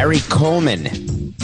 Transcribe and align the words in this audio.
Gary 0.00 0.20
Coleman. 0.30 1.34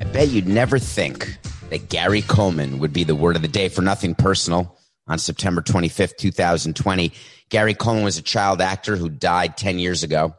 I 0.00 0.04
bet 0.06 0.26
you'd 0.26 0.48
never 0.48 0.80
think 0.80 1.38
that 1.70 1.88
Gary 1.88 2.20
Coleman 2.22 2.80
would 2.80 2.92
be 2.92 3.04
the 3.04 3.14
word 3.14 3.36
of 3.36 3.42
the 3.42 3.48
day 3.48 3.68
for 3.68 3.80
nothing 3.80 4.16
personal 4.16 4.76
on 5.06 5.20
September 5.20 5.62
25th, 5.62 6.16
2020. 6.16 7.12
Gary 7.50 7.74
Coleman 7.74 8.02
was 8.02 8.18
a 8.18 8.22
child 8.22 8.60
actor 8.60 8.96
who 8.96 9.08
died 9.08 9.56
10 9.56 9.78
years 9.78 10.02
ago, 10.02 10.34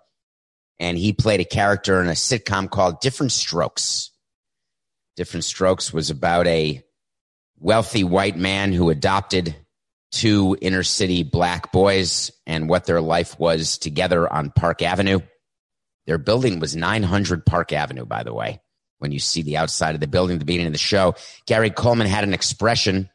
and 0.77 0.97
he 0.97 1.13
played 1.13 1.39
a 1.39 1.45
character 1.45 2.01
in 2.01 2.09
a 2.09 2.15
sitcom 2.15 2.69
called 2.69 2.99
Diff'rent 2.99 3.31
Strokes. 3.31 4.11
Diff'rent 5.15 5.45
Strokes 5.45 5.93
was 5.93 6.09
about 6.09 6.47
a 6.47 6.83
wealthy 7.57 8.03
white 8.03 8.35
man 8.35 8.73
who 8.73 8.89
adopted 8.89 9.55
two 10.11 10.57
inner 10.59 10.83
city 10.83 11.23
black 11.23 11.71
boys 11.71 12.33
and 12.45 12.67
what 12.67 12.83
their 12.83 12.99
life 12.99 13.39
was 13.39 13.77
together 13.77 14.27
on 14.29 14.51
Park 14.51 14.81
Avenue. 14.81 15.21
Their 16.05 16.17
building 16.17 16.59
was 16.59 16.75
900 16.75 17.45
Park 17.45 17.73
Avenue, 17.73 18.05
by 18.05 18.23
the 18.23 18.33
way. 18.33 18.61
When 18.99 19.11
you 19.11 19.19
see 19.19 19.41
the 19.41 19.57
outside 19.57 19.95
of 19.95 20.01
the 20.01 20.07
building 20.07 20.35
at 20.35 20.39
the 20.39 20.45
beginning 20.45 20.67
of 20.67 20.73
the 20.73 20.79
show, 20.79 21.15
Gary 21.45 21.69
Coleman 21.69 22.07
had 22.07 22.23
an 22.23 22.33
expression, 22.33 23.09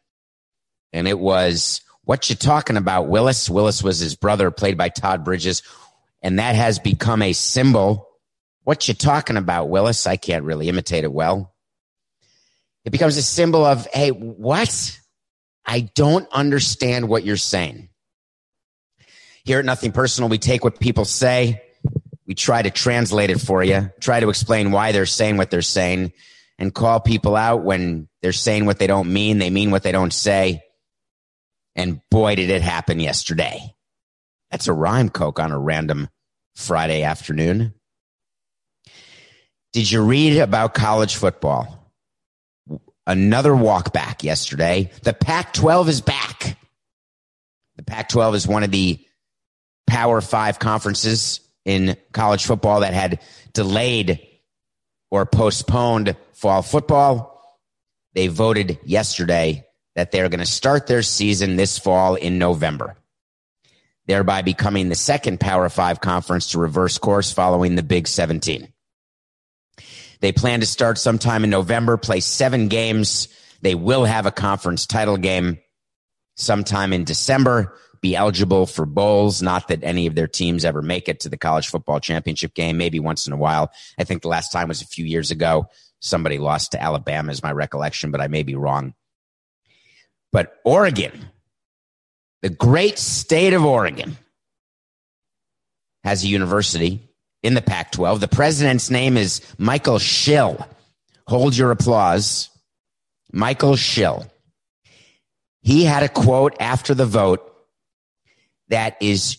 and 0.92 1.08
it 1.08 1.18
was, 1.18 1.80
What 2.04 2.28
you 2.28 2.36
talking 2.36 2.76
about, 2.76 3.08
Willis? 3.08 3.48
Willis 3.48 3.82
was 3.82 3.98
his 3.98 4.14
brother, 4.14 4.50
played 4.50 4.76
by 4.76 4.88
Todd 4.88 5.24
Bridges, 5.24 5.62
and 6.22 6.38
that 6.38 6.54
has 6.54 6.78
become 6.78 7.22
a 7.22 7.32
symbol. 7.32 8.08
What 8.64 8.88
you 8.88 8.94
talking 8.94 9.36
about, 9.36 9.70
Willis? 9.70 10.06
I 10.06 10.16
can't 10.16 10.44
really 10.44 10.68
imitate 10.68 11.04
it 11.04 11.12
well. 11.12 11.54
It 12.84 12.90
becomes 12.90 13.16
a 13.16 13.22
symbol 13.22 13.64
of, 13.64 13.86
Hey, 13.86 14.10
what? 14.10 14.98
I 15.64 15.80
don't 15.94 16.28
understand 16.32 17.08
what 17.08 17.24
you're 17.24 17.36
saying. 17.36 17.88
Here 19.44 19.58
at 19.58 19.64
Nothing 19.64 19.92
Personal, 19.92 20.28
we 20.28 20.38
take 20.38 20.62
what 20.62 20.78
people 20.78 21.04
say 21.04 21.62
we 22.30 22.34
try 22.34 22.62
to 22.62 22.70
translate 22.70 23.28
it 23.30 23.40
for 23.40 23.60
you, 23.60 23.90
try 23.98 24.20
to 24.20 24.28
explain 24.28 24.70
why 24.70 24.92
they're 24.92 25.04
saying 25.04 25.36
what 25.36 25.50
they're 25.50 25.62
saying, 25.62 26.12
and 26.60 26.72
call 26.72 27.00
people 27.00 27.34
out 27.34 27.64
when 27.64 28.08
they're 28.22 28.30
saying 28.30 28.66
what 28.66 28.78
they 28.78 28.86
don't 28.86 29.12
mean. 29.12 29.38
They 29.38 29.50
mean 29.50 29.72
what 29.72 29.82
they 29.82 29.90
don't 29.90 30.12
say. 30.12 30.62
And 31.74 32.00
boy, 32.08 32.36
did 32.36 32.48
it 32.48 32.62
happen 32.62 33.00
yesterday. 33.00 33.74
That's 34.52 34.68
a 34.68 34.72
rhyme, 34.72 35.08
Coke, 35.08 35.40
on 35.40 35.50
a 35.50 35.58
random 35.58 36.08
Friday 36.54 37.02
afternoon. 37.02 37.74
Did 39.72 39.90
you 39.90 40.04
read 40.04 40.38
about 40.38 40.72
college 40.72 41.16
football? 41.16 41.92
Another 43.08 43.56
walk 43.56 43.92
back 43.92 44.22
yesterday. 44.22 44.92
The 45.02 45.14
Pac 45.14 45.52
12 45.52 45.88
is 45.88 46.00
back. 46.00 46.56
The 47.74 47.82
Pac 47.82 48.08
12 48.08 48.36
is 48.36 48.46
one 48.46 48.62
of 48.62 48.70
the 48.70 49.04
Power 49.88 50.20
Five 50.20 50.60
conferences 50.60 51.40
in 51.64 51.96
college 52.12 52.44
football 52.44 52.80
that 52.80 52.94
had 52.94 53.20
delayed 53.52 54.20
or 55.10 55.26
postponed 55.26 56.16
fall 56.32 56.62
football. 56.62 57.58
They 58.14 58.28
voted 58.28 58.78
yesterday 58.84 59.66
that 59.94 60.12
they're 60.12 60.28
going 60.28 60.40
to 60.40 60.46
start 60.46 60.86
their 60.86 61.02
season 61.02 61.56
this 61.56 61.78
fall 61.78 62.14
in 62.14 62.38
November, 62.38 62.96
thereby 64.06 64.42
becoming 64.42 64.88
the 64.88 64.94
second 64.94 65.40
Power 65.40 65.68
Five 65.68 66.00
conference 66.00 66.50
to 66.52 66.58
reverse 66.58 66.98
course 66.98 67.32
following 67.32 67.76
the 67.76 67.82
Big 67.82 68.08
17. 68.08 68.72
They 70.20 70.32
plan 70.32 70.60
to 70.60 70.66
start 70.66 70.98
sometime 70.98 71.44
in 71.44 71.50
November, 71.50 71.96
play 71.96 72.20
seven 72.20 72.68
games. 72.68 73.28
They 73.62 73.74
will 73.74 74.04
have 74.04 74.26
a 74.26 74.30
conference 74.30 74.86
title 74.86 75.16
game 75.16 75.58
sometime 76.36 76.92
in 76.92 77.04
December, 77.04 77.74
be 78.00 78.16
eligible 78.16 78.66
for 78.66 78.86
bowls. 78.86 79.42
Not 79.42 79.68
that 79.68 79.84
any 79.84 80.06
of 80.06 80.14
their 80.14 80.26
teams 80.26 80.64
ever 80.64 80.82
make 80.82 81.08
it 81.08 81.20
to 81.20 81.28
the 81.28 81.36
college 81.36 81.68
football 81.68 82.00
championship 82.00 82.54
game, 82.54 82.78
maybe 82.78 82.98
once 82.98 83.26
in 83.26 83.32
a 83.32 83.36
while. 83.36 83.70
I 83.98 84.04
think 84.04 84.22
the 84.22 84.28
last 84.28 84.52
time 84.52 84.68
was 84.68 84.82
a 84.82 84.86
few 84.86 85.04
years 85.04 85.30
ago. 85.30 85.68
Somebody 86.00 86.38
lost 86.38 86.72
to 86.72 86.82
Alabama, 86.82 87.30
is 87.30 87.42
my 87.42 87.52
recollection, 87.52 88.10
but 88.10 88.20
I 88.20 88.28
may 88.28 88.42
be 88.42 88.54
wrong. 88.54 88.94
But 90.32 90.56
Oregon, 90.64 91.28
the 92.40 92.48
great 92.48 92.98
state 92.98 93.52
of 93.52 93.64
Oregon, 93.64 94.16
has 96.04 96.24
a 96.24 96.28
university 96.28 97.00
in 97.42 97.54
the 97.54 97.60
Pac 97.60 97.92
12. 97.92 98.20
The 98.20 98.28
president's 98.28 98.90
name 98.90 99.16
is 99.16 99.42
Michael 99.58 99.98
Schill. 99.98 100.66
Hold 101.26 101.56
your 101.56 101.70
applause. 101.70 102.48
Michael 103.32 103.76
Schill. 103.76 104.26
He 105.62 105.84
had 105.84 106.02
a 106.02 106.08
quote 106.08 106.56
after 106.58 106.94
the 106.94 107.04
vote 107.04 107.49
that 108.70 108.96
is 109.00 109.36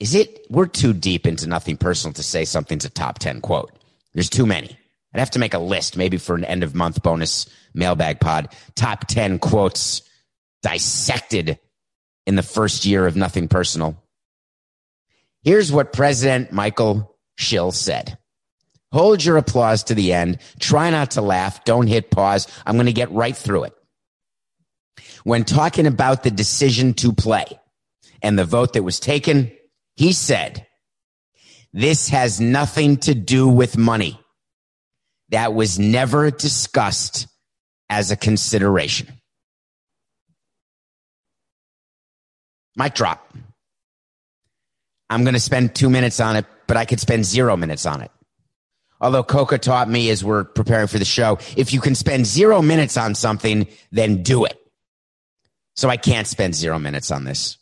is 0.00 0.14
it 0.14 0.46
we're 0.50 0.66
too 0.66 0.92
deep 0.92 1.26
into 1.26 1.48
nothing 1.48 1.76
personal 1.76 2.12
to 2.14 2.22
say 2.22 2.44
something's 2.44 2.84
a 2.84 2.90
top 2.90 3.18
10 3.18 3.40
quote. 3.40 3.72
There's 4.12 4.30
too 4.30 4.46
many. 4.46 4.76
I'd 5.12 5.20
have 5.20 5.30
to 5.32 5.38
make 5.38 5.54
a 5.54 5.58
list 5.58 5.96
maybe 5.96 6.18
for 6.18 6.34
an 6.34 6.44
end 6.44 6.62
of 6.62 6.74
month 6.74 7.02
bonus 7.02 7.46
mailbag 7.74 8.20
pod. 8.20 8.48
Top 8.74 9.06
10 9.06 9.38
quotes 9.38 10.02
dissected 10.62 11.58
in 12.26 12.36
the 12.36 12.42
first 12.42 12.84
year 12.84 13.06
of 13.06 13.16
nothing 13.16 13.48
personal. 13.48 13.96
Here's 15.42 15.72
what 15.72 15.92
president 15.92 16.52
michael 16.52 17.16
schill 17.36 17.70
said. 17.70 18.18
Hold 18.92 19.24
your 19.24 19.36
applause 19.36 19.84
to 19.84 19.94
the 19.94 20.12
end. 20.12 20.38
Try 20.60 20.90
not 20.90 21.12
to 21.12 21.22
laugh. 21.22 21.64
Don't 21.64 21.88
hit 21.88 22.10
pause. 22.10 22.46
I'm 22.64 22.76
going 22.76 22.86
to 22.86 22.92
get 22.92 23.10
right 23.10 23.36
through 23.36 23.64
it 23.64 23.74
when 25.24 25.44
talking 25.44 25.86
about 25.86 26.22
the 26.22 26.30
decision 26.30 26.94
to 26.94 27.12
play 27.12 27.46
and 28.22 28.38
the 28.38 28.44
vote 28.44 28.74
that 28.74 28.82
was 28.82 29.00
taken, 29.00 29.50
he 29.96 30.12
said, 30.12 30.66
this 31.72 32.10
has 32.10 32.40
nothing 32.40 32.98
to 32.98 33.14
do 33.14 33.48
with 33.48 33.76
money. 33.76 34.20
That 35.30 35.54
was 35.54 35.78
never 35.78 36.30
discussed 36.30 37.26
as 37.90 38.10
a 38.10 38.16
consideration. 38.16 39.08
Mic 42.76 42.94
drop. 42.94 43.34
I'm 45.10 45.24
going 45.24 45.34
to 45.34 45.40
spend 45.40 45.74
two 45.74 45.90
minutes 45.90 46.20
on 46.20 46.36
it, 46.36 46.46
but 46.66 46.76
I 46.76 46.84
could 46.84 47.00
spend 47.00 47.24
zero 47.24 47.56
minutes 47.56 47.86
on 47.86 48.02
it. 48.02 48.10
Although 49.00 49.22
Coca 49.22 49.58
taught 49.58 49.88
me 49.88 50.10
as 50.10 50.24
we're 50.24 50.44
preparing 50.44 50.86
for 50.86 50.98
the 50.98 51.04
show, 51.04 51.38
if 51.56 51.72
you 51.72 51.80
can 51.80 51.94
spend 51.94 52.26
zero 52.26 52.62
minutes 52.62 52.96
on 52.96 53.14
something, 53.14 53.66
then 53.90 54.22
do 54.22 54.44
it. 54.44 54.58
So 55.74 55.88
I 55.88 55.96
can't 55.96 56.26
spend 56.26 56.54
zero 56.54 56.78
minutes 56.78 57.10
on 57.10 57.24
this. 57.24 57.58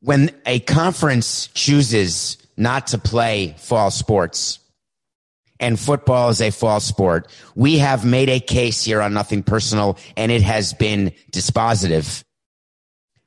When 0.00 0.30
a 0.46 0.58
conference 0.58 1.46
chooses 1.54 2.38
not 2.56 2.88
to 2.88 2.98
play 2.98 3.54
fall 3.58 3.90
sports, 3.90 4.58
and 5.60 5.78
football 5.78 6.28
is 6.28 6.40
a 6.40 6.50
fall 6.50 6.80
sport, 6.80 7.30
we 7.54 7.78
have 7.78 8.04
made 8.04 8.28
a 8.28 8.40
case 8.40 8.82
here 8.82 9.00
on 9.00 9.14
Nothing 9.14 9.44
Personal, 9.44 9.96
and 10.16 10.32
it 10.32 10.42
has 10.42 10.74
been 10.74 11.12
dispositive. 11.30 12.24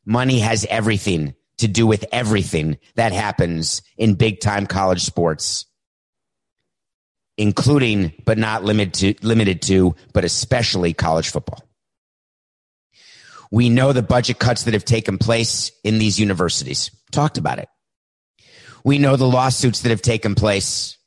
Money 0.06 0.39
has 0.39 0.65
everything 0.69 1.33
to 1.59 1.69
do 1.69 1.88
with 1.88 2.03
everything 2.12 2.77
that 2.95 3.13
happens 3.13 3.81
in 3.97 4.15
big 4.15 4.41
time 4.41 4.67
college 4.67 5.03
sports 5.03 5.65
including 7.37 8.13
but 8.25 8.37
not 8.37 8.63
limited 8.63 9.17
to, 9.19 9.27
limited 9.27 9.61
to, 9.63 9.95
but 10.13 10.23
especially 10.23 10.93
college 10.93 11.29
football. 11.29 11.63
We 13.51 13.69
know 13.69 13.93
the 13.93 14.01
budget 14.01 14.39
cuts 14.39 14.63
that 14.63 14.73
have 14.73 14.85
taken 14.85 15.17
place 15.17 15.71
in 15.83 15.97
these 15.97 16.19
universities. 16.19 16.91
Talked 17.11 17.37
about 17.37 17.59
it. 17.59 17.69
We 18.83 18.97
know 18.97 19.15
the 19.15 19.27
lawsuits 19.27 19.81
that 19.81 19.89
have 19.89 20.01
taken 20.01 20.35
place. 20.35 20.97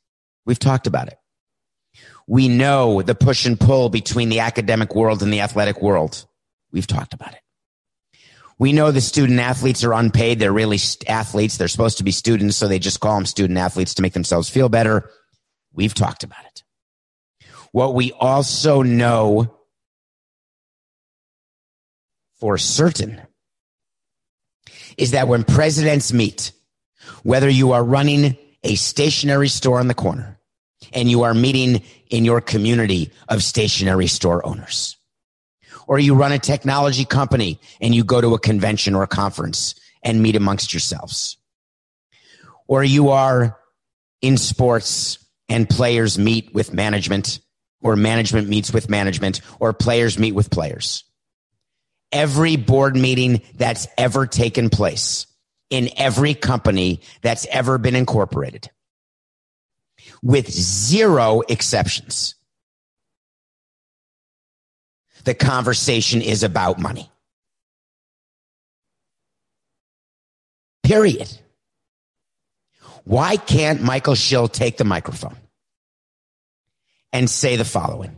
We've 0.45 0.59
talked 0.59 0.87
about 0.87 1.07
it. 1.07 1.17
We 2.27 2.47
know 2.47 3.01
the 3.01 3.15
push 3.15 3.45
and 3.45 3.59
pull 3.59 3.89
between 3.89 4.29
the 4.29 4.41
academic 4.41 4.95
world 4.95 5.23
and 5.23 5.33
the 5.33 5.41
athletic 5.41 5.81
world. 5.81 6.25
We've 6.71 6.87
talked 6.87 7.13
about 7.13 7.33
it. 7.33 7.39
We 8.59 8.73
know 8.73 8.91
the 8.91 9.01
student 9.01 9.39
athletes 9.39 9.83
are 9.85 9.93
unpaid. 9.93 10.37
They're 10.37 10.51
really 10.51 10.77
athletes. 11.07 11.57
They're 11.57 11.69
supposed 11.69 11.99
to 11.99 12.03
be 12.03 12.11
students, 12.11 12.57
so 12.57 12.67
they 12.67 12.77
just 12.77 12.99
call 12.99 13.15
them 13.15 13.25
student 13.25 13.57
athletes 13.57 13.93
to 13.95 14.01
make 14.01 14.13
themselves 14.13 14.49
feel 14.49 14.67
better. 14.67 15.09
We've 15.73 15.93
talked 15.93 16.23
about 16.23 16.45
it. 16.45 16.63
What 17.71 17.93
we 17.93 18.11
also 18.11 18.81
know 18.81 19.55
for 22.39 22.57
certain 22.57 23.21
is 24.97 25.11
that 25.11 25.27
when 25.27 25.43
presidents 25.43 26.11
meet, 26.11 26.51
whether 27.23 27.49
you 27.49 27.73
are 27.73 27.83
running 27.83 28.37
a 28.63 28.75
stationery 28.75 29.47
store 29.47 29.79
on 29.79 29.87
the 29.87 29.93
corner 29.93 30.39
and 30.93 31.09
you 31.09 31.23
are 31.23 31.33
meeting 31.33 31.83
in 32.09 32.25
your 32.25 32.41
community 32.41 33.11
of 33.27 33.43
stationery 33.43 34.07
store 34.07 34.45
owners, 34.45 34.97
or 35.87 35.99
you 35.99 36.15
run 36.15 36.31
a 36.31 36.39
technology 36.39 37.05
company 37.05 37.59
and 37.79 37.93
you 37.93 38.03
go 38.03 38.19
to 38.19 38.33
a 38.33 38.39
convention 38.39 38.95
or 38.95 39.03
a 39.03 39.07
conference 39.07 39.75
and 40.03 40.21
meet 40.21 40.35
amongst 40.35 40.73
yourselves, 40.73 41.37
or 42.67 42.83
you 42.83 43.09
are 43.09 43.57
in 44.21 44.37
sports 44.37 45.17
and 45.49 45.69
players 45.69 46.17
meet 46.17 46.53
with 46.53 46.73
management 46.73 47.39
or 47.81 47.95
management 47.95 48.47
meets 48.47 48.71
with 48.71 48.89
management 48.89 49.41
or 49.59 49.73
players 49.73 50.19
meet 50.19 50.33
with 50.33 50.49
players. 50.49 51.03
Every 52.11 52.55
board 52.55 52.95
meeting 52.95 53.41
that's 53.55 53.87
ever 53.97 54.25
taken 54.25 54.69
place 54.69 55.27
in 55.69 55.89
every 55.97 56.33
company 56.33 57.01
that's 57.21 57.45
ever 57.47 57.77
been 57.77 57.95
incorporated 57.95 58.69
with 60.21 60.49
zero 60.49 61.41
exceptions. 61.41 62.35
The 65.25 65.35
conversation 65.35 66.21
is 66.21 66.43
about 66.43 66.79
money. 66.79 67.11
Period. 70.83 71.29
Why 73.05 73.37
can't 73.37 73.81
Michael 73.81 74.15
Schill 74.15 74.47
take 74.47 74.77
the 74.77 74.83
microphone 74.83 75.37
and 77.11 77.29
say 77.29 77.55
the 77.55 77.65
following? 77.65 78.15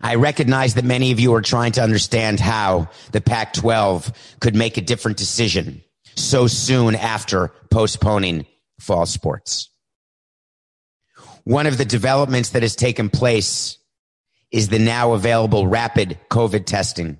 I 0.00 0.16
recognize 0.16 0.74
that 0.74 0.84
many 0.84 1.12
of 1.12 1.20
you 1.20 1.34
are 1.34 1.42
trying 1.42 1.72
to 1.72 1.82
understand 1.82 2.38
how 2.38 2.90
the 3.12 3.20
Pac 3.20 3.54
12 3.54 4.12
could 4.40 4.54
make 4.54 4.76
a 4.76 4.82
different 4.82 5.16
decision 5.16 5.82
so 6.16 6.46
soon 6.46 6.94
after 6.94 7.52
postponing 7.70 8.46
fall 8.78 9.06
sports. 9.06 9.70
One 11.44 11.66
of 11.66 11.78
the 11.78 11.84
developments 11.84 12.50
that 12.50 12.62
has 12.62 12.76
taken 12.76 13.08
place 13.08 13.78
is 14.50 14.68
the 14.68 14.78
now 14.78 15.12
available 15.12 15.66
rapid 15.66 16.18
COVID 16.30 16.66
testing, 16.66 17.18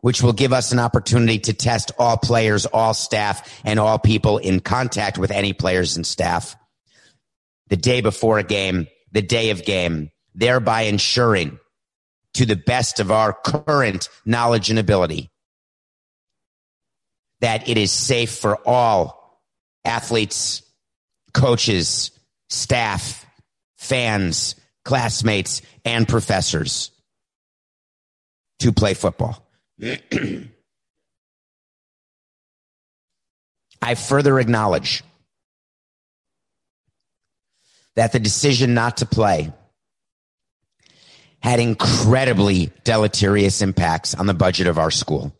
which 0.00 0.22
will 0.22 0.32
give 0.32 0.52
us 0.52 0.72
an 0.72 0.78
opportunity 0.78 1.38
to 1.38 1.52
test 1.52 1.92
all 1.98 2.16
players, 2.16 2.66
all 2.66 2.94
staff, 2.94 3.60
and 3.64 3.78
all 3.78 3.98
people 3.98 4.38
in 4.38 4.60
contact 4.60 5.18
with 5.18 5.30
any 5.30 5.52
players 5.52 5.96
and 5.96 6.06
staff 6.06 6.56
the 7.68 7.76
day 7.76 8.00
before 8.00 8.38
a 8.38 8.44
game, 8.44 8.86
the 9.12 9.22
day 9.22 9.50
of 9.50 9.64
game, 9.64 10.10
thereby 10.34 10.82
ensuring 10.82 11.58
to 12.34 12.46
the 12.46 12.56
best 12.56 13.00
of 13.00 13.10
our 13.10 13.32
current 13.32 14.08
knowledge 14.24 14.70
and 14.70 14.78
ability 14.78 15.30
that 17.40 17.68
it 17.68 17.78
is 17.78 17.90
safe 17.90 18.30
for 18.30 18.56
all 18.68 19.40
athletes, 19.84 20.62
coaches, 21.32 22.10
staff, 22.48 23.26
fans, 23.76 24.56
classmates, 24.84 25.62
and 25.84 26.06
professors 26.06 26.90
to 28.58 28.72
play 28.72 28.94
football. 28.94 29.49
I 33.82 33.94
further 33.94 34.38
acknowledge 34.38 35.02
that 37.96 38.12
the 38.12 38.20
decision 38.20 38.74
not 38.74 38.98
to 38.98 39.06
play 39.06 39.52
had 41.42 41.60
incredibly 41.60 42.70
deleterious 42.84 43.62
impacts 43.62 44.14
on 44.14 44.26
the 44.26 44.34
budget 44.34 44.66
of 44.66 44.78
our 44.78 44.90
school. 44.90 45.34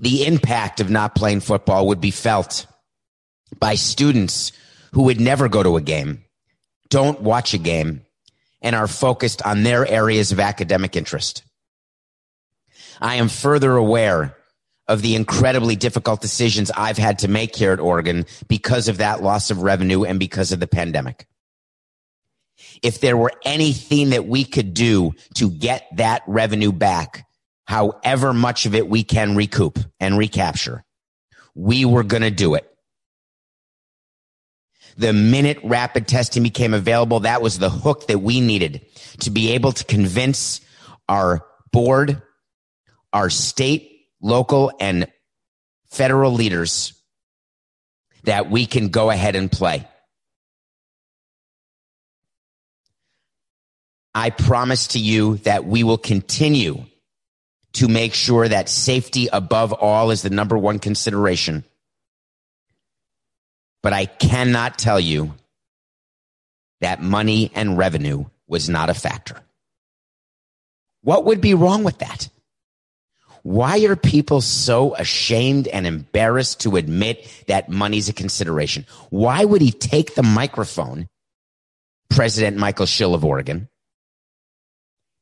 The 0.00 0.26
impact 0.26 0.80
of 0.80 0.88
not 0.88 1.14
playing 1.14 1.40
football 1.40 1.88
would 1.88 2.00
be 2.00 2.10
felt 2.10 2.66
by 3.58 3.74
students 3.74 4.52
who 4.92 5.02
would 5.04 5.20
never 5.20 5.48
go 5.48 5.62
to 5.62 5.76
a 5.76 5.82
game, 5.82 6.24
don't 6.88 7.20
watch 7.20 7.52
a 7.52 7.58
game, 7.58 8.02
and 8.62 8.74
are 8.74 8.88
focused 8.88 9.42
on 9.42 9.62
their 9.62 9.86
areas 9.86 10.32
of 10.32 10.40
academic 10.40 10.96
interest. 10.96 11.42
I 13.00 13.16
am 13.16 13.28
further 13.28 13.76
aware 13.76 14.36
of 14.86 15.02
the 15.02 15.14
incredibly 15.14 15.76
difficult 15.76 16.20
decisions 16.20 16.70
I've 16.70 16.98
had 16.98 17.18
to 17.20 17.28
make 17.28 17.54
here 17.54 17.72
at 17.72 17.80
Oregon 17.80 18.26
because 18.48 18.88
of 18.88 18.98
that 18.98 19.22
loss 19.22 19.50
of 19.50 19.62
revenue 19.62 20.04
and 20.04 20.18
because 20.18 20.52
of 20.52 20.60
the 20.60 20.66
pandemic 20.66 21.26
if 22.82 23.00
there 23.00 23.16
were 23.16 23.32
anything 23.44 24.10
that 24.10 24.26
we 24.26 24.44
could 24.44 24.74
do 24.74 25.12
to 25.34 25.50
get 25.50 25.86
that 25.96 26.22
revenue 26.26 26.72
back, 26.72 27.26
however 27.66 28.32
much 28.32 28.66
of 28.66 28.74
it 28.74 28.88
we 28.88 29.02
can 29.04 29.36
recoup 29.36 29.78
and 30.00 30.18
recapture, 30.18 30.84
we 31.54 31.84
were 31.84 32.04
going 32.04 32.22
to 32.22 32.30
do 32.30 32.54
it. 32.54 32.64
The 34.96 35.12
minute 35.12 35.58
rapid 35.62 36.08
testing 36.08 36.42
became 36.42 36.74
available, 36.74 37.20
that 37.20 37.42
was 37.42 37.58
the 37.58 37.70
hook 37.70 38.08
that 38.08 38.18
we 38.18 38.40
needed 38.40 38.84
to 39.20 39.30
be 39.30 39.52
able 39.52 39.72
to 39.72 39.84
convince 39.84 40.60
our 41.08 41.44
board, 41.72 42.22
our 43.12 43.30
state, 43.30 44.06
local, 44.20 44.72
and 44.80 45.06
federal 45.90 46.32
leaders 46.32 46.92
that 48.24 48.50
we 48.50 48.66
can 48.66 48.88
go 48.88 49.10
ahead 49.10 49.36
and 49.36 49.50
play. 49.50 49.86
I 54.14 54.30
promise 54.30 54.88
to 54.88 54.98
you 54.98 55.36
that 55.38 55.64
we 55.64 55.84
will 55.84 55.98
continue 55.98 56.84
to 57.74 57.88
make 57.88 58.14
sure 58.14 58.48
that 58.48 58.68
safety 58.68 59.28
above 59.32 59.72
all 59.72 60.10
is 60.10 60.22
the 60.22 60.30
number 60.30 60.58
one 60.58 60.78
consideration. 60.78 61.64
But 63.82 63.92
I 63.92 64.06
cannot 64.06 64.78
tell 64.78 64.98
you 64.98 65.34
that 66.80 67.00
money 67.02 67.52
and 67.54 67.78
revenue 67.78 68.24
was 68.46 68.68
not 68.68 68.90
a 68.90 68.94
factor. 68.94 69.40
What 71.02 71.26
would 71.26 71.40
be 71.40 71.54
wrong 71.54 71.84
with 71.84 71.98
that? 71.98 72.28
Why 73.48 73.78
are 73.86 73.96
people 73.96 74.42
so 74.42 74.94
ashamed 74.94 75.68
and 75.68 75.86
embarrassed 75.86 76.60
to 76.60 76.76
admit 76.76 77.26
that 77.46 77.70
money's 77.70 78.10
a 78.10 78.12
consideration? 78.12 78.84
Why 79.08 79.42
would 79.42 79.62
he 79.62 79.70
take 79.70 80.14
the 80.14 80.22
microphone, 80.22 81.08
President 82.10 82.58
Michael 82.58 82.84
Schill 82.84 83.14
of 83.14 83.24
Oregon, 83.24 83.70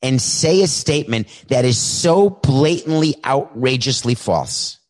and 0.03 0.21
say 0.21 0.61
a 0.62 0.67
statement 0.67 1.29
that 1.50 1.65
is 1.65 1.79
so 1.79 2.29
blatantly 2.29 3.15
outrageously 3.25 4.17
false 4.17 4.81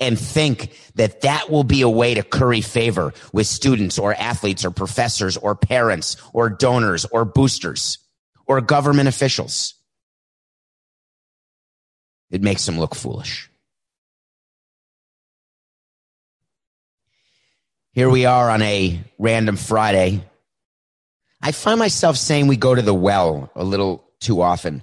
and 0.00 0.18
think 0.18 0.76
that 0.96 1.20
that 1.20 1.48
will 1.48 1.62
be 1.62 1.82
a 1.82 1.88
way 1.88 2.14
to 2.14 2.24
curry 2.24 2.60
favor 2.60 3.14
with 3.32 3.46
students 3.46 4.00
or 4.00 4.14
athletes 4.14 4.64
or 4.64 4.72
professors 4.72 5.36
or 5.36 5.54
parents 5.54 6.16
or 6.32 6.50
donors 6.50 7.04
or 7.04 7.24
boosters 7.24 7.98
or 8.48 8.60
government 8.60 9.08
officials. 9.08 9.74
It 12.32 12.42
makes 12.42 12.64
them 12.64 12.80
look 12.80 12.94
foolish. 12.94 13.50
Here 17.92 18.08
we 18.08 18.24
are 18.24 18.48
on 18.48 18.62
a 18.62 19.04
random 19.18 19.56
Friday. 19.56 20.24
I 21.42 21.52
find 21.52 21.78
myself 21.78 22.16
saying 22.16 22.46
we 22.46 22.56
go 22.56 22.74
to 22.74 22.80
the 22.80 22.94
well 22.94 23.52
a 23.54 23.62
little 23.62 24.02
too 24.18 24.40
often. 24.40 24.82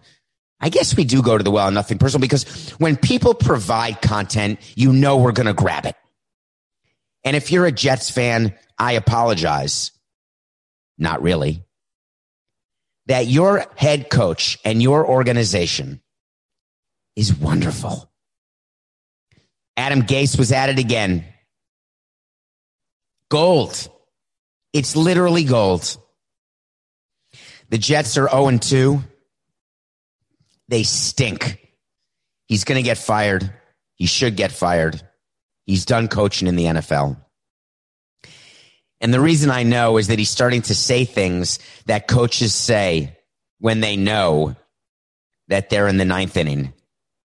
I 0.62 0.70
guess 0.70 0.96
we 0.96 1.06
do 1.06 1.24
go 1.24 1.38
to 1.38 1.44
the 1.44 1.50
well 1.50 1.72
nothing 1.72 1.98
personal 1.98 2.22
because 2.22 2.70
when 2.78 2.96
people 2.96 3.34
provide 3.34 4.00
content, 4.02 4.60
you 4.76 4.94
know 4.94 5.18
we're 5.18 5.32
going 5.32 5.48
to 5.48 5.54
grab 5.54 5.88
it. 5.88 5.96
And 7.24 7.36
if 7.36 7.52
you're 7.52 7.66
a 7.66 7.72
Jets 7.72 8.12
fan, 8.12 8.54
I 8.78 8.94
apologize. 8.94 9.92
Not 11.00 11.24
really. 11.24 11.64
That 13.08 13.26
your 13.26 13.66
head 13.76 14.12
coach 14.12 14.60
and 14.64 14.84
your 14.84 15.08
organization 15.08 16.02
is 17.16 17.34
wonderful. 17.34 18.10
Adam 19.76 20.02
Gase 20.04 20.38
was 20.38 20.52
at 20.52 20.70
it 20.70 20.80
again. 20.80 21.26
Gold. 23.30 23.90
It's 24.74 24.96
literally 24.96 25.44
gold. 25.44 25.98
The 27.70 27.78
Jets 27.78 28.18
are 28.18 28.30
0 28.30 28.58
2. 28.58 29.04
They 30.68 30.84
stink. 30.84 31.60
He's 32.48 32.64
going 32.64 32.78
to 32.78 32.84
get 32.84 32.98
fired. 32.98 33.54
He 33.96 34.06
should 34.06 34.36
get 34.36 34.52
fired. 34.52 35.02
He's 35.66 35.86
done 35.86 36.08
coaching 36.08 36.48
in 36.48 36.56
the 36.56 36.66
NFL. 36.66 37.18
And 39.02 39.14
the 39.14 39.22
reason 39.22 39.50
I 39.50 39.64
know 39.64 39.98
is 39.98 40.08
that 40.08 40.20
he's 40.20 40.30
starting 40.30 40.62
to 40.64 40.76
say 40.76 41.06
things 41.06 41.60
that 41.86 42.08
coaches 42.08 42.54
say 42.54 43.18
when 43.60 43.80
they 43.80 43.96
know 43.96 44.56
that 45.48 45.70
they're 45.70 45.88
in 45.88 45.98
the 45.98 46.06
ninth 46.06 46.36
inning 46.38 46.74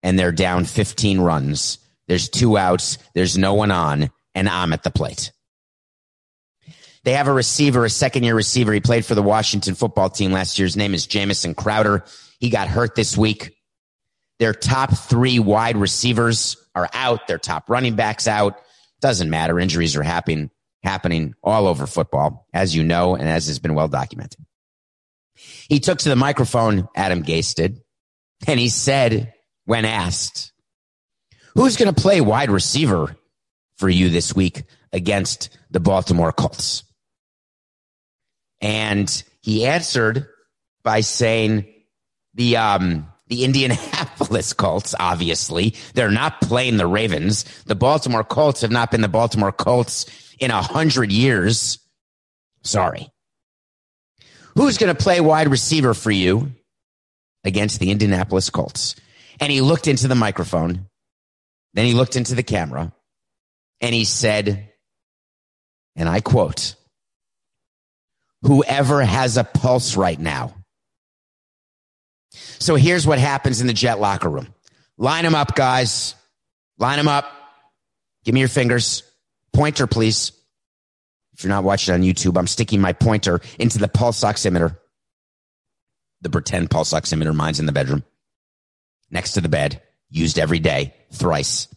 and 0.03 0.17
they're 0.17 0.31
down 0.31 0.65
15 0.65 1.19
runs. 1.19 1.79
There's 2.07 2.29
two 2.29 2.57
outs. 2.57 2.97
There's 3.13 3.37
no 3.37 3.53
one 3.53 3.71
on 3.71 4.09
and 4.35 4.47
I'm 4.47 4.73
at 4.73 4.83
the 4.83 4.91
plate. 4.91 5.31
They 7.03 7.13
have 7.13 7.27
a 7.27 7.33
receiver, 7.33 7.85
a 7.85 7.89
second 7.89 8.23
year 8.23 8.35
receiver. 8.35 8.73
He 8.73 8.79
played 8.79 9.05
for 9.05 9.15
the 9.15 9.23
Washington 9.23 9.75
football 9.75 10.09
team 10.09 10.31
last 10.31 10.59
year. 10.59 10.65
His 10.65 10.77
name 10.77 10.93
is 10.93 11.07
Jamison 11.07 11.55
Crowder. 11.55 12.03
He 12.39 12.49
got 12.49 12.67
hurt 12.67 12.95
this 12.95 13.17
week. 13.17 13.55
Their 14.39 14.53
top 14.53 14.97
three 14.97 15.39
wide 15.39 15.77
receivers 15.77 16.57
are 16.75 16.89
out. 16.93 17.27
Their 17.27 17.37
top 17.37 17.69
running 17.69 17.95
backs 17.95 18.27
out. 18.27 18.61
Doesn't 19.01 19.29
matter. 19.29 19.59
Injuries 19.59 19.95
are 19.95 20.03
happening, 20.03 20.49
happening 20.83 21.35
all 21.43 21.67
over 21.67 21.87
football, 21.87 22.47
as 22.53 22.75
you 22.75 22.83
know, 22.83 23.15
and 23.15 23.27
as 23.27 23.47
has 23.47 23.59
been 23.59 23.75
well 23.75 23.87
documented. 23.87 24.45
He 25.69 25.79
took 25.79 25.99
to 25.99 26.09
the 26.09 26.15
microphone, 26.15 26.87
Adam 26.95 27.23
Gase 27.23 27.55
did, 27.55 27.79
and 28.45 28.59
he 28.59 28.69
said, 28.69 29.33
when 29.69 29.85
asked, 29.85 30.51
who's 31.53 31.77
going 31.77 31.93
to 31.93 32.01
play 32.01 32.21
wide 32.21 32.49
receiver 32.49 33.15
for 33.77 33.87
you 33.87 34.09
this 34.09 34.35
week 34.35 34.63
against 34.91 35.55
the 35.69 35.79
Baltimore 35.79 36.31
Colts? 36.31 36.81
And 38.61 39.23
he 39.41 39.67
answered 39.67 40.27
by 40.81 41.01
saying 41.01 41.67
the, 42.33 42.57
um, 42.57 43.09
the 43.27 43.43
Indianapolis 43.43 44.53
Colts, 44.57 44.95
obviously. 44.99 45.75
They're 45.93 46.09
not 46.09 46.41
playing 46.41 46.77
the 46.77 46.87
Ravens. 46.87 47.43
The 47.65 47.75
Baltimore 47.75 48.23
Colts 48.23 48.61
have 48.61 48.71
not 48.71 48.89
been 48.89 49.01
the 49.01 49.07
Baltimore 49.07 49.51
Colts 49.51 50.07
in 50.39 50.49
a 50.49 50.63
hundred 50.63 51.11
years. 51.11 51.77
Sorry. 52.63 53.11
Who's 54.55 54.79
going 54.79 54.95
to 54.95 54.99
play 54.99 55.21
wide 55.21 55.47
receiver 55.47 55.93
for 55.93 56.09
you 56.09 56.53
against 57.43 57.79
the 57.79 57.91
Indianapolis 57.91 58.49
Colts? 58.49 58.95
And 59.39 59.51
he 59.51 59.61
looked 59.61 59.87
into 59.87 60.07
the 60.07 60.15
microphone. 60.15 60.87
Then 61.73 61.85
he 61.85 61.93
looked 61.93 62.15
into 62.15 62.35
the 62.35 62.43
camera 62.43 62.93
and 63.79 63.93
he 63.93 64.05
said, 64.05 64.69
and 65.95 66.09
I 66.09 66.21
quote, 66.21 66.75
whoever 68.41 69.03
has 69.03 69.37
a 69.37 69.43
pulse 69.43 69.95
right 69.95 70.19
now. 70.19 70.55
So 72.31 72.75
here's 72.75 73.07
what 73.07 73.19
happens 73.19 73.61
in 73.61 73.67
the 73.67 73.73
jet 73.73 73.99
locker 73.99 74.29
room. 74.29 74.53
Line 74.97 75.23
them 75.23 75.35
up, 75.35 75.55
guys. 75.55 76.15
Line 76.77 76.97
them 76.97 77.07
up. 77.07 77.31
Give 78.25 78.33
me 78.33 78.41
your 78.41 78.49
fingers. 78.49 79.03
Pointer, 79.53 79.87
please. 79.87 80.31
If 81.33 81.43
you're 81.43 81.49
not 81.49 81.63
watching 81.63 81.93
on 81.93 82.01
YouTube, 82.01 82.37
I'm 82.37 82.47
sticking 82.47 82.81
my 82.81 82.93
pointer 82.93 83.39
into 83.57 83.79
the 83.79 83.87
pulse 83.87 84.23
oximeter. 84.23 84.77
The 86.21 86.29
pretend 86.29 86.69
pulse 86.69 86.91
oximeter. 86.91 87.33
Mine's 87.33 87.61
in 87.61 87.65
the 87.65 87.71
bedroom. 87.71 88.03
Next 89.11 89.33
to 89.33 89.41
the 89.41 89.49
bed. 89.49 89.81
Used 90.09 90.39
every 90.39 90.59
day. 90.59 90.93
Thrice. 91.11 91.67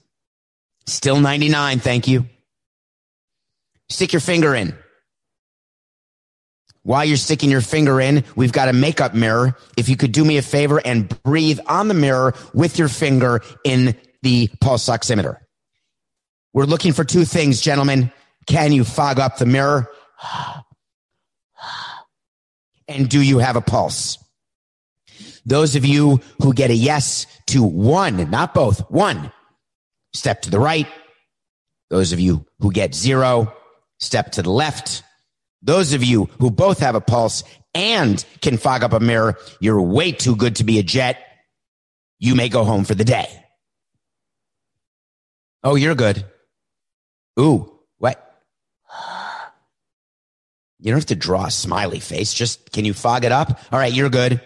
Still 0.86 1.20
99. 1.20 1.80
Thank 1.80 2.08
you. 2.08 2.26
Stick 3.88 4.12
your 4.12 4.20
finger 4.20 4.54
in. 4.54 4.74
While 6.84 7.04
you're 7.04 7.16
sticking 7.16 7.50
your 7.50 7.60
finger 7.60 8.00
in, 8.00 8.24
we've 8.34 8.52
got 8.52 8.68
a 8.68 8.72
makeup 8.72 9.14
mirror. 9.14 9.56
If 9.76 9.88
you 9.88 9.96
could 9.96 10.12
do 10.12 10.24
me 10.24 10.36
a 10.36 10.42
favor 10.42 10.80
and 10.84 11.08
breathe 11.22 11.60
on 11.66 11.88
the 11.88 11.94
mirror 11.94 12.34
with 12.54 12.78
your 12.78 12.88
finger 12.88 13.42
in 13.64 13.96
the 14.22 14.48
pulse 14.60 14.88
oximeter. 14.88 15.38
We're 16.52 16.64
looking 16.64 16.92
for 16.92 17.04
two 17.04 17.24
things, 17.24 17.60
gentlemen. 17.60 18.12
Can 18.46 18.72
you 18.72 18.84
fog 18.84 19.20
up 19.20 19.38
the 19.38 19.46
mirror? 19.46 19.88
And 22.88 23.08
do 23.08 23.20
you 23.20 23.38
have 23.38 23.56
a 23.56 23.60
pulse? 23.60 24.21
Those 25.44 25.74
of 25.76 25.84
you 25.84 26.20
who 26.40 26.54
get 26.54 26.70
a 26.70 26.74
yes 26.74 27.26
to 27.48 27.62
one, 27.62 28.30
not 28.30 28.54
both, 28.54 28.90
one, 28.90 29.32
step 30.14 30.42
to 30.42 30.50
the 30.50 30.60
right. 30.60 30.86
Those 31.90 32.12
of 32.12 32.20
you 32.20 32.46
who 32.60 32.72
get 32.72 32.94
zero, 32.94 33.54
step 33.98 34.32
to 34.32 34.42
the 34.42 34.50
left. 34.50 35.02
Those 35.62 35.92
of 35.92 36.02
you 36.02 36.24
who 36.38 36.50
both 36.50 36.78
have 36.78 36.94
a 36.94 37.00
pulse 37.00 37.44
and 37.74 38.24
can 38.40 38.56
fog 38.56 38.84
up 38.84 38.92
a 38.92 39.00
mirror, 39.00 39.36
you're 39.60 39.80
way 39.80 40.12
too 40.12 40.36
good 40.36 40.56
to 40.56 40.64
be 40.64 40.78
a 40.78 40.82
jet. 40.82 41.18
You 42.18 42.34
may 42.34 42.48
go 42.48 42.64
home 42.64 42.84
for 42.84 42.94
the 42.94 43.04
day. 43.04 43.26
Oh, 45.64 45.74
you're 45.74 45.94
good. 45.94 46.24
Ooh, 47.38 47.72
what? 47.98 48.42
You 50.78 50.90
don't 50.90 50.98
have 50.98 51.06
to 51.06 51.14
draw 51.14 51.46
a 51.46 51.50
smiley 51.50 52.00
face. 52.00 52.34
Just 52.34 52.72
can 52.72 52.84
you 52.84 52.92
fog 52.92 53.24
it 53.24 53.32
up? 53.32 53.60
All 53.70 53.78
right, 53.78 53.92
you're 53.92 54.10
good. 54.10 54.40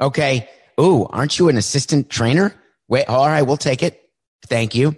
Okay. 0.00 0.48
Ooh, 0.80 1.06
aren't 1.06 1.38
you 1.38 1.48
an 1.48 1.56
assistant 1.56 2.08
trainer? 2.08 2.54
Wait, 2.88 3.06
all 3.08 3.26
right, 3.26 3.42
we'll 3.42 3.56
take 3.56 3.82
it. 3.82 4.00
Thank 4.46 4.74
you. 4.74 4.96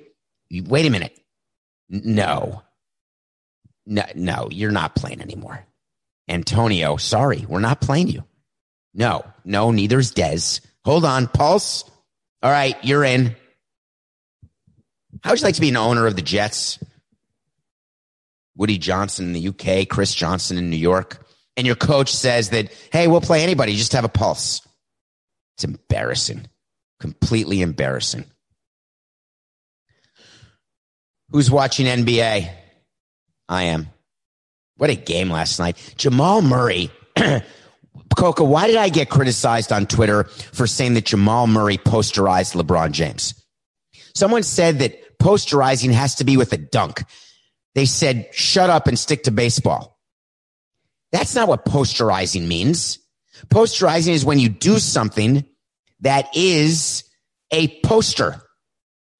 Wait 0.50 0.86
a 0.86 0.90
minute. 0.90 1.18
No. 1.88 2.62
No, 3.84 4.04
no, 4.14 4.48
you're 4.50 4.70
not 4.70 4.94
playing 4.94 5.20
anymore. 5.20 5.66
Antonio, 6.28 6.96
sorry, 6.96 7.44
we're 7.48 7.60
not 7.60 7.80
playing 7.80 8.08
you. 8.08 8.24
No, 8.94 9.24
no, 9.44 9.72
neither's 9.72 10.12
Dez. 10.12 10.60
Hold 10.84 11.04
on, 11.04 11.26
Pulse. 11.26 11.84
All 12.42 12.50
right, 12.50 12.76
you're 12.84 13.04
in. 13.04 13.34
How 15.22 15.30
would 15.30 15.40
you 15.40 15.44
like 15.44 15.56
to 15.56 15.60
be 15.60 15.68
an 15.68 15.76
owner 15.76 16.06
of 16.06 16.16
the 16.16 16.22
Jets? 16.22 16.78
Woody 18.56 18.78
Johnson 18.78 19.26
in 19.26 19.32
the 19.32 19.48
UK, 19.48 19.88
Chris 19.88 20.14
Johnson 20.14 20.58
in 20.58 20.70
New 20.70 20.76
York, 20.76 21.26
and 21.56 21.66
your 21.66 21.76
coach 21.76 22.14
says 22.14 22.50
that, 22.50 22.72
hey, 22.92 23.08
we'll 23.08 23.20
play 23.20 23.42
anybody, 23.42 23.74
just 23.76 23.92
have 23.92 24.04
a 24.04 24.10
pulse. 24.10 24.66
It's 25.62 25.64
embarrassing. 25.64 26.46
Completely 26.98 27.62
embarrassing. 27.62 28.24
Who's 31.30 31.52
watching 31.52 31.86
NBA? 31.86 32.50
I 33.48 33.62
am. 33.62 33.88
What 34.76 34.90
a 34.90 34.96
game 34.96 35.30
last 35.30 35.60
night. 35.60 35.94
Jamal 35.96 36.42
Murray. 36.42 36.90
Coca, 38.16 38.42
why 38.42 38.66
did 38.66 38.76
I 38.76 38.88
get 38.88 39.08
criticized 39.08 39.70
on 39.70 39.86
Twitter 39.86 40.24
for 40.24 40.66
saying 40.66 40.94
that 40.94 41.04
Jamal 41.04 41.46
Murray 41.46 41.78
posterized 41.78 42.60
LeBron 42.60 42.90
James? 42.90 43.34
Someone 44.16 44.42
said 44.42 44.80
that 44.80 45.18
posterizing 45.18 45.92
has 45.92 46.16
to 46.16 46.24
be 46.24 46.36
with 46.36 46.52
a 46.52 46.58
dunk. 46.58 47.04
They 47.76 47.84
said, 47.84 48.28
shut 48.32 48.68
up 48.68 48.88
and 48.88 48.98
stick 48.98 49.22
to 49.24 49.30
baseball. 49.30 50.00
That's 51.12 51.36
not 51.36 51.46
what 51.46 51.64
posterizing 51.64 52.48
means. 52.48 52.98
Posterizing 53.46 54.12
is 54.12 54.24
when 54.24 54.40
you 54.40 54.48
do 54.48 54.80
something 54.80 55.44
that 56.02 56.28
is 56.36 57.04
a 57.50 57.80
poster, 57.80 58.40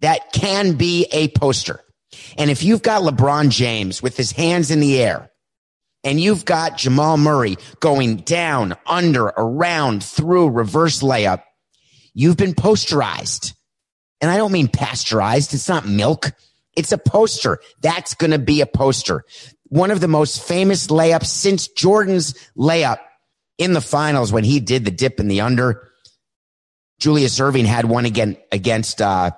that 0.01 0.33
can 0.33 0.75
be 0.75 1.07
a 1.13 1.29
poster. 1.29 1.81
And 2.37 2.51
if 2.51 2.63
you've 2.63 2.83
got 2.83 3.03
LeBron 3.03 3.51
James 3.51 4.03
with 4.03 4.17
his 4.17 4.33
hands 4.33 4.71
in 4.71 4.81
the 4.81 5.01
air 5.01 5.31
and 6.05 6.21
you've 6.21 6.45
got 6.45 6.79
Jamal 6.79 7.17
Murray 7.17 7.57
going 7.81 8.17
down, 8.17 8.75
under, 8.87 9.27
around, 9.27 10.05
through, 10.05 10.51
reverse 10.51 11.01
layup, 11.03 11.43
you've 12.15 12.37
been 12.37 12.55
posterized. 12.55 13.55
And 14.21 14.31
I 14.31 14.37
don't 14.37 14.53
mean 14.53 14.69
pasteurized. 14.69 15.55
It's 15.55 15.69
not 15.69 15.87
milk. 15.87 16.33
It's 16.77 16.93
a 16.93 16.99
poster. 16.99 17.59
That's 17.81 18.15
going 18.15 18.31
to 18.31 18.39
be 18.39 18.61
a 18.61 18.67
poster. 18.67 19.25
One 19.65 19.91
of 19.91 20.01
the 20.01 20.09
most 20.09 20.43
famous 20.43 20.89
layups 20.89 21.27
since 21.27 21.69
Jordan's 21.69 22.35
layup 22.57 22.99
in 23.59 23.73
the 23.73 23.81
finals 23.81 24.33
when 24.33 24.45
he 24.45 24.61
did 24.61 24.85
the 24.85 24.91
dip 24.91 25.21
in 25.21 25.29
the 25.29 25.41
under. 25.41 25.92
Julius 27.03 27.39
Erving 27.41 27.67
had 27.67 27.85
one 27.85 28.05
again 28.05 28.37
against 28.53 29.03
uh, 29.03 29.33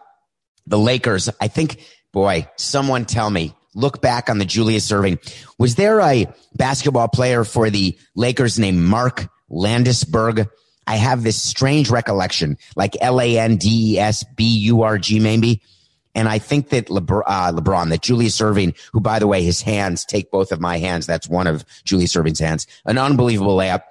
the 0.66 0.78
Lakers. 0.78 1.30
I 1.40 1.48
think 1.48 1.80
Boy, 2.14 2.48
someone 2.54 3.06
tell 3.06 3.28
me, 3.28 3.56
look 3.74 4.00
back 4.00 4.30
on 4.30 4.38
the 4.38 4.44
Julius 4.44 4.88
Erving. 4.92 5.18
Was 5.58 5.74
there 5.74 5.98
a 5.98 6.32
basketball 6.54 7.08
player 7.08 7.42
for 7.42 7.70
the 7.70 7.98
Lakers 8.14 8.56
named 8.56 8.78
Mark 8.78 9.26
Landesberg? 9.50 10.48
I 10.86 10.94
have 10.94 11.24
this 11.24 11.42
strange 11.42 11.90
recollection, 11.90 12.56
like 12.76 12.96
L 13.00 13.20
A 13.20 13.36
N 13.36 13.56
D 13.56 13.94
E 13.94 13.98
S 13.98 14.24
B 14.36 14.44
U 14.58 14.82
R 14.82 14.96
G 14.96 15.18
maybe. 15.18 15.60
And 16.14 16.28
I 16.28 16.38
think 16.38 16.68
that 16.68 16.86
LeBron, 16.86 17.24
uh, 17.26 17.50
LeBron, 17.50 17.88
that 17.88 18.02
Julius 18.02 18.38
Erving, 18.40 18.76
who 18.92 19.00
by 19.00 19.18
the 19.18 19.26
way, 19.26 19.42
his 19.42 19.60
hands 19.60 20.04
take 20.04 20.30
both 20.30 20.52
of 20.52 20.60
my 20.60 20.78
hands. 20.78 21.06
That's 21.06 21.28
one 21.28 21.48
of 21.48 21.64
Julius 21.82 22.14
Erving's 22.14 22.38
hands. 22.38 22.68
An 22.84 22.96
unbelievable 22.96 23.56
layup. 23.56 23.82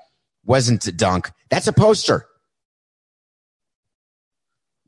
Wasn't 0.46 0.88
a 0.88 0.94
dunk. 0.94 1.30
That's 1.50 1.68
a 1.68 1.74
poster. 1.74 2.26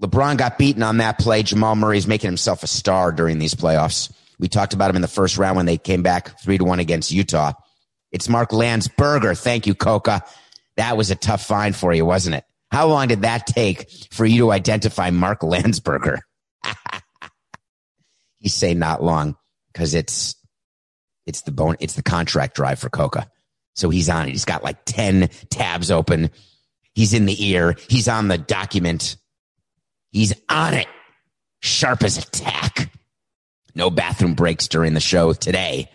LeBron 0.02 0.38
got 0.38 0.58
beaten 0.58 0.84
on 0.84 0.98
that 0.98 1.20
play. 1.20 1.44
Jamal 1.44 1.76
Murray's 1.76 2.08
making 2.08 2.28
himself 2.28 2.64
a 2.64 2.68
star 2.68 3.12
during 3.12 3.40
these 3.40 3.56
playoffs. 3.56 4.12
We 4.40 4.48
talked 4.50 4.74
about 4.74 4.90
him 4.90 4.98
in 4.98 5.02
the 5.02 5.08
first 5.08 5.38
round 5.38 5.56
when 5.56 5.66
they 5.66 5.78
came 5.78 6.04
back 6.04 6.40
three 6.42 6.58
to 6.58 6.66
one 6.66 6.80
against 6.80 7.12
Utah. 7.12 7.54
It's 8.12 8.28
Mark 8.28 8.52
Landsberger. 8.52 9.40
Thank 9.40 9.68
you, 9.68 9.76
Coca. 9.76 10.24
That 10.78 10.98
was 10.98 11.12
a 11.12 11.16
tough 11.16 11.46
find 11.46 11.76
for 11.76 11.94
you, 11.94 12.06
wasn't 12.06 12.36
it? 12.36 12.44
How 12.72 12.88
long 12.88 13.08
did 13.08 13.22
that 13.22 13.48
take 13.48 13.90
for 14.12 14.26
you 14.26 14.40
to 14.40 14.52
identify 14.52 15.10
Mark 15.10 15.42
Landsberger? 15.42 16.20
you 18.40 18.50
say 18.50 18.74
not 18.74 19.02
long 19.02 19.38
because 19.72 19.94
it's 19.94 20.36
it's 21.26 21.42
the 21.42 21.52
bone 21.52 21.78
it's 21.80 21.96
the 21.96 22.04
contract 22.04 22.56
drive 22.56 22.80
for 22.80 22.90
Coca. 22.90 23.30
So 23.76 23.90
he's 23.90 24.10
on 24.10 24.28
it. 24.28 24.32
He's 24.32 24.46
got 24.46 24.64
like 24.64 24.84
10 24.86 25.30
tabs 25.50 25.92
open. 25.92 26.32
He's 26.94 27.14
in 27.14 27.26
the 27.26 27.50
ear. 27.50 27.76
He's 27.90 28.08
on 28.08 28.30
the 28.30 28.38
document. 28.38 29.18
He's 30.16 30.34
on 30.48 30.74
it. 30.76 30.88
Sharp 31.60 32.02
as 32.02 32.18
a 32.18 32.22
tack. 32.22 32.90
No 33.76 33.90
bathroom 33.90 34.34
breaks 34.34 34.70
during 34.70 34.94
the 34.94 35.02
show 35.02 35.34
today. 35.34 35.90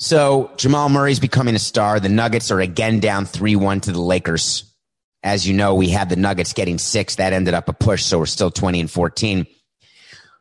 So 0.00 0.50
Jamal 0.56 0.88
Murray's 0.88 1.20
becoming 1.20 1.54
a 1.54 1.60
star. 1.60 2.00
The 2.00 2.08
Nuggets 2.08 2.50
are 2.50 2.58
again 2.58 2.98
down 2.98 3.26
3 3.26 3.54
1 3.54 3.82
to 3.82 3.92
the 3.92 4.00
Lakers. 4.00 4.74
As 5.22 5.46
you 5.46 5.54
know, 5.54 5.76
we 5.76 5.88
had 5.88 6.08
the 6.08 6.16
Nuggets 6.16 6.52
getting 6.52 6.78
six. 6.78 7.14
That 7.14 7.32
ended 7.32 7.54
up 7.54 7.68
a 7.68 7.72
push. 7.72 8.02
So 8.02 8.18
we're 8.18 8.26
still 8.26 8.50
20 8.50 8.80
and 8.80 8.90
14. 8.90 9.46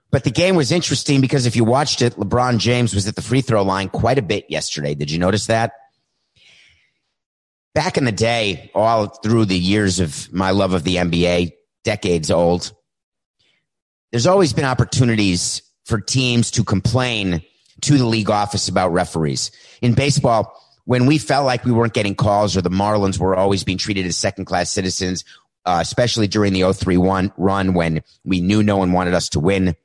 But 0.09 0.23
the 0.23 0.31
game 0.31 0.55
was 0.55 0.71
interesting 0.71 1.21
because 1.21 1.45
if 1.45 1.55
you 1.55 1.65
watched 1.65 2.01
it, 2.01 2.15
LeBron 2.15 2.57
James 2.57 2.95
was 2.95 3.07
at 3.07 3.15
the 3.15 3.21
free 3.21 3.41
throw 3.41 3.61
line 3.61 3.89
quite 3.89 4.17
a 4.17 4.23
bit 4.23 4.47
yesterday. 4.49 4.95
Did 4.95 5.11
you 5.11 5.19
notice 5.19 5.45
that? 5.45 5.73
Back 7.73 7.97
in 7.97 8.05
the 8.05 8.11
day, 8.11 8.69
all 8.75 9.07
through 9.07 9.45
the 9.45 9.57
years 9.57 9.99
of 9.99 10.31
my 10.31 10.51
love 10.51 10.73
of 10.73 10.83
the 10.83 10.97
NBA, 10.97 11.53
decades 11.83 12.29
old, 12.29 12.71
there's 14.11 14.27
always 14.27 14.53
been 14.53 14.65
opportunities 14.65 15.63
for 15.85 15.99
teams 15.99 16.51
to 16.51 16.63
complain 16.63 17.41
to 17.81 17.97
the 17.97 18.05
league 18.05 18.29
office 18.29 18.67
about 18.67 18.93
referees. 18.93 19.51
In 19.81 19.93
baseball, 19.93 20.55
when 20.85 21.07
we 21.07 21.17
felt 21.17 21.45
like 21.45 21.65
we 21.65 21.71
weren't 21.71 21.93
getting 21.93 22.15
calls 22.15 22.55
or 22.55 22.61
the 22.61 22.69
Marlins 22.69 23.17
were 23.17 23.35
always 23.35 23.63
being 23.63 23.77
treated 23.77 24.05
as 24.05 24.17
second 24.17 24.45
class 24.45 24.69
citizens, 24.69 25.25
uh, 25.65 25.79
especially 25.81 26.27
during 26.27 26.53
the 26.53 26.71
0 26.71 27.31
run 27.37 27.73
when 27.73 28.03
we 28.23 28.41
knew 28.41 28.61
no 28.61 28.77
one 28.77 28.91
wanted 28.91 29.13
us 29.13 29.29
to 29.29 29.39
win 29.39 29.75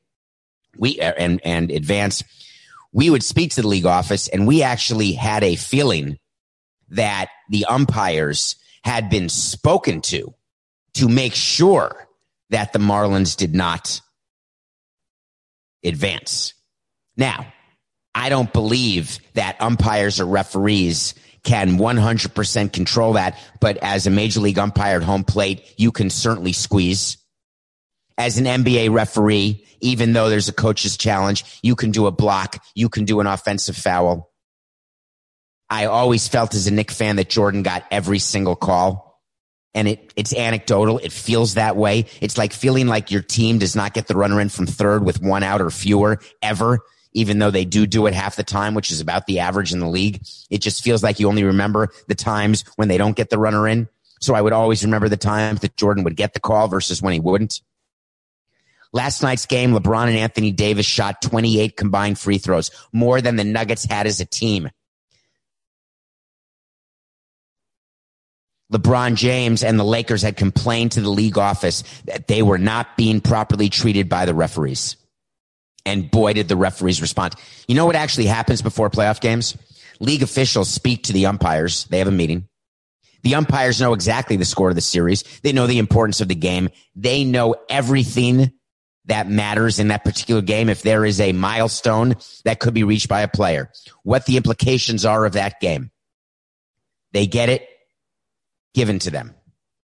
we 0.76 1.00
uh, 1.00 1.12
and 1.18 1.40
and 1.44 1.70
advance 1.70 2.22
we 2.92 3.10
would 3.10 3.22
speak 3.22 3.52
to 3.52 3.62
the 3.62 3.68
league 3.68 3.86
office 3.86 4.28
and 4.28 4.46
we 4.46 4.62
actually 4.62 5.12
had 5.12 5.44
a 5.44 5.56
feeling 5.56 6.18
that 6.90 7.28
the 7.50 7.64
umpires 7.66 8.56
had 8.82 9.10
been 9.10 9.28
spoken 9.28 10.00
to 10.00 10.34
to 10.94 11.08
make 11.08 11.34
sure 11.34 12.08
that 12.50 12.72
the 12.72 12.78
Marlins 12.78 13.36
did 13.36 13.54
not 13.54 14.00
advance. 15.84 16.54
Now, 17.16 17.52
I 18.14 18.28
don't 18.30 18.52
believe 18.52 19.18
that 19.34 19.60
umpires 19.60 20.20
or 20.20 20.26
referees 20.26 21.14
can 21.44 21.78
100% 21.78 22.72
control 22.72 23.14
that, 23.14 23.38
but 23.60 23.76
as 23.78 24.06
a 24.06 24.10
major 24.10 24.40
league 24.40 24.58
umpire 24.58 24.96
at 24.96 25.02
home 25.02 25.24
plate, 25.24 25.74
you 25.76 25.92
can 25.92 26.10
certainly 26.10 26.52
squeeze. 26.52 27.16
As 28.16 28.38
an 28.38 28.44
NBA 28.46 28.92
referee, 28.92 29.64
even 29.80 30.12
though 30.12 30.28
there's 30.28 30.48
a 30.48 30.52
coach's 30.52 30.96
challenge, 30.96 31.44
you 31.62 31.76
can 31.76 31.92
do 31.92 32.06
a 32.06 32.10
block, 32.10 32.62
you 32.74 32.88
can 32.88 33.04
do 33.04 33.20
an 33.20 33.26
offensive 33.26 33.76
foul. 33.76 34.32
I 35.70 35.86
always 35.86 36.28
felt 36.28 36.54
as 36.54 36.66
a 36.66 36.70
Knick 36.70 36.90
fan 36.90 37.16
that 37.16 37.28
Jordan 37.28 37.62
got 37.62 37.84
every 37.90 38.18
single 38.18 38.56
call 38.56 39.08
and 39.74 39.86
it, 39.86 40.12
it's 40.16 40.34
anecdotal. 40.34 40.98
It 40.98 41.12
feels 41.12 41.54
that 41.54 41.76
way. 41.76 42.06
It's 42.20 42.38
like 42.38 42.52
feeling 42.52 42.86
like 42.86 43.10
your 43.10 43.22
team 43.22 43.58
does 43.58 43.76
not 43.76 43.94
get 43.94 44.06
the 44.06 44.16
runner 44.16 44.40
in 44.40 44.48
from 44.48 44.66
third 44.66 45.04
with 45.04 45.22
one 45.22 45.42
out 45.42 45.60
or 45.60 45.70
fewer 45.70 46.20
ever, 46.42 46.80
even 47.12 47.38
though 47.38 47.50
they 47.50 47.64
do 47.64 47.86
do 47.86 48.06
it 48.06 48.14
half 48.14 48.36
the 48.36 48.42
time, 48.42 48.74
which 48.74 48.90
is 48.90 49.00
about 49.00 49.26
the 49.26 49.40
average 49.40 49.72
in 49.72 49.78
the 49.78 49.88
league. 49.88 50.22
It 50.50 50.62
just 50.62 50.82
feels 50.82 51.02
like 51.02 51.20
you 51.20 51.28
only 51.28 51.44
remember 51.44 51.90
the 52.08 52.14
times 52.14 52.64
when 52.76 52.88
they 52.88 52.98
don't 52.98 53.16
get 53.16 53.30
the 53.30 53.38
runner 53.38 53.68
in. 53.68 53.88
So 54.20 54.34
I 54.34 54.40
would 54.40 54.52
always 54.52 54.84
remember 54.84 55.08
the 55.08 55.16
times 55.16 55.60
that 55.60 55.76
Jordan 55.76 56.02
would 56.04 56.16
get 56.16 56.34
the 56.34 56.40
call 56.40 56.66
versus 56.66 57.00
when 57.00 57.12
he 57.12 57.20
wouldn't. 57.20 57.60
Last 58.92 59.22
night's 59.22 59.46
game, 59.46 59.72
LeBron 59.74 60.08
and 60.08 60.16
Anthony 60.16 60.50
Davis 60.50 60.86
shot 60.86 61.20
28 61.20 61.76
combined 61.76 62.18
free 62.18 62.38
throws, 62.38 62.70
more 62.92 63.20
than 63.20 63.36
the 63.36 63.44
Nuggets 63.44 63.84
had 63.84 64.06
as 64.06 64.18
a 64.18 64.24
team. 64.24 64.70
LeBron 68.72 69.14
James 69.14 69.64
and 69.64 69.78
the 69.78 69.84
Lakers 69.84 70.22
had 70.22 70.36
complained 70.36 70.92
to 70.92 71.00
the 71.00 71.08
league 71.08 71.38
office 71.38 71.82
that 72.04 72.28
they 72.28 72.42
were 72.42 72.58
not 72.58 72.96
being 72.96 73.20
properly 73.20 73.70
treated 73.70 74.08
by 74.08 74.26
the 74.26 74.34
referees. 74.34 74.96
And 75.86 76.10
boy, 76.10 76.34
did 76.34 76.48
the 76.48 76.56
referees 76.56 77.00
respond. 77.00 77.34
You 77.66 77.74
know 77.74 77.86
what 77.86 77.96
actually 77.96 78.26
happens 78.26 78.60
before 78.60 78.90
playoff 78.90 79.20
games? 79.20 79.56
League 80.00 80.22
officials 80.22 80.68
speak 80.68 81.04
to 81.04 81.14
the 81.14 81.26
umpires. 81.26 81.84
They 81.84 81.98
have 81.98 82.08
a 82.08 82.12
meeting. 82.12 82.46
The 83.22 83.34
umpires 83.34 83.80
know 83.80 83.94
exactly 83.94 84.36
the 84.36 84.44
score 84.44 84.68
of 84.68 84.74
the 84.74 84.80
series. 84.80 85.24
They 85.42 85.52
know 85.52 85.66
the 85.66 85.78
importance 85.78 86.20
of 86.20 86.28
the 86.28 86.34
game. 86.34 86.68
They 86.94 87.24
know 87.24 87.56
everything 87.70 88.52
that 89.06 89.28
matters 89.28 89.78
in 89.78 89.88
that 89.88 90.04
particular 90.04 90.42
game. 90.42 90.68
If 90.68 90.82
there 90.82 91.04
is 91.04 91.20
a 91.20 91.32
milestone 91.32 92.16
that 92.44 92.60
could 92.60 92.74
be 92.74 92.84
reached 92.84 93.08
by 93.08 93.22
a 93.22 93.28
player, 93.28 93.72
what 94.02 94.26
the 94.26 94.36
implications 94.36 95.04
are 95.04 95.24
of 95.24 95.32
that 95.32 95.58
game. 95.60 95.90
They 97.12 97.26
get 97.26 97.48
it 97.48 97.66
given 98.74 98.98
to 99.00 99.10
them. 99.10 99.34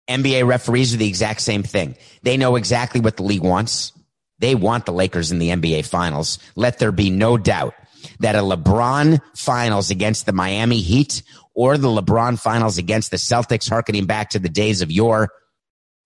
NBA 0.08 0.46
referees 0.46 0.94
are 0.94 0.98
the 0.98 1.08
exact 1.08 1.40
same 1.40 1.62
thing. 1.62 1.96
They 2.22 2.36
know 2.36 2.56
exactly 2.56 3.00
what 3.00 3.16
the 3.16 3.22
league 3.22 3.42
wants. 3.42 3.92
They 4.38 4.54
want 4.54 4.86
the 4.86 4.92
Lakers 4.92 5.30
in 5.30 5.38
the 5.38 5.50
NBA 5.50 5.86
finals. 5.86 6.38
Let 6.56 6.78
there 6.78 6.92
be 6.92 7.10
no 7.10 7.38
doubt 7.38 7.74
that 8.18 8.34
a 8.34 8.38
LeBron 8.38 9.20
finals 9.36 9.90
against 9.90 10.26
the 10.26 10.32
Miami 10.32 10.80
Heat 10.80 11.22
or 11.54 11.78
the 11.78 11.88
LeBron 11.88 12.38
finals 12.38 12.78
against 12.78 13.10
the 13.10 13.16
Celtics, 13.16 13.68
harkening 13.68 14.06
back 14.06 14.30
to 14.30 14.38
the 14.38 14.48
days 14.48 14.82
of 14.82 14.90
your 14.90 15.30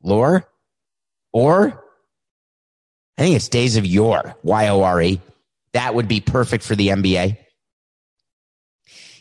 lore, 0.03 0.47
or 1.33 1.83
I 3.17 3.23
think 3.23 3.37
it's 3.37 3.49
days 3.49 3.77
of 3.77 3.87
yore, 3.87 4.35
Y 4.43 4.69
O 4.69 4.83
R 4.83 5.01
E. 5.01 5.21
That 5.73 5.95
would 5.95 6.09
be 6.09 6.21
perfect 6.21 6.65
for 6.65 6.75
the 6.75 6.89
NBA 6.89 7.39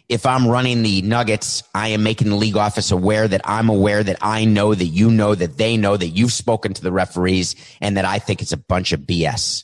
if 0.08 0.26
I'm 0.26 0.48
running 0.48 0.84
the 0.84 1.02
Nuggets, 1.02 1.64
I 1.74 1.90
am 1.90 2.04
making 2.04 2.30
the 2.30 2.36
league 2.36 2.58
office 2.58 2.92
aware 2.92 3.28
that 3.28 3.42
I'm 3.44 3.70
aware 3.70 4.04
that 4.04 4.18
I 4.22 4.46
know 4.46 4.74
that 4.74 4.86
you 4.86 5.10
know 5.10 5.34
that 5.34 5.58
they 5.58 5.78
know 5.78 5.98
that 5.98 6.10
you've 6.10 6.32
spoken 6.32 6.74
to 6.74 6.82
the 6.82 6.92
referees 6.92 7.56
and 7.82 7.98
that 7.98 8.06
I 8.06 8.20
think 8.20 8.42
it's 8.42 8.52
a 8.52 8.58
bunch 8.58 8.92
of 8.92 9.02
BS. 9.02 9.64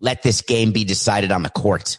Let 0.00 0.22
this 0.22 0.42
game 0.42 0.72
be 0.72 0.84
decided 0.84 1.30
on 1.30 1.42
the 1.42 1.50
court. 1.50 1.98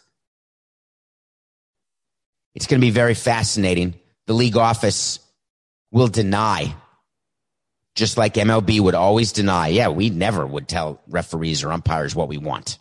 It's 2.54 2.66
going 2.66 2.80
to 2.80 2.86
be 2.86 2.90
very 2.90 3.14
fascinating. 3.14 3.94
The 4.26 4.34
league 4.34 4.56
office 4.56 5.20
will 5.92 6.08
deny, 6.08 6.74
just 7.94 8.16
like 8.16 8.34
MLB 8.34 8.80
would 8.80 8.96
always 8.96 9.32
deny. 9.32 9.68
Yeah, 9.68 9.88
we 9.88 10.10
never 10.10 10.44
would 10.44 10.66
tell 10.66 11.00
referees 11.06 11.62
or 11.62 11.72
umpires 11.72 12.14
what 12.14 12.28
we 12.28 12.38
want. 12.38 12.78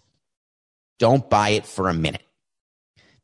Don't 0.98 1.30
buy 1.30 1.50
it 1.50 1.68
for 1.68 1.90
a 1.90 1.94
minute. 1.94 2.24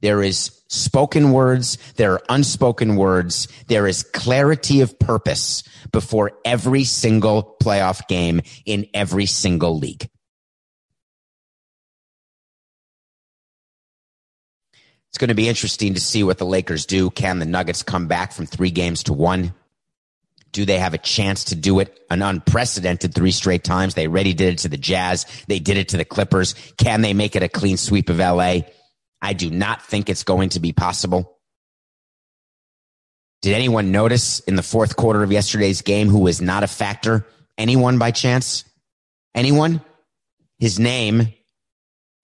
There 0.03 0.21
is 0.21 0.51
spoken 0.67 1.31
words. 1.31 1.77
There 1.95 2.11
are 2.11 2.21
unspoken 2.27 2.97
words. 2.97 3.47
There 3.67 3.87
is 3.87 4.03
clarity 4.03 4.81
of 4.81 4.99
purpose 4.99 5.63
before 5.93 6.33
every 6.43 6.83
single 6.83 7.55
playoff 7.63 8.05
game 8.09 8.41
in 8.65 8.85
every 8.93 9.25
single 9.25 9.79
league. 9.79 10.09
It's 15.07 15.17
going 15.17 15.29
to 15.29 15.35
be 15.35 15.47
interesting 15.47 15.93
to 15.93 16.01
see 16.01 16.21
what 16.21 16.37
the 16.37 16.45
Lakers 16.45 16.85
do. 16.85 17.09
Can 17.09 17.39
the 17.39 17.45
Nuggets 17.45 17.81
come 17.81 18.07
back 18.07 18.33
from 18.33 18.45
three 18.45 18.71
games 18.71 19.03
to 19.03 19.13
one? 19.13 19.53
Do 20.51 20.65
they 20.65 20.79
have 20.79 20.93
a 20.93 20.97
chance 20.97 21.45
to 21.45 21.55
do 21.55 21.79
it 21.79 21.97
an 22.09 22.21
unprecedented 22.21 23.15
three 23.15 23.31
straight 23.31 23.63
times? 23.63 23.93
They 23.93 24.07
already 24.07 24.33
did 24.33 24.55
it 24.55 24.59
to 24.59 24.69
the 24.69 24.75
Jazz. 24.75 25.25
They 25.47 25.59
did 25.59 25.77
it 25.77 25.87
to 25.89 25.97
the 25.97 26.03
Clippers. 26.03 26.55
Can 26.75 26.99
they 26.99 27.13
make 27.13 27.37
it 27.37 27.43
a 27.43 27.47
clean 27.47 27.77
sweep 27.77 28.09
of 28.09 28.17
LA? 28.17 28.63
I 29.23 29.31
do 29.31 29.49
not 29.49 29.81
think 29.81 30.09
it's 30.09 30.23
going 30.23 30.49
to 30.49 30.59
be 30.59 30.73
possible. 30.73 31.39
Did 33.41 33.55
anyone 33.55 33.91
notice 33.91 34.41
in 34.41 34.57
the 34.57 34.61
fourth 34.61 34.97
quarter 34.97 35.23
of 35.23 35.31
yesterday's 35.31 35.81
game 35.81 36.09
who 36.09 36.19
was 36.19 36.41
not 36.41 36.63
a 36.63 36.67
factor? 36.67 37.25
Anyone 37.57 37.97
by 37.97 38.11
chance? 38.11 38.65
Anyone? 39.33 39.81
His 40.59 40.77
name 40.77 41.33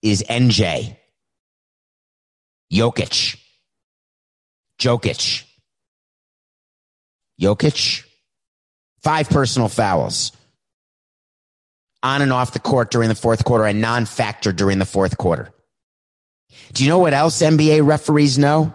is 0.02 0.22
NJ. 0.28 0.96
Jokic. 2.70 3.38
Jokic. 4.78 5.44
Jokic. 7.40 8.04
Five 9.02 9.30
personal 9.30 9.68
fouls 9.68 10.32
on 12.02 12.22
and 12.22 12.32
off 12.32 12.52
the 12.52 12.60
court 12.60 12.90
during 12.90 13.08
the 13.08 13.14
fourth 13.14 13.44
quarter, 13.44 13.64
a 13.64 13.72
non 13.72 14.04
factor 14.04 14.52
during 14.52 14.78
the 14.78 14.86
fourth 14.86 15.16
quarter. 15.16 15.50
Do 16.72 16.84
you 16.84 16.90
know 16.90 16.98
what 16.98 17.14
else 17.14 17.42
NBA 17.42 17.86
referees 17.86 18.38
know? 18.38 18.74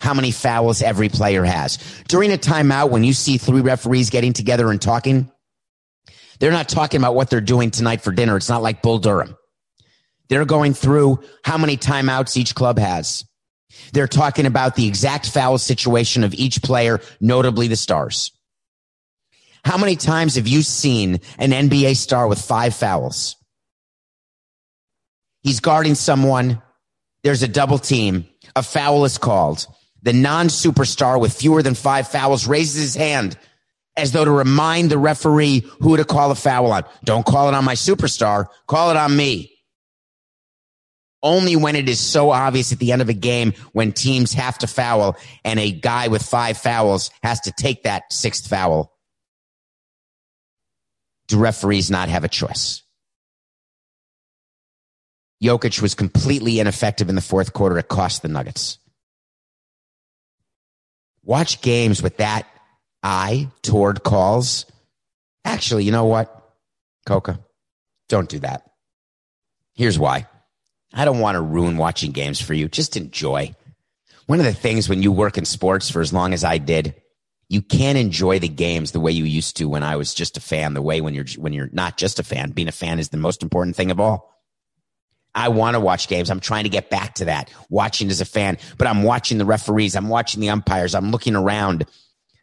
How 0.00 0.14
many 0.14 0.30
fouls 0.30 0.80
every 0.80 1.08
player 1.08 1.42
has. 1.44 1.78
During 2.06 2.32
a 2.32 2.38
timeout, 2.38 2.90
when 2.90 3.02
you 3.02 3.12
see 3.12 3.36
three 3.36 3.60
referees 3.60 4.10
getting 4.10 4.32
together 4.32 4.70
and 4.70 4.80
talking, 4.80 5.30
they're 6.38 6.52
not 6.52 6.68
talking 6.68 7.00
about 7.00 7.16
what 7.16 7.30
they're 7.30 7.40
doing 7.40 7.70
tonight 7.70 8.00
for 8.00 8.12
dinner. 8.12 8.36
It's 8.36 8.48
not 8.48 8.62
like 8.62 8.80
Bull 8.80 8.98
Durham. 8.98 9.36
They're 10.28 10.44
going 10.44 10.74
through 10.74 11.20
how 11.42 11.58
many 11.58 11.76
timeouts 11.76 12.36
each 12.36 12.54
club 12.54 12.78
has. 12.78 13.24
They're 13.92 14.06
talking 14.06 14.46
about 14.46 14.76
the 14.76 14.86
exact 14.86 15.28
foul 15.28 15.58
situation 15.58 16.24
of 16.24 16.34
each 16.34 16.62
player, 16.62 17.00
notably 17.20 17.68
the 17.68 17.76
stars. 17.76 18.32
How 19.64 19.76
many 19.76 19.96
times 19.96 20.36
have 20.36 20.46
you 20.46 20.62
seen 20.62 21.20
an 21.38 21.50
NBA 21.50 21.96
star 21.96 22.28
with 22.28 22.40
five 22.40 22.74
fouls? 22.74 23.36
He's 25.48 25.60
guarding 25.60 25.94
someone 25.94 26.60
there's 27.22 27.42
a 27.42 27.48
double 27.48 27.78
team. 27.78 28.28
A 28.54 28.62
foul 28.62 29.06
is 29.06 29.16
called. 29.16 29.66
The 30.02 30.12
non 30.12 30.48
superstar 30.48 31.18
with 31.18 31.32
fewer 31.32 31.62
than 31.62 31.74
five 31.74 32.06
fouls 32.06 32.46
raises 32.46 32.82
his 32.82 32.94
hand 32.94 33.38
as 33.96 34.12
though 34.12 34.26
to 34.26 34.30
remind 34.30 34.90
the 34.90 34.98
referee 34.98 35.66
who 35.80 35.96
to 35.96 36.04
call 36.04 36.30
a 36.30 36.34
foul 36.34 36.70
on. 36.70 36.84
Don't 37.02 37.24
call 37.24 37.48
it 37.48 37.54
on 37.54 37.64
my 37.64 37.76
superstar. 37.76 38.48
Call 38.66 38.90
it 38.90 38.98
on 38.98 39.16
me. 39.16 39.50
Only 41.22 41.56
when 41.56 41.76
it 41.76 41.88
is 41.88 41.98
so 41.98 42.28
obvious 42.28 42.70
at 42.70 42.78
the 42.78 42.92
end 42.92 43.00
of 43.00 43.08
a 43.08 43.14
game 43.14 43.54
when 43.72 43.92
teams 43.92 44.34
have 44.34 44.58
to 44.58 44.66
foul 44.66 45.16
and 45.46 45.58
a 45.58 45.72
guy 45.72 46.08
with 46.08 46.22
five 46.22 46.58
fouls 46.58 47.10
has 47.22 47.40
to 47.40 47.52
take 47.52 47.84
that 47.84 48.12
sixth 48.12 48.46
foul 48.46 48.92
do 51.28 51.38
referees 51.38 51.90
not 51.90 52.10
have 52.10 52.24
a 52.24 52.28
choice? 52.28 52.82
Jokic 55.42 55.80
was 55.80 55.94
completely 55.94 56.60
ineffective 56.60 57.08
in 57.08 57.14
the 57.14 57.20
fourth 57.20 57.52
quarter. 57.52 57.78
It 57.78 57.88
cost 57.88 58.22
the 58.22 58.28
Nuggets. 58.28 58.78
Watch 61.22 61.60
games 61.60 62.02
with 62.02 62.16
that 62.16 62.46
eye 63.02 63.48
toward 63.62 64.02
calls. 64.02 64.66
Actually, 65.44 65.84
you 65.84 65.92
know 65.92 66.06
what, 66.06 66.34
Coca? 67.06 67.38
Don't 68.08 68.28
do 68.28 68.40
that. 68.40 68.62
Here's 69.74 69.98
why. 69.98 70.26
I 70.92 71.04
don't 71.04 71.20
want 71.20 71.36
to 71.36 71.42
ruin 71.42 71.76
watching 71.76 72.12
games 72.12 72.40
for 72.40 72.54
you. 72.54 72.68
Just 72.68 72.96
enjoy. 72.96 73.54
One 74.26 74.40
of 74.40 74.46
the 74.46 74.54
things 74.54 74.88
when 74.88 75.02
you 75.02 75.12
work 75.12 75.38
in 75.38 75.44
sports 75.44 75.90
for 75.90 76.00
as 76.00 76.12
long 76.12 76.32
as 76.32 76.44
I 76.44 76.58
did, 76.58 76.94
you 77.48 77.62
can't 77.62 77.98
enjoy 77.98 78.38
the 78.38 78.48
games 78.48 78.92
the 78.92 79.00
way 79.00 79.12
you 79.12 79.24
used 79.24 79.56
to 79.58 79.68
when 79.68 79.82
I 79.82 79.96
was 79.96 80.14
just 80.14 80.36
a 80.36 80.40
fan, 80.40 80.74
the 80.74 80.82
way 80.82 81.00
when 81.00 81.14
you're 81.14 81.26
when 81.36 81.52
you're 81.52 81.70
not 81.72 81.96
just 81.96 82.18
a 82.18 82.22
fan. 82.22 82.50
Being 82.50 82.68
a 82.68 82.72
fan 82.72 82.98
is 82.98 83.08
the 83.08 83.16
most 83.16 83.42
important 83.42 83.76
thing 83.76 83.90
of 83.90 84.00
all. 84.00 84.37
I 85.38 85.50
want 85.50 85.74
to 85.74 85.80
watch 85.80 86.08
games. 86.08 86.30
I'm 86.30 86.40
trying 86.40 86.64
to 86.64 86.68
get 86.68 86.90
back 86.90 87.14
to 87.14 87.26
that, 87.26 87.48
watching 87.70 88.10
as 88.10 88.20
a 88.20 88.24
fan, 88.24 88.58
but 88.76 88.88
I'm 88.88 89.04
watching 89.04 89.38
the 89.38 89.44
referees. 89.44 89.94
I'm 89.94 90.08
watching 90.08 90.40
the 90.40 90.48
umpires. 90.48 90.96
I'm 90.96 91.12
looking 91.12 91.36
around. 91.36 91.86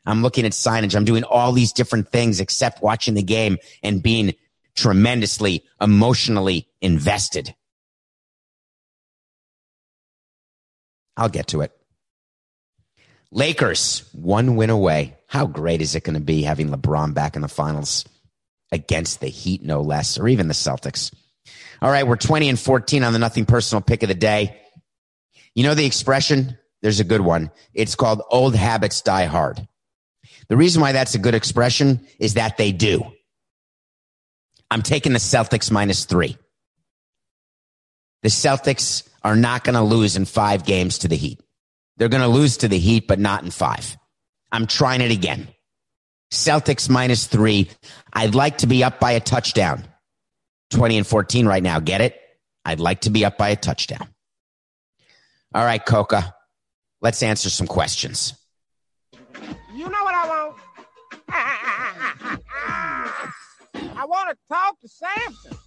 I'm 0.05 0.21
looking 0.21 0.45
at 0.45 0.53
signage. 0.53 0.95
I'm 0.95 1.03
doing 1.03 1.25
all 1.25 1.51
these 1.51 1.73
different 1.73 2.10
things 2.10 2.39
except 2.39 2.81
watching 2.81 3.13
the 3.13 3.21
game 3.21 3.58
and 3.84 4.01
being 4.01 4.34
tremendously 4.75 5.65
emotionally 5.81 6.69
invested. 6.79 7.53
I'll 11.17 11.27
get 11.27 11.47
to 11.47 11.62
it. 11.62 11.73
Lakers, 13.29 14.10
one 14.13 14.55
win 14.55 14.69
away. 14.69 15.17
How 15.27 15.47
great 15.47 15.81
is 15.81 15.95
it 15.95 16.05
going 16.05 16.13
to 16.13 16.21
be 16.21 16.43
having 16.43 16.69
LeBron 16.69 17.13
back 17.13 17.36
in 17.36 17.41
the 17.41 17.49
finals 17.49 18.05
against 18.71 19.19
the 19.19 19.27
Heat, 19.27 19.63
no 19.63 19.81
less, 19.81 20.17
or 20.17 20.29
even 20.29 20.47
the 20.47 20.53
Celtics? 20.53 21.12
All 21.81 21.91
right, 21.91 22.08
we're 22.08 22.15
20 22.15 22.49
and 22.49 22.60
14 22.60 23.03
on 23.03 23.13
the 23.13 23.19
nothing 23.19 23.45
personal 23.45 23.81
pick 23.81 24.03
of 24.03 24.10
the 24.10 24.15
day. 24.15 24.60
You 25.53 25.63
know 25.63 25.73
the 25.73 25.86
expression? 25.86 26.58
There's 26.81 26.99
a 26.99 27.05
good 27.05 27.21
one. 27.21 27.51
It's 27.73 27.95
called 27.95 28.21
old 28.29 28.55
habits 28.55 29.01
die 29.01 29.25
hard. 29.25 29.67
The 30.49 30.58
reason 30.58 30.81
why 30.81 30.91
that's 30.91 31.15
a 31.15 31.19
good 31.19 31.36
expression 31.36 32.05
is 32.19 32.36
that 32.36 32.58
they 32.58 32.71
do. 32.71 33.03
I'm 34.69 34.81
taking 34.81 35.13
the 35.13 35.19
Celtics 35.19 35.71
minus 35.71 36.05
three. 36.05 36.38
The 38.23 38.29
Celtics 38.29 39.08
are 39.23 39.36
not 39.36 39.63
going 39.63 39.75
to 39.75 39.81
lose 39.81 40.15
in 40.15 40.25
five 40.25 40.65
games 40.65 40.99
to 40.99 41.08
the 41.08 41.15
Heat. 41.15 41.41
They're 41.97 42.10
going 42.10 42.23
to 42.23 42.27
lose 42.27 42.58
to 42.58 42.67
the 42.67 42.79
Heat, 42.79 43.08
but 43.08 43.19
not 43.19 43.43
in 43.43 43.51
five. 43.51 43.97
I'm 44.51 44.67
trying 44.67 45.01
it 45.01 45.12
again. 45.12 45.47
Celtics 46.31 46.89
minus 46.89 47.27
three. 47.27 47.69
I'd 48.13 48.36
like 48.36 48.60
to 48.60 48.67
be 48.67 48.84
up 48.84 48.99
by 48.99 49.12
a 49.12 49.19
touchdown. 49.19 49.88
20 50.75 50.97
and 50.97 51.07
14 51.07 51.47
right 51.47 51.63
now. 51.63 51.79
Get 51.79 52.01
it? 52.01 52.19
I'd 52.65 52.79
like 52.79 53.01
to 53.01 53.09
be 53.09 53.25
up 53.25 53.38
by 53.38 53.49
a 53.49 53.55
touchdown. 53.55 54.07
All 55.53 55.63
right, 55.63 55.83
Coca. 55.83 56.35
Let's 57.01 57.23
answer 57.23 57.49
some 57.49 57.67
questions. 57.67 58.33
You 59.73 59.89
know 59.89 60.03
what 60.03 60.15
I 60.15 60.27
want? 60.27 60.57
I 63.97 64.05
want 64.05 64.29
to 64.29 64.38
talk 64.49 64.79
to 64.81 64.88
Samson. 64.88 65.57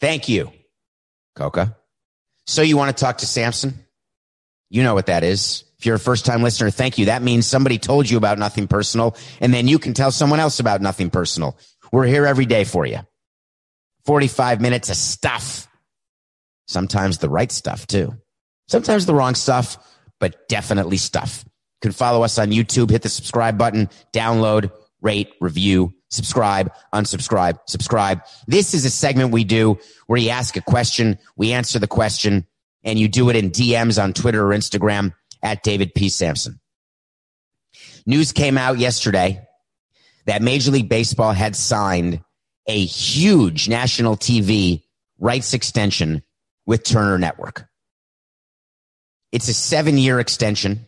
Thank 0.00 0.28
you, 0.28 0.50
Coca. 1.34 1.76
So 2.46 2.62
you 2.62 2.76
want 2.76 2.96
to 2.96 3.00
talk 3.00 3.18
to 3.18 3.26
Samson? 3.26 3.74
You 4.70 4.82
know 4.82 4.94
what 4.94 5.06
that 5.06 5.24
is. 5.24 5.64
If 5.78 5.86
you're 5.86 5.96
a 5.96 6.00
first 6.00 6.24
time 6.24 6.42
listener, 6.42 6.70
thank 6.70 6.98
you. 6.98 7.06
That 7.06 7.22
means 7.22 7.46
somebody 7.46 7.78
told 7.78 8.08
you 8.08 8.16
about 8.16 8.38
nothing 8.38 8.68
personal 8.68 9.16
and 9.40 9.52
then 9.52 9.66
you 9.66 9.78
can 9.78 9.92
tell 9.92 10.12
someone 10.12 10.40
else 10.40 10.60
about 10.60 10.80
nothing 10.80 11.10
personal. 11.10 11.58
We're 11.90 12.06
here 12.06 12.26
every 12.26 12.46
day 12.46 12.64
for 12.64 12.86
you. 12.86 13.00
45 14.06 14.60
minutes 14.60 14.90
of 14.90 14.96
stuff. 14.96 15.68
Sometimes 16.66 17.18
the 17.18 17.28
right 17.28 17.50
stuff 17.50 17.86
too. 17.86 18.14
Sometimes 18.68 19.06
the 19.06 19.14
wrong 19.14 19.34
stuff, 19.34 19.76
but 20.20 20.48
definitely 20.48 20.96
stuff. 20.96 21.44
You 21.46 21.90
can 21.90 21.92
follow 21.92 22.22
us 22.22 22.38
on 22.38 22.50
YouTube, 22.50 22.90
hit 22.90 23.02
the 23.02 23.08
subscribe 23.08 23.58
button, 23.58 23.90
download, 24.12 24.70
rate, 25.02 25.32
review, 25.40 25.92
subscribe, 26.10 26.72
unsubscribe, 26.92 27.58
subscribe. 27.66 28.22
This 28.46 28.72
is 28.72 28.84
a 28.84 28.90
segment 28.90 29.32
we 29.32 29.44
do 29.44 29.78
where 30.06 30.18
you 30.18 30.30
ask 30.30 30.56
a 30.56 30.62
question, 30.62 31.18
we 31.36 31.52
answer 31.52 31.78
the 31.78 31.86
question, 31.86 32.46
and 32.82 32.98
you 32.98 33.08
do 33.08 33.28
it 33.28 33.36
in 33.36 33.50
DMs 33.50 34.02
on 34.02 34.12
Twitter 34.12 34.46
or 34.46 34.54
Instagram 34.54 35.12
at 35.42 35.62
David 35.62 35.94
P. 35.94 36.08
Samson. 36.08 36.60
News 38.06 38.32
came 38.32 38.56
out 38.56 38.78
yesterday 38.78 39.46
that 40.26 40.42
Major 40.42 40.70
League 40.70 40.88
Baseball 40.88 41.32
had 41.32 41.54
signed 41.56 42.22
a 42.66 42.84
huge 42.84 43.68
national 43.68 44.16
TV 44.16 44.82
rights 45.18 45.54
extension 45.54 46.22
with 46.66 46.84
Turner 46.84 47.18
Network. 47.18 47.66
It's 49.32 49.48
a 49.48 49.54
seven 49.54 49.98
year 49.98 50.20
extension 50.20 50.86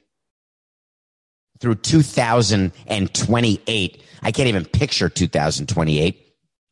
through 1.61 1.75
2028. 1.77 4.03
I 4.23 4.33
can't 4.33 4.49
even 4.49 4.65
picture 4.65 5.09
2028. 5.09 6.23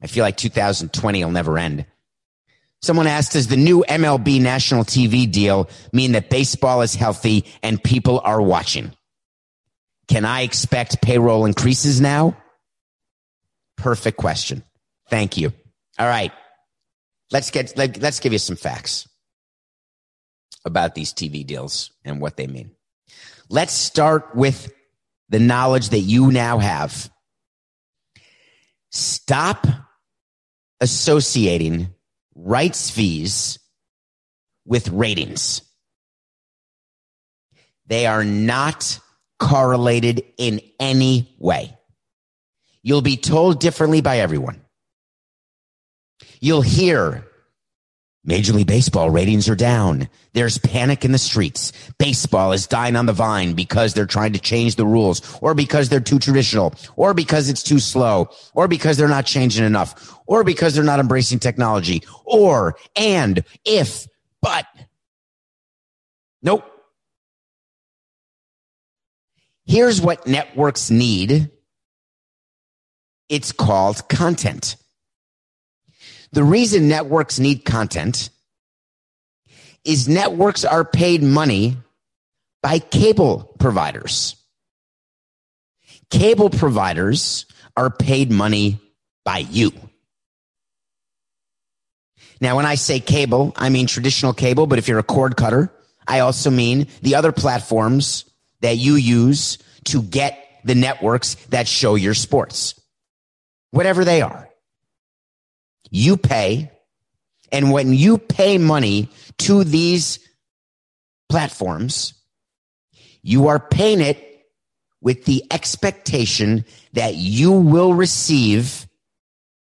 I 0.02 0.06
feel 0.06 0.22
like 0.22 0.36
2020 0.36 1.24
will 1.24 1.32
never 1.32 1.58
end. 1.58 1.86
Someone 2.82 3.06
asked, 3.06 3.32
does 3.32 3.48
the 3.48 3.56
new 3.56 3.82
MLB 3.88 4.42
national 4.42 4.84
TV 4.84 5.30
deal 5.30 5.70
mean 5.92 6.12
that 6.12 6.28
baseball 6.28 6.82
is 6.82 6.94
healthy 6.94 7.46
and 7.62 7.82
people 7.82 8.20
are 8.22 8.42
watching? 8.42 8.92
Can 10.06 10.26
I 10.26 10.42
expect 10.42 11.00
payroll 11.00 11.46
increases 11.46 11.98
now? 12.00 12.36
Perfect 13.78 14.18
question. 14.18 14.62
Thank 15.08 15.36
you. 15.36 15.52
All 15.98 16.08
right. 16.08 16.32
Let's 17.30 17.50
get, 17.50 17.76
let, 17.76 18.00
let's 18.00 18.20
give 18.20 18.32
you 18.32 18.38
some 18.38 18.56
facts 18.56 19.08
about 20.64 20.94
these 20.94 21.12
TV 21.12 21.46
deals 21.46 21.90
and 22.04 22.20
what 22.20 22.36
they 22.36 22.46
mean. 22.46 22.70
Let's 23.48 23.72
start 23.72 24.34
with 24.34 24.72
the 25.28 25.38
knowledge 25.38 25.90
that 25.90 26.00
you 26.00 26.30
now 26.30 26.58
have. 26.58 27.10
Stop 28.90 29.66
associating 30.80 31.94
rights 32.34 32.90
fees 32.90 33.58
with 34.64 34.88
ratings. 34.88 35.62
They 37.86 38.06
are 38.06 38.24
not 38.24 38.98
correlated 39.38 40.24
in 40.38 40.60
any 40.80 41.36
way. 41.38 41.76
You'll 42.82 43.02
be 43.02 43.16
told 43.16 43.60
differently 43.60 44.00
by 44.00 44.18
everyone. 44.18 44.63
You'll 46.44 46.60
hear 46.60 47.26
Major 48.22 48.52
League 48.52 48.66
Baseball 48.66 49.08
ratings 49.08 49.48
are 49.48 49.54
down. 49.54 50.10
There's 50.34 50.58
panic 50.58 51.02
in 51.02 51.10
the 51.10 51.16
streets. 51.16 51.72
Baseball 51.96 52.52
is 52.52 52.66
dying 52.66 52.96
on 52.96 53.06
the 53.06 53.14
vine 53.14 53.54
because 53.54 53.94
they're 53.94 54.04
trying 54.04 54.34
to 54.34 54.38
change 54.38 54.76
the 54.76 54.84
rules 54.84 55.38
or 55.40 55.54
because 55.54 55.88
they're 55.88 56.00
too 56.00 56.18
traditional 56.18 56.74
or 56.96 57.14
because 57.14 57.48
it's 57.48 57.62
too 57.62 57.78
slow 57.78 58.28
or 58.52 58.68
because 58.68 58.98
they're 58.98 59.08
not 59.08 59.24
changing 59.24 59.64
enough 59.64 60.18
or 60.26 60.44
because 60.44 60.74
they're 60.74 60.84
not 60.84 61.00
embracing 61.00 61.38
technology 61.38 62.02
or 62.26 62.76
and 62.94 63.42
if 63.64 64.06
but 64.42 64.66
nope. 66.42 66.62
Here's 69.64 69.98
what 69.98 70.26
networks 70.26 70.90
need. 70.90 71.50
It's 73.30 73.50
called 73.50 74.06
content. 74.10 74.76
The 76.34 76.42
reason 76.42 76.88
networks 76.88 77.38
need 77.38 77.64
content 77.64 78.30
is 79.84 80.08
networks 80.08 80.64
are 80.64 80.84
paid 80.84 81.22
money 81.22 81.76
by 82.60 82.80
cable 82.80 83.54
providers. 83.60 84.34
Cable 86.10 86.50
providers 86.50 87.46
are 87.76 87.88
paid 87.88 88.32
money 88.32 88.80
by 89.24 89.38
you. 89.38 89.70
Now, 92.40 92.56
when 92.56 92.66
I 92.66 92.74
say 92.74 92.98
cable, 92.98 93.52
I 93.54 93.68
mean 93.68 93.86
traditional 93.86 94.32
cable, 94.32 94.66
but 94.66 94.80
if 94.80 94.88
you're 94.88 94.98
a 94.98 95.04
cord 95.04 95.36
cutter, 95.36 95.72
I 96.04 96.18
also 96.18 96.50
mean 96.50 96.88
the 97.00 97.14
other 97.14 97.30
platforms 97.30 98.24
that 98.60 98.76
you 98.76 98.96
use 98.96 99.58
to 99.84 100.02
get 100.02 100.36
the 100.64 100.74
networks 100.74 101.36
that 101.50 101.68
show 101.68 101.94
your 101.94 102.14
sports, 102.14 102.74
whatever 103.70 104.04
they 104.04 104.20
are 104.20 104.50
you 105.90 106.16
pay. 106.16 106.70
And 107.52 107.70
when 107.70 107.92
you 107.92 108.18
pay 108.18 108.58
money 108.58 109.10
to 109.38 109.64
these 109.64 110.18
platforms, 111.28 112.14
you 113.22 113.48
are 113.48 113.60
paying 113.60 114.00
it 114.00 114.46
with 115.00 115.24
the 115.24 115.44
expectation 115.50 116.64
that 116.94 117.14
you 117.14 117.52
will 117.52 117.94
receive 117.94 118.86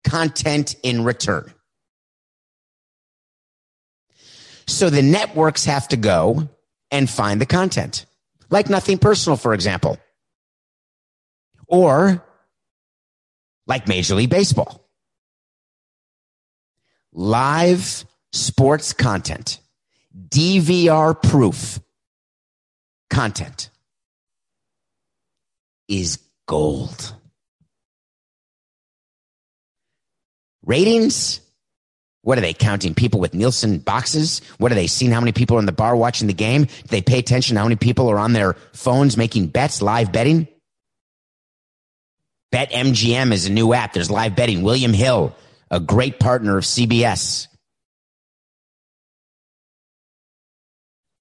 content 0.03 0.75
in 0.83 1.03
return. 1.03 1.53
So 4.67 4.89
the 4.89 5.01
networks 5.01 5.65
have 5.65 5.87
to 5.89 5.97
go 5.97 6.49
and 6.91 7.09
find 7.09 7.41
the 7.41 7.45
content, 7.45 8.05
like 8.49 8.69
nothing 8.69 8.97
personal, 8.97 9.37
for 9.37 9.53
example, 9.53 9.97
or 11.67 12.23
like 13.67 13.87
Major 13.87 14.15
League 14.15 14.29
Baseball. 14.29 14.80
Live 17.13 18.05
sports 18.31 18.93
content, 18.93 19.59
DVR 20.29 21.21
proof 21.21 21.79
content 23.09 23.69
is 25.87 26.19
gold. 26.47 27.15
Ratings? 30.65 31.41
What 32.23 32.37
are 32.37 32.41
they 32.41 32.53
counting 32.53 32.93
people 32.93 33.19
with 33.19 33.33
Nielsen 33.33 33.79
boxes? 33.79 34.41
What 34.59 34.71
are 34.71 34.75
they 34.75 34.85
seeing? 34.85 35.11
How 35.11 35.19
many 35.19 35.31
people 35.31 35.57
are 35.57 35.59
in 35.59 35.65
the 35.65 35.71
bar 35.71 35.95
watching 35.95 36.27
the 36.27 36.33
game? 36.33 36.65
Do 36.65 36.87
they 36.87 37.01
pay 37.01 37.17
attention 37.17 37.57
how 37.57 37.63
many 37.63 37.75
people 37.75 38.09
are 38.11 38.19
on 38.19 38.33
their 38.33 38.53
phones 38.73 39.17
making 39.17 39.47
bets, 39.47 39.81
live 39.81 40.11
betting? 40.11 40.47
Bet 42.51 42.71
MGM 42.71 43.31
is 43.31 43.47
a 43.47 43.51
new 43.51 43.73
app. 43.73 43.93
There's 43.93 44.11
live 44.11 44.35
betting. 44.35 44.61
William 44.61 44.93
Hill, 44.93 45.35
a 45.71 45.79
great 45.79 46.19
partner 46.19 46.57
of 46.57 46.65
CBS. 46.65 47.47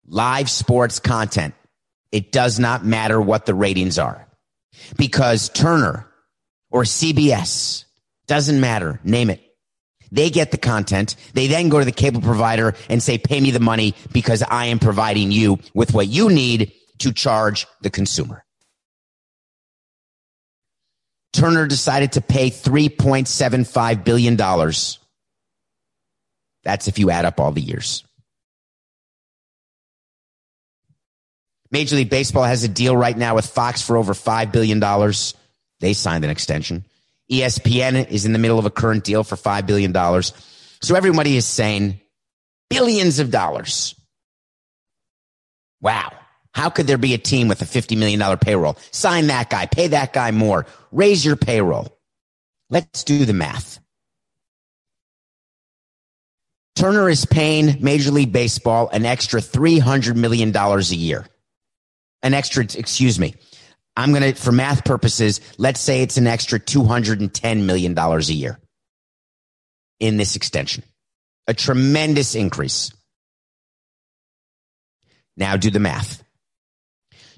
Live 0.07 0.51
sports 0.51 0.99
content. 0.99 1.55
It 2.11 2.33
does 2.33 2.59
not 2.59 2.85
matter 2.85 3.21
what 3.21 3.47
the 3.47 3.55
ratings 3.55 3.97
are 3.97 4.27
because 4.97 5.49
Turner 5.49 6.11
or 6.71 6.83
CBS 6.83 7.85
doesn't 8.27 8.61
matter. 8.61 9.01
Name 9.05 9.31
it. 9.31 9.41
They 10.11 10.29
get 10.31 10.51
the 10.51 10.59
content. 10.59 11.15
They 11.35 11.47
then 11.47 11.69
go 11.69 11.79
to 11.79 11.85
the 11.85 11.93
cable 11.93 12.21
provider 12.21 12.75
and 12.89 13.01
say, 13.01 13.19
pay 13.19 13.41
me 13.41 13.53
the 13.53 13.61
money 13.61 13.95
because 14.13 14.43
I 14.43 14.67
am 14.67 14.81
providing 14.81 15.31
you 15.31 15.61
with 15.73 15.95
what 15.95 16.09
you 16.09 16.29
need 16.29 16.73
to 16.99 17.13
charge 17.13 17.69
the 17.83 17.91
consumer. 17.91 18.45
Turner 21.33 21.67
decided 21.67 22.13
to 22.13 22.21
pay 22.21 22.51
$3.75 22.51 24.05
billion. 24.05 24.37
That's 26.65 26.89
if 26.89 26.99
you 26.99 27.11
add 27.11 27.25
up 27.25 27.41
all 27.41 27.53
the 27.53 27.61
years. 27.61 28.05
Major 31.71 31.97
League 31.97 32.11
Baseball 32.11 32.45
has 32.45 32.65
a 32.65 32.69
deal 32.69 32.97
right 32.97 33.17
now 33.17 33.37
with 33.37 33.47
Fox 33.47 33.81
for 33.81 33.97
over 33.97 34.13
$5 34.13 34.53
billion. 34.53 34.81
They 35.79 35.93
signed 35.93 36.25
an 36.25 36.31
extension. 36.31 36.85
ESPN 37.31 38.11
is 38.11 38.27
in 38.27 38.33
the 38.33 38.41
middle 38.41 38.59
of 38.59 38.67
a 38.67 38.71
current 38.71 39.05
deal 39.05 39.23
for 39.23 39.37
$5 39.37 39.67
billion. 39.67 39.93
So 40.83 40.97
everybody 40.97 41.37
is 41.37 41.47
saying 41.47 42.01
billions 42.69 43.21
of 43.21 43.31
dollars. 43.31 43.95
Wow. 45.81 46.13
How 46.53 46.69
could 46.71 46.87
there 46.87 46.99
be 46.99 47.15
a 47.15 47.19
team 47.19 47.49
with 47.49 47.63
a 47.63 47.65
$50 47.65 47.97
million 47.97 48.39
payroll? 48.39 48.77
Sign 48.91 49.29
that 49.29 49.51
guy, 49.51 49.67
pay 49.67 49.89
that 49.89 50.13
guy 50.13 50.31
more, 50.31 50.67
raise 50.91 51.25
your 51.25 51.37
payroll. 51.37 51.97
Let's 52.69 53.05
do 53.05 53.25
the 53.25 53.33
math. 53.33 53.79
Turner 56.77 57.09
is 57.09 57.25
paying 57.25 57.83
Major 57.83 58.11
League 58.11 58.33
Baseball 58.33 58.89
an 58.89 59.05
extra 59.05 59.41
$300 59.41 60.17
million 60.17 60.57
a 60.57 60.81
year 60.81 61.27
an 62.23 62.35
extra, 62.35 62.65
excuse 62.65 63.19
me. 63.19 63.35
I'm 63.97 64.11
going 64.13 64.23
to, 64.23 64.41
for 64.41 64.53
math 64.53 64.85
purposes, 64.85 65.41
let's 65.59 65.81
say 65.81 66.03
it's 66.03 66.17
an 66.17 66.27
extra 66.27 66.59
$210 66.61 67.65
million 67.65 67.99
a 67.99 68.19
year 68.21 68.59
in 69.99 70.17
this 70.17 70.37
extension. 70.37 70.85
A 71.47 71.55
tremendous 71.55 72.35
increase. 72.35 72.93
Now 75.37 75.57
do 75.57 75.71
the 75.71 75.81
math. 75.81 76.23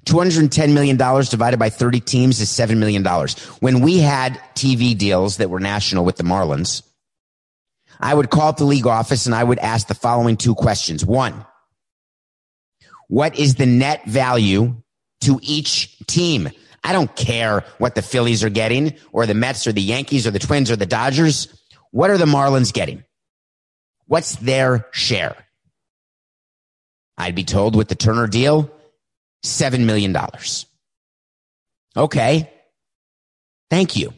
$210 0.06 0.72
million 0.72 0.96
divided 0.96 1.58
by 1.58 1.70
30 1.70 2.00
teams 2.00 2.40
is 2.40 2.48
$7 2.48 2.76
million. 2.76 3.04
When 3.60 3.80
we 3.80 3.98
had 3.98 4.40
TV 4.54 4.96
deals 4.96 5.36
that 5.36 5.50
were 5.50 5.60
national 5.60 6.04
with 6.04 6.16
the 6.16 6.24
Marlins, 6.24 6.82
I 8.00 8.12
would 8.12 8.30
call 8.30 8.48
up 8.48 8.56
the 8.56 8.64
league 8.64 8.86
office 8.86 9.26
and 9.26 9.34
I 9.34 9.44
would 9.44 9.60
ask 9.60 9.86
the 9.86 9.94
following 9.94 10.36
two 10.36 10.56
questions. 10.56 11.04
One, 11.04 11.46
what 13.08 13.38
is 13.38 13.54
the 13.54 13.66
net 13.66 14.04
value 14.06 14.82
to 15.20 15.38
each 15.42 15.98
team? 16.06 16.50
I 16.82 16.92
don't 16.92 17.14
care 17.14 17.64
what 17.78 17.94
the 17.94 18.02
Phillies 18.02 18.42
are 18.42 18.50
getting 18.50 18.94
or 19.12 19.26
the 19.26 19.34
Mets 19.34 19.68
or 19.68 19.72
the 19.72 19.80
Yankees 19.80 20.26
or 20.26 20.32
the 20.32 20.40
Twins 20.40 20.70
or 20.70 20.76
the 20.76 20.86
Dodgers. 20.86 21.46
What 21.92 22.10
are 22.10 22.18
the 22.18 22.24
Marlins 22.24 22.72
getting? 22.72 23.04
What's 24.06 24.34
their 24.36 24.88
share? 24.90 25.36
I'd 27.16 27.36
be 27.36 27.44
told 27.44 27.76
with 27.76 27.88
the 27.88 27.94
Turner 27.94 28.26
deal, 28.26 28.68
$7 29.44 29.84
million. 29.84 30.16
Okay. 31.96 32.50
Thank 33.70 33.96
you. 33.96 34.12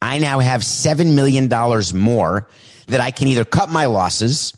I 0.00 0.18
now 0.18 0.38
have 0.38 0.60
$7 0.60 1.14
million 1.14 1.48
more 1.94 2.48
that 2.86 3.00
I 3.00 3.10
can 3.10 3.28
either 3.28 3.44
cut 3.44 3.70
my 3.70 3.86
losses 3.86 4.54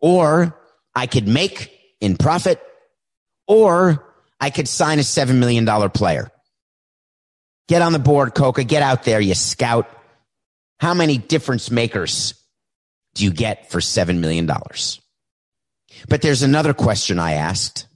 or 0.00 0.58
I 0.94 1.06
could 1.06 1.28
make 1.28 1.72
in 2.00 2.16
profit, 2.16 2.60
or 3.46 4.04
I 4.40 4.50
could 4.50 4.68
sign 4.68 4.98
a 4.98 5.02
$7 5.02 5.36
million 5.36 5.66
player. 5.90 6.30
Get 7.68 7.82
on 7.82 7.92
the 7.92 7.98
board, 7.98 8.34
Coca. 8.34 8.64
Get 8.64 8.82
out 8.82 9.04
there, 9.04 9.20
you 9.20 9.34
scout. 9.34 9.90
How 10.78 10.94
many 10.94 11.18
difference 11.18 11.70
makers 11.70 12.34
do 13.14 13.24
you 13.24 13.32
get 13.32 13.70
for 13.70 13.80
$7 13.80 14.18
million? 14.18 14.46
But 16.08 16.22
there's 16.22 16.42
another 16.42 16.74
question 16.74 17.18
I 17.18 17.32
asked. 17.32 17.86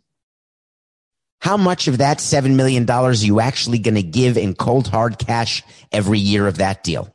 How 1.41 1.57
much 1.57 1.89
of 1.89 1.99
that 1.99 2.19
$7 2.19 2.55
million 2.55 2.89
are 2.89 3.13
you 3.13 3.41
actually 3.41 3.79
going 3.79 3.95
to 3.95 4.03
give 4.03 4.37
in 4.37 4.55
cold 4.55 4.87
hard 4.89 5.19
cash 5.19 5.63
every 5.91 6.19
year 6.19 6.47
of 6.47 6.59
that 6.59 6.85
deal? 6.85 7.15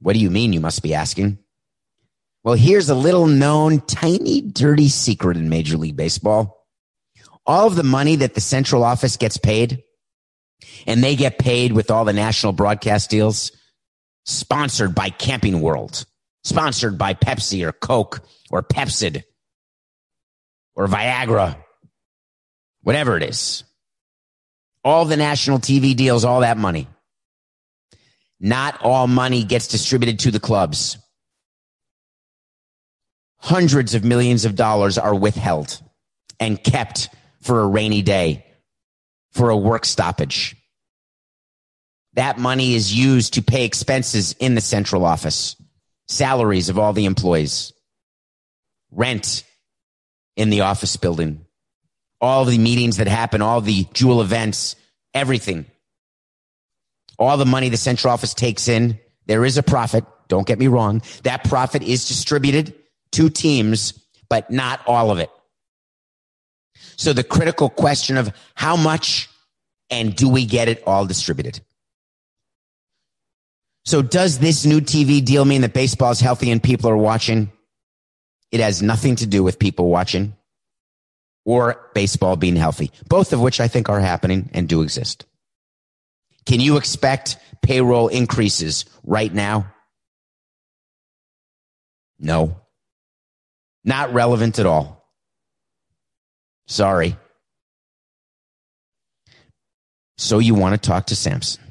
What 0.00 0.12
do 0.12 0.20
you 0.20 0.30
mean? 0.30 0.52
You 0.52 0.60
must 0.60 0.82
be 0.82 0.94
asking. 0.94 1.38
Well, 2.44 2.54
here's 2.54 2.88
a 2.88 2.94
little 2.94 3.26
known 3.26 3.80
tiny 3.80 4.40
dirty 4.40 4.88
secret 4.88 5.36
in 5.36 5.48
Major 5.48 5.76
League 5.76 5.96
Baseball. 5.96 6.64
All 7.44 7.66
of 7.66 7.74
the 7.74 7.82
money 7.82 8.16
that 8.16 8.34
the 8.34 8.40
central 8.40 8.84
office 8.84 9.16
gets 9.16 9.36
paid 9.36 9.82
and 10.86 11.02
they 11.02 11.16
get 11.16 11.38
paid 11.40 11.72
with 11.72 11.90
all 11.90 12.04
the 12.04 12.12
national 12.12 12.52
broadcast 12.52 13.10
deals 13.10 13.50
sponsored 14.24 14.94
by 14.94 15.10
Camping 15.10 15.60
World, 15.60 16.06
sponsored 16.44 16.98
by 16.98 17.14
Pepsi 17.14 17.66
or 17.66 17.72
Coke 17.72 18.20
or 18.50 18.62
Pepcid 18.62 19.24
or 20.76 20.86
Viagra, 20.86 21.56
whatever 22.86 23.16
it 23.16 23.22
is. 23.22 23.64
All 24.84 25.04
the 25.04 25.16
national 25.16 25.58
TV 25.58 25.96
deals, 25.96 26.24
all 26.24 26.40
that 26.40 26.56
money. 26.56 26.86
Not 28.38 28.80
all 28.82 29.06
money 29.06 29.44
gets 29.44 29.66
distributed 29.66 30.20
to 30.20 30.30
the 30.30 30.40
clubs 30.40 30.98
hundreds 33.46 33.94
of 33.94 34.02
millions 34.02 34.44
of 34.44 34.56
dollars 34.56 34.98
are 34.98 35.14
withheld 35.14 35.80
and 36.40 36.62
kept 36.62 37.08
for 37.42 37.60
a 37.60 37.66
rainy 37.66 38.02
day, 38.02 38.44
for 39.30 39.50
a 39.50 39.56
work 39.56 39.84
stoppage. 39.84 40.56
That 42.14 42.40
money 42.40 42.74
is 42.74 42.92
used 42.92 43.34
to 43.34 43.42
pay 43.42 43.64
expenses 43.64 44.32
in 44.40 44.56
the 44.56 44.60
central 44.60 45.04
office, 45.04 45.54
salaries 46.08 46.68
of 46.68 46.76
all 46.76 46.92
the 46.92 47.04
employees, 47.04 47.72
rent 48.90 49.44
in 50.34 50.50
the 50.50 50.62
office 50.62 50.96
building, 50.96 51.45
all 52.20 52.44
the 52.44 52.58
meetings 52.58 52.96
that 52.96 53.08
happen, 53.08 53.42
all 53.42 53.60
the 53.60 53.86
jewel 53.92 54.20
events, 54.20 54.76
everything. 55.14 55.66
All 57.18 57.36
the 57.36 57.46
money 57.46 57.68
the 57.68 57.76
central 57.76 58.12
office 58.12 58.34
takes 58.34 58.68
in, 58.68 58.98
there 59.26 59.44
is 59.44 59.56
a 59.58 59.62
profit. 59.62 60.04
Don't 60.28 60.46
get 60.46 60.58
me 60.58 60.66
wrong. 60.66 61.02
That 61.22 61.44
profit 61.44 61.82
is 61.82 62.08
distributed 62.08 62.74
to 63.12 63.30
teams, 63.30 63.92
but 64.28 64.50
not 64.50 64.80
all 64.86 65.10
of 65.10 65.18
it. 65.18 65.30
So 66.96 67.12
the 67.12 67.24
critical 67.24 67.68
question 67.68 68.16
of 68.16 68.32
how 68.54 68.76
much 68.76 69.28
and 69.90 70.14
do 70.14 70.28
we 70.28 70.46
get 70.46 70.68
it 70.68 70.82
all 70.86 71.06
distributed? 71.06 71.60
So 73.84 74.02
does 74.02 74.38
this 74.38 74.66
new 74.66 74.80
TV 74.80 75.24
deal 75.24 75.44
mean 75.44 75.60
that 75.60 75.72
baseball 75.72 76.10
is 76.10 76.20
healthy 76.20 76.50
and 76.50 76.62
people 76.62 76.90
are 76.90 76.96
watching? 76.96 77.52
It 78.50 78.60
has 78.60 78.82
nothing 78.82 79.16
to 79.16 79.26
do 79.26 79.42
with 79.44 79.58
people 79.58 79.88
watching 79.88 80.34
or 81.46 81.90
baseball 81.94 82.36
being 82.36 82.56
healthy, 82.56 82.90
both 83.08 83.32
of 83.32 83.40
which 83.40 83.60
I 83.60 83.68
think 83.68 83.88
are 83.88 84.00
happening 84.00 84.50
and 84.52 84.68
do 84.68 84.82
exist. 84.82 85.24
Can 86.44 86.60
you 86.60 86.76
expect 86.76 87.38
payroll 87.62 88.08
increases 88.08 88.84
right 89.04 89.32
now? 89.32 89.72
No. 92.18 92.60
Not 93.84 94.12
relevant 94.12 94.58
at 94.58 94.66
all. 94.66 95.08
Sorry. 96.66 97.16
So 100.18 100.40
you 100.40 100.54
want 100.54 100.80
to 100.80 100.88
talk 100.88 101.06
to 101.06 101.16
Samson. 101.16 101.62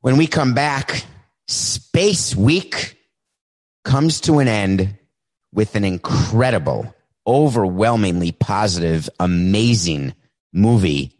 When 0.00 0.16
we 0.16 0.26
come 0.26 0.54
back, 0.54 1.04
Space 1.48 2.34
Week 2.34 2.96
comes 3.84 4.20
to 4.22 4.38
an 4.38 4.48
end 4.48 4.98
with 5.52 5.76
an 5.76 5.84
incredible, 5.84 6.93
overwhelmingly 7.26 8.32
positive, 8.32 9.08
amazing 9.18 10.14
movie. 10.52 11.12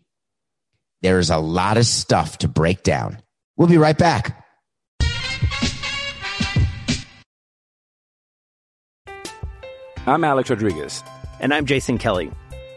There 1.02 1.18
is 1.18 1.30
a 1.30 1.38
lot 1.38 1.76
of 1.76 1.86
stuff 1.86 2.38
to 2.38 2.48
break 2.48 2.82
down. 2.82 3.18
We'll 3.56 3.68
be 3.68 3.78
right 3.78 3.96
back. 3.96 4.40
I'm 10.06 10.24
Alex 10.24 10.50
Rodriguez. 10.50 11.02
And 11.40 11.52
I'm 11.52 11.66
Jason 11.66 11.98
Kelly. 11.98 12.30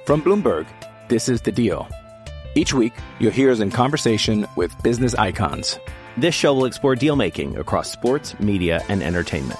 From 0.06 0.22
Bloomberg, 0.22 0.66
this 1.10 1.30
is 1.30 1.42
The 1.42 1.52
Deal. 1.52 1.88
Each 2.56 2.74
week, 2.74 2.94
you'll 3.20 3.32
hear 3.32 3.52
us 3.52 3.60
in 3.60 3.70
conversation 3.70 4.48
with 4.56 4.76
business 4.82 5.14
icons. 5.16 5.78
This 6.16 6.34
show 6.34 6.54
will 6.54 6.66
explore 6.66 6.96
deal 6.96 7.16
making 7.16 7.58
across 7.58 7.92
sports, 7.92 8.40
media, 8.40 8.84
and 8.90 9.04
entertainment 9.04 9.60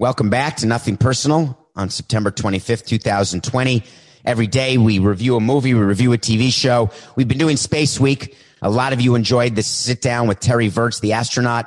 Welcome 0.00 0.30
back 0.30 0.58
to 0.58 0.66
Nothing 0.66 0.96
Personal 0.96 1.58
on 1.74 1.90
September 1.90 2.30
25th, 2.30 2.86
2020. 2.86 3.82
Every 4.24 4.46
day 4.46 4.78
we 4.78 5.00
review 5.00 5.34
a 5.34 5.40
movie, 5.40 5.74
we 5.74 5.80
review 5.80 6.12
a 6.12 6.18
TV 6.18 6.52
show. 6.52 6.92
We've 7.16 7.26
been 7.26 7.36
doing 7.36 7.56
Space 7.56 7.98
Week. 7.98 8.36
A 8.62 8.70
lot 8.70 8.92
of 8.92 9.00
you 9.00 9.16
enjoyed 9.16 9.56
this 9.56 9.66
sit 9.66 10.00
down 10.00 10.28
with 10.28 10.38
Terry 10.38 10.68
Virts, 10.68 11.00
the 11.00 11.14
astronaut. 11.14 11.66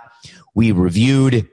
We 0.55 0.71
reviewed 0.71 1.49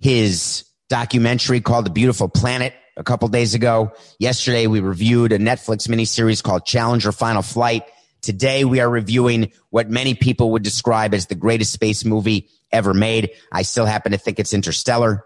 his 0.00 0.64
documentary 0.88 1.60
called 1.60 1.86
The 1.86 1.90
Beautiful 1.90 2.28
Planet 2.28 2.74
a 2.96 3.04
couple 3.04 3.28
days 3.28 3.54
ago. 3.54 3.92
Yesterday 4.18 4.66
we 4.66 4.80
reviewed 4.80 5.30
a 5.30 5.38
Netflix 5.38 5.86
miniseries 5.86 6.42
called 6.42 6.66
Challenger 6.66 7.12
Final 7.12 7.42
Flight. 7.42 7.84
Today 8.22 8.64
we 8.64 8.80
are 8.80 8.90
reviewing 8.90 9.52
what 9.70 9.88
many 9.88 10.14
people 10.14 10.50
would 10.50 10.64
describe 10.64 11.14
as 11.14 11.26
the 11.26 11.36
greatest 11.36 11.72
space 11.72 12.04
movie 12.04 12.48
ever 12.72 12.92
made. 12.92 13.30
I 13.52 13.62
still 13.62 13.86
happen 13.86 14.10
to 14.10 14.18
think 14.18 14.40
it's 14.40 14.52
Interstellar. 14.52 15.24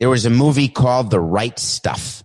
There 0.00 0.10
was 0.10 0.26
a 0.26 0.30
movie 0.30 0.68
called 0.68 1.10
The 1.10 1.20
Right 1.20 1.58
Stuff. 1.58 2.24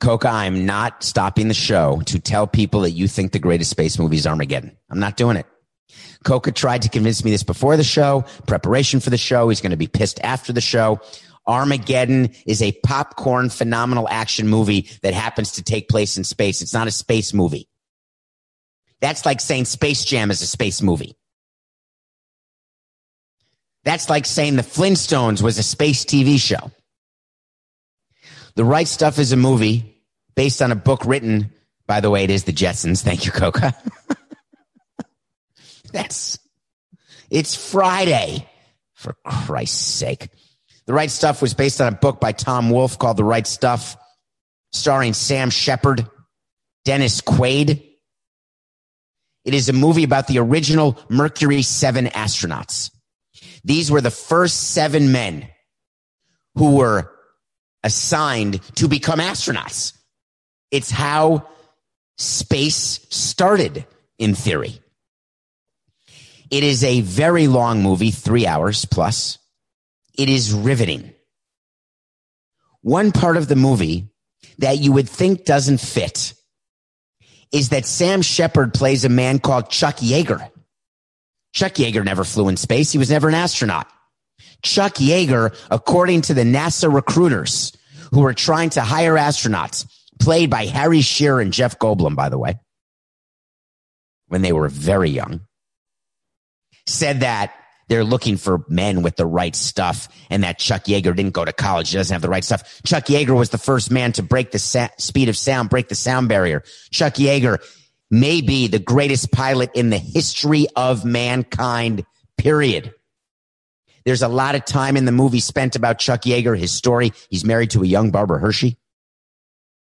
Coca, 0.00 0.28
I'm 0.28 0.66
not 0.66 1.02
stopping 1.02 1.48
the 1.48 1.54
show 1.54 2.02
to 2.06 2.18
tell 2.18 2.46
people 2.46 2.82
that 2.82 2.90
you 2.90 3.08
think 3.08 3.32
the 3.32 3.38
greatest 3.38 3.70
space 3.70 3.98
movie 3.98 4.16
is 4.16 4.26
Armageddon. 4.26 4.76
I'm 4.90 4.98
not 4.98 5.16
doing 5.16 5.36
it. 5.36 5.46
Coca 6.24 6.52
tried 6.52 6.82
to 6.82 6.88
convince 6.88 7.24
me 7.24 7.30
this 7.30 7.42
before 7.42 7.76
the 7.76 7.84
show, 7.84 8.24
preparation 8.46 9.00
for 9.00 9.10
the 9.10 9.16
show. 9.16 9.48
He's 9.48 9.60
going 9.60 9.70
to 9.70 9.76
be 9.76 9.86
pissed 9.86 10.20
after 10.22 10.52
the 10.52 10.60
show. 10.60 11.00
Armageddon 11.46 12.34
is 12.44 12.60
a 12.60 12.72
popcorn 12.84 13.48
phenomenal 13.48 14.08
action 14.10 14.48
movie 14.48 14.90
that 15.02 15.14
happens 15.14 15.52
to 15.52 15.62
take 15.62 15.88
place 15.88 16.18
in 16.18 16.24
space. 16.24 16.60
It's 16.60 16.74
not 16.74 16.88
a 16.88 16.90
space 16.90 17.32
movie. 17.32 17.68
That's 19.00 19.24
like 19.24 19.40
saying 19.40 19.66
Space 19.66 20.04
Jam 20.04 20.30
is 20.30 20.42
a 20.42 20.46
space 20.46 20.82
movie. 20.82 21.16
That's 23.86 24.10
like 24.10 24.26
saying 24.26 24.56
the 24.56 24.62
Flintstones 24.62 25.40
was 25.40 25.58
a 25.58 25.62
space 25.62 26.04
TV 26.04 26.40
show. 26.40 26.72
The 28.56 28.64
Right 28.64 28.88
Stuff 28.88 29.20
is 29.20 29.30
a 29.30 29.36
movie 29.36 30.02
based 30.34 30.60
on 30.60 30.72
a 30.72 30.74
book 30.74 31.06
written, 31.06 31.52
by 31.86 32.00
the 32.00 32.10
way, 32.10 32.24
it 32.24 32.30
is 32.30 32.42
the 32.42 32.52
Jetsons. 32.52 33.02
Thank 33.02 33.26
you, 33.26 33.30
Coca. 33.30 33.76
That's, 35.92 36.36
it's 37.30 37.54
Friday, 37.54 38.48
for 38.94 39.14
Christ's 39.24 39.84
sake. 39.84 40.30
The 40.86 40.92
Right 40.92 41.10
Stuff 41.10 41.40
was 41.40 41.54
based 41.54 41.80
on 41.80 41.92
a 41.92 41.96
book 41.96 42.20
by 42.20 42.32
Tom 42.32 42.70
Wolfe 42.70 42.98
called 42.98 43.18
The 43.18 43.24
Right 43.24 43.46
Stuff, 43.46 43.96
starring 44.72 45.12
Sam 45.12 45.48
Shepard, 45.48 46.04
Dennis 46.84 47.20
Quaid. 47.20 47.84
It 49.44 49.54
is 49.54 49.68
a 49.68 49.72
movie 49.72 50.02
about 50.02 50.26
the 50.26 50.40
original 50.40 50.98
Mercury 51.08 51.62
7 51.62 52.06
astronauts. 52.06 52.90
These 53.64 53.90
were 53.90 54.00
the 54.00 54.10
first 54.10 54.70
seven 54.70 55.12
men 55.12 55.48
who 56.54 56.76
were 56.76 57.10
assigned 57.82 58.60
to 58.76 58.88
become 58.88 59.20
astronauts. 59.20 59.92
It's 60.70 60.90
how 60.90 61.48
space 62.18 63.06
started 63.10 63.86
in 64.18 64.34
theory. 64.34 64.80
It 66.50 66.64
is 66.64 66.84
a 66.84 67.00
very 67.00 67.48
long 67.48 67.82
movie, 67.82 68.10
three 68.10 68.46
hours 68.46 68.84
plus. 68.84 69.38
It 70.16 70.28
is 70.28 70.52
riveting. 70.52 71.12
One 72.82 73.12
part 73.12 73.36
of 73.36 73.48
the 73.48 73.56
movie 73.56 74.08
that 74.58 74.78
you 74.78 74.92
would 74.92 75.08
think 75.08 75.44
doesn't 75.44 75.78
fit 75.78 76.34
is 77.52 77.70
that 77.70 77.84
Sam 77.84 78.22
Shepard 78.22 78.74
plays 78.74 79.04
a 79.04 79.08
man 79.08 79.38
called 79.38 79.70
Chuck 79.70 79.96
Yeager. 79.96 80.50
Chuck 81.56 81.72
Yeager 81.72 82.04
never 82.04 82.22
flew 82.22 82.48
in 82.48 82.58
space. 82.58 82.92
He 82.92 82.98
was 82.98 83.10
never 83.10 83.28
an 83.28 83.34
astronaut. 83.34 83.86
Chuck 84.62 84.96
Yeager, 84.96 85.56
according 85.70 86.20
to 86.22 86.34
the 86.34 86.42
NASA 86.42 86.92
recruiters 86.92 87.74
who 88.12 88.20
were 88.20 88.34
trying 88.34 88.68
to 88.70 88.82
hire 88.82 89.14
astronauts, 89.14 89.86
played 90.20 90.50
by 90.50 90.66
Harry 90.66 91.00
Shearer 91.00 91.40
and 91.40 91.54
Jeff 91.54 91.78
Goldblum, 91.78 92.14
by 92.14 92.28
the 92.28 92.36
way, 92.36 92.56
when 94.28 94.42
they 94.42 94.52
were 94.52 94.68
very 94.68 95.08
young, 95.08 95.40
said 96.86 97.20
that 97.20 97.54
they're 97.88 98.04
looking 98.04 98.36
for 98.36 98.64
men 98.68 99.00
with 99.00 99.16
the 99.16 99.26
right 99.26 99.56
stuff 99.56 100.08
and 100.28 100.42
that 100.42 100.58
Chuck 100.58 100.84
Yeager 100.84 101.16
didn't 101.16 101.32
go 101.32 101.44
to 101.44 101.54
college. 101.54 101.90
He 101.90 101.96
doesn't 101.96 102.14
have 102.14 102.22
the 102.22 102.28
right 102.28 102.44
stuff. 102.44 102.82
Chuck 102.84 103.06
Yeager 103.06 103.36
was 103.36 103.48
the 103.48 103.58
first 103.58 103.90
man 103.90 104.12
to 104.12 104.22
break 104.22 104.50
the 104.50 104.58
sa- 104.58 104.88
speed 104.98 105.30
of 105.30 105.38
sound, 105.38 105.70
break 105.70 105.88
the 105.88 105.94
sound 105.94 106.28
barrier. 106.28 106.64
Chuck 106.90 107.14
Yeager 107.14 107.58
may 108.10 108.40
be 108.40 108.68
the 108.68 108.78
greatest 108.78 109.32
pilot 109.32 109.70
in 109.74 109.90
the 109.90 109.98
history 109.98 110.66
of 110.76 111.04
mankind, 111.04 112.04
period. 112.38 112.94
There's 114.04 114.22
a 114.22 114.28
lot 114.28 114.54
of 114.54 114.64
time 114.64 114.96
in 114.96 115.04
the 115.04 115.12
movie 115.12 115.40
spent 115.40 115.74
about 115.74 115.98
Chuck 115.98 116.22
Yeager, 116.22 116.56
his 116.56 116.70
story. 116.70 117.12
He's 117.28 117.44
married 117.44 117.70
to 117.70 117.82
a 117.82 117.86
young 117.86 118.12
Barbara 118.12 118.38
Hershey 118.38 118.76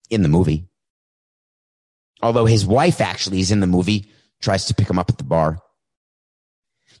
in 0.09 0.23
the 0.23 0.29
movie. 0.29 0.67
Although 2.21 2.45
his 2.45 2.65
wife 2.65 3.01
actually 3.01 3.39
is 3.39 3.51
in 3.51 3.59
the 3.59 3.67
movie, 3.67 4.09
tries 4.41 4.65
to 4.65 4.73
pick 4.73 4.89
him 4.89 4.97
up 4.97 5.09
at 5.09 5.17
the 5.17 5.23
bar. 5.23 5.59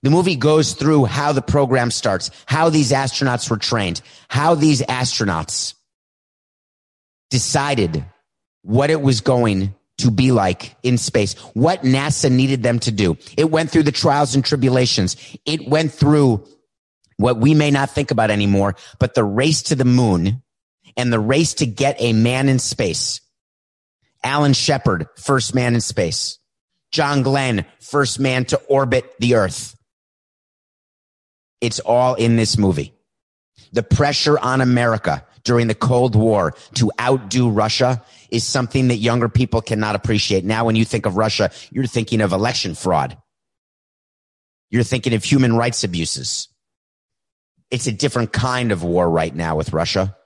The 0.03 0.11
movie 0.11 0.35
goes 0.35 0.73
through 0.73 1.05
how 1.05 1.31
the 1.31 1.41
program 1.41 1.89
starts, 1.89 2.29
how 2.45 2.69
these 2.69 2.91
astronauts 2.91 3.49
were 3.49 3.57
trained, 3.57 4.01
how 4.27 4.53
these 4.53 4.83
astronauts 4.83 5.73
decided 7.31 8.05
what 8.61 8.91
it 8.91 9.01
was 9.01 9.21
going 9.21 9.73
to 9.97 10.11
be 10.11 10.31
like 10.31 10.75
in 10.83 10.97
space, 10.97 11.33
what 11.53 11.83
NASA 11.83 12.31
needed 12.31 12.63
them 12.63 12.79
to 12.79 12.91
do. 12.91 13.17
It 13.37 13.49
went 13.49 13.71
through 13.71 13.83
the 13.83 13.91
trials 13.91 14.35
and 14.35 14.43
tribulations. 14.43 15.15
It 15.45 15.67
went 15.67 15.91
through 15.91 16.45
what 17.17 17.37
we 17.37 17.53
may 17.53 17.71
not 17.71 17.91
think 17.91 18.11
about 18.11 18.29
anymore, 18.29 18.75
but 18.99 19.13
the 19.13 19.23
race 19.23 19.63
to 19.63 19.75
the 19.75 19.85
moon 19.85 20.41
and 20.97 21.11
the 21.11 21.19
race 21.19 21.55
to 21.55 21.65
get 21.65 21.95
a 21.99 22.13
man 22.13 22.49
in 22.49 22.59
space. 22.59 23.21
Alan 24.23 24.53
Shepard, 24.53 25.07
first 25.17 25.55
man 25.55 25.75
in 25.75 25.81
space. 25.81 26.39
John 26.91 27.23
Glenn, 27.23 27.65
first 27.79 28.19
man 28.19 28.45
to 28.45 28.57
orbit 28.69 29.13
the 29.19 29.35
earth. 29.35 29.75
It's 31.61 31.79
all 31.79 32.15
in 32.15 32.35
this 32.35 32.57
movie. 32.57 32.93
The 33.71 33.83
pressure 33.83 34.37
on 34.39 34.61
America 34.61 35.25
during 35.43 35.67
the 35.67 35.75
Cold 35.75 36.15
War 36.15 36.53
to 36.75 36.91
outdo 36.99 37.49
Russia 37.49 38.03
is 38.35 38.45
something 38.45 38.89
that 38.89 38.97
younger 38.97 39.29
people 39.29 39.61
cannot 39.61 39.95
appreciate. 39.95 40.43
Now, 40.43 40.65
when 40.65 40.75
you 40.75 40.83
think 40.83 41.05
of 41.05 41.15
Russia, 41.15 41.51
you're 41.71 41.87
thinking 41.87 42.19
of 42.19 42.33
election 42.33 42.75
fraud. 42.75 43.17
You're 44.69 44.83
thinking 44.83 45.13
of 45.13 45.23
human 45.23 45.55
rights 45.55 45.85
abuses. 45.85 46.49
It's 47.71 47.87
a 47.87 47.93
different 47.93 48.33
kind 48.33 48.73
of 48.73 48.83
war 48.83 49.09
right 49.09 49.33
now 49.33 49.55
with 49.55 49.71
Russia. 49.71 50.17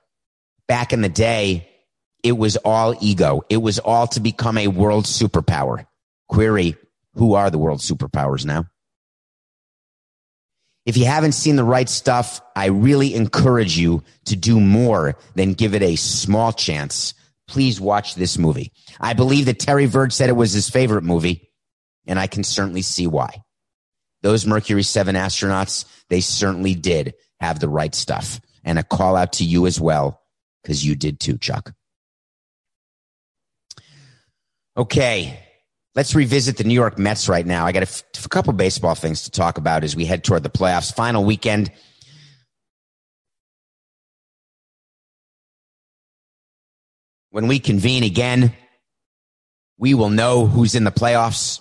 Back 0.66 0.92
in 0.92 1.02
the 1.02 1.08
day, 1.08 1.68
it 2.24 2.32
was 2.32 2.56
all 2.56 2.96
ego. 3.00 3.42
It 3.48 3.58
was 3.58 3.78
all 3.78 4.08
to 4.08 4.20
become 4.20 4.58
a 4.58 4.66
world 4.66 5.04
superpower. 5.04 5.86
Query, 6.28 6.76
who 7.14 7.34
are 7.34 7.48
the 7.48 7.58
world 7.58 7.78
superpowers 7.78 8.44
now? 8.44 8.64
If 10.84 10.96
you 10.96 11.04
haven't 11.04 11.32
seen 11.32 11.54
the 11.54 11.64
right 11.64 11.88
stuff, 11.88 12.40
I 12.56 12.66
really 12.66 13.14
encourage 13.14 13.78
you 13.78 14.02
to 14.24 14.34
do 14.34 14.58
more 14.58 15.16
than 15.36 15.54
give 15.54 15.74
it 15.74 15.82
a 15.82 15.94
small 15.94 16.52
chance. 16.52 17.14
Please 17.50 17.80
watch 17.80 18.14
this 18.14 18.38
movie. 18.38 18.72
I 19.00 19.12
believe 19.12 19.46
that 19.46 19.58
Terry 19.58 19.86
Virts 19.86 20.14
said 20.14 20.28
it 20.28 20.36
was 20.36 20.52
his 20.52 20.70
favorite 20.70 21.02
movie. 21.02 21.50
And 22.06 22.16
I 22.16 22.28
can 22.28 22.44
certainly 22.44 22.82
see 22.82 23.08
why. 23.08 23.42
Those 24.22 24.46
Mercury 24.46 24.84
7 24.84 25.16
astronauts, 25.16 25.84
they 26.08 26.20
certainly 26.20 26.76
did 26.76 27.14
have 27.40 27.58
the 27.58 27.68
right 27.68 27.92
stuff. 27.92 28.40
And 28.62 28.78
a 28.78 28.84
call 28.84 29.16
out 29.16 29.32
to 29.34 29.44
you 29.44 29.66
as 29.66 29.80
well, 29.80 30.22
because 30.62 30.86
you 30.86 30.94
did 30.94 31.18
too, 31.18 31.38
Chuck. 31.38 31.72
Okay. 34.76 35.40
Let's 35.96 36.14
revisit 36.14 36.56
the 36.56 36.64
New 36.64 36.74
York 36.74 37.00
Mets 37.00 37.28
right 37.28 37.44
now. 37.44 37.66
I 37.66 37.72
got 37.72 37.82
a, 37.82 37.90
f- 37.90 38.04
a 38.24 38.28
couple 38.28 38.52
baseball 38.52 38.94
things 38.94 39.24
to 39.24 39.30
talk 39.32 39.58
about 39.58 39.82
as 39.82 39.96
we 39.96 40.04
head 40.04 40.22
toward 40.22 40.44
the 40.44 40.50
playoffs. 40.50 40.94
Final 40.94 41.24
weekend. 41.24 41.72
When 47.30 47.46
we 47.46 47.58
convene 47.58 48.02
again, 48.02 48.54
we 49.78 49.94
will 49.94 50.10
know 50.10 50.46
who's 50.46 50.74
in 50.74 50.84
the 50.84 50.90
playoffs. 50.90 51.60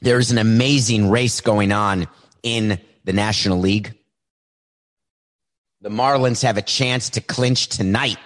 There's 0.00 0.30
an 0.30 0.38
amazing 0.38 1.10
race 1.10 1.40
going 1.40 1.72
on 1.72 2.06
in 2.42 2.78
the 3.04 3.12
National 3.12 3.58
League. 3.58 3.98
The 5.80 5.88
Marlins 5.88 6.42
have 6.42 6.56
a 6.56 6.62
chance 6.62 7.10
to 7.10 7.20
clinch 7.20 7.68
tonight 7.68 8.18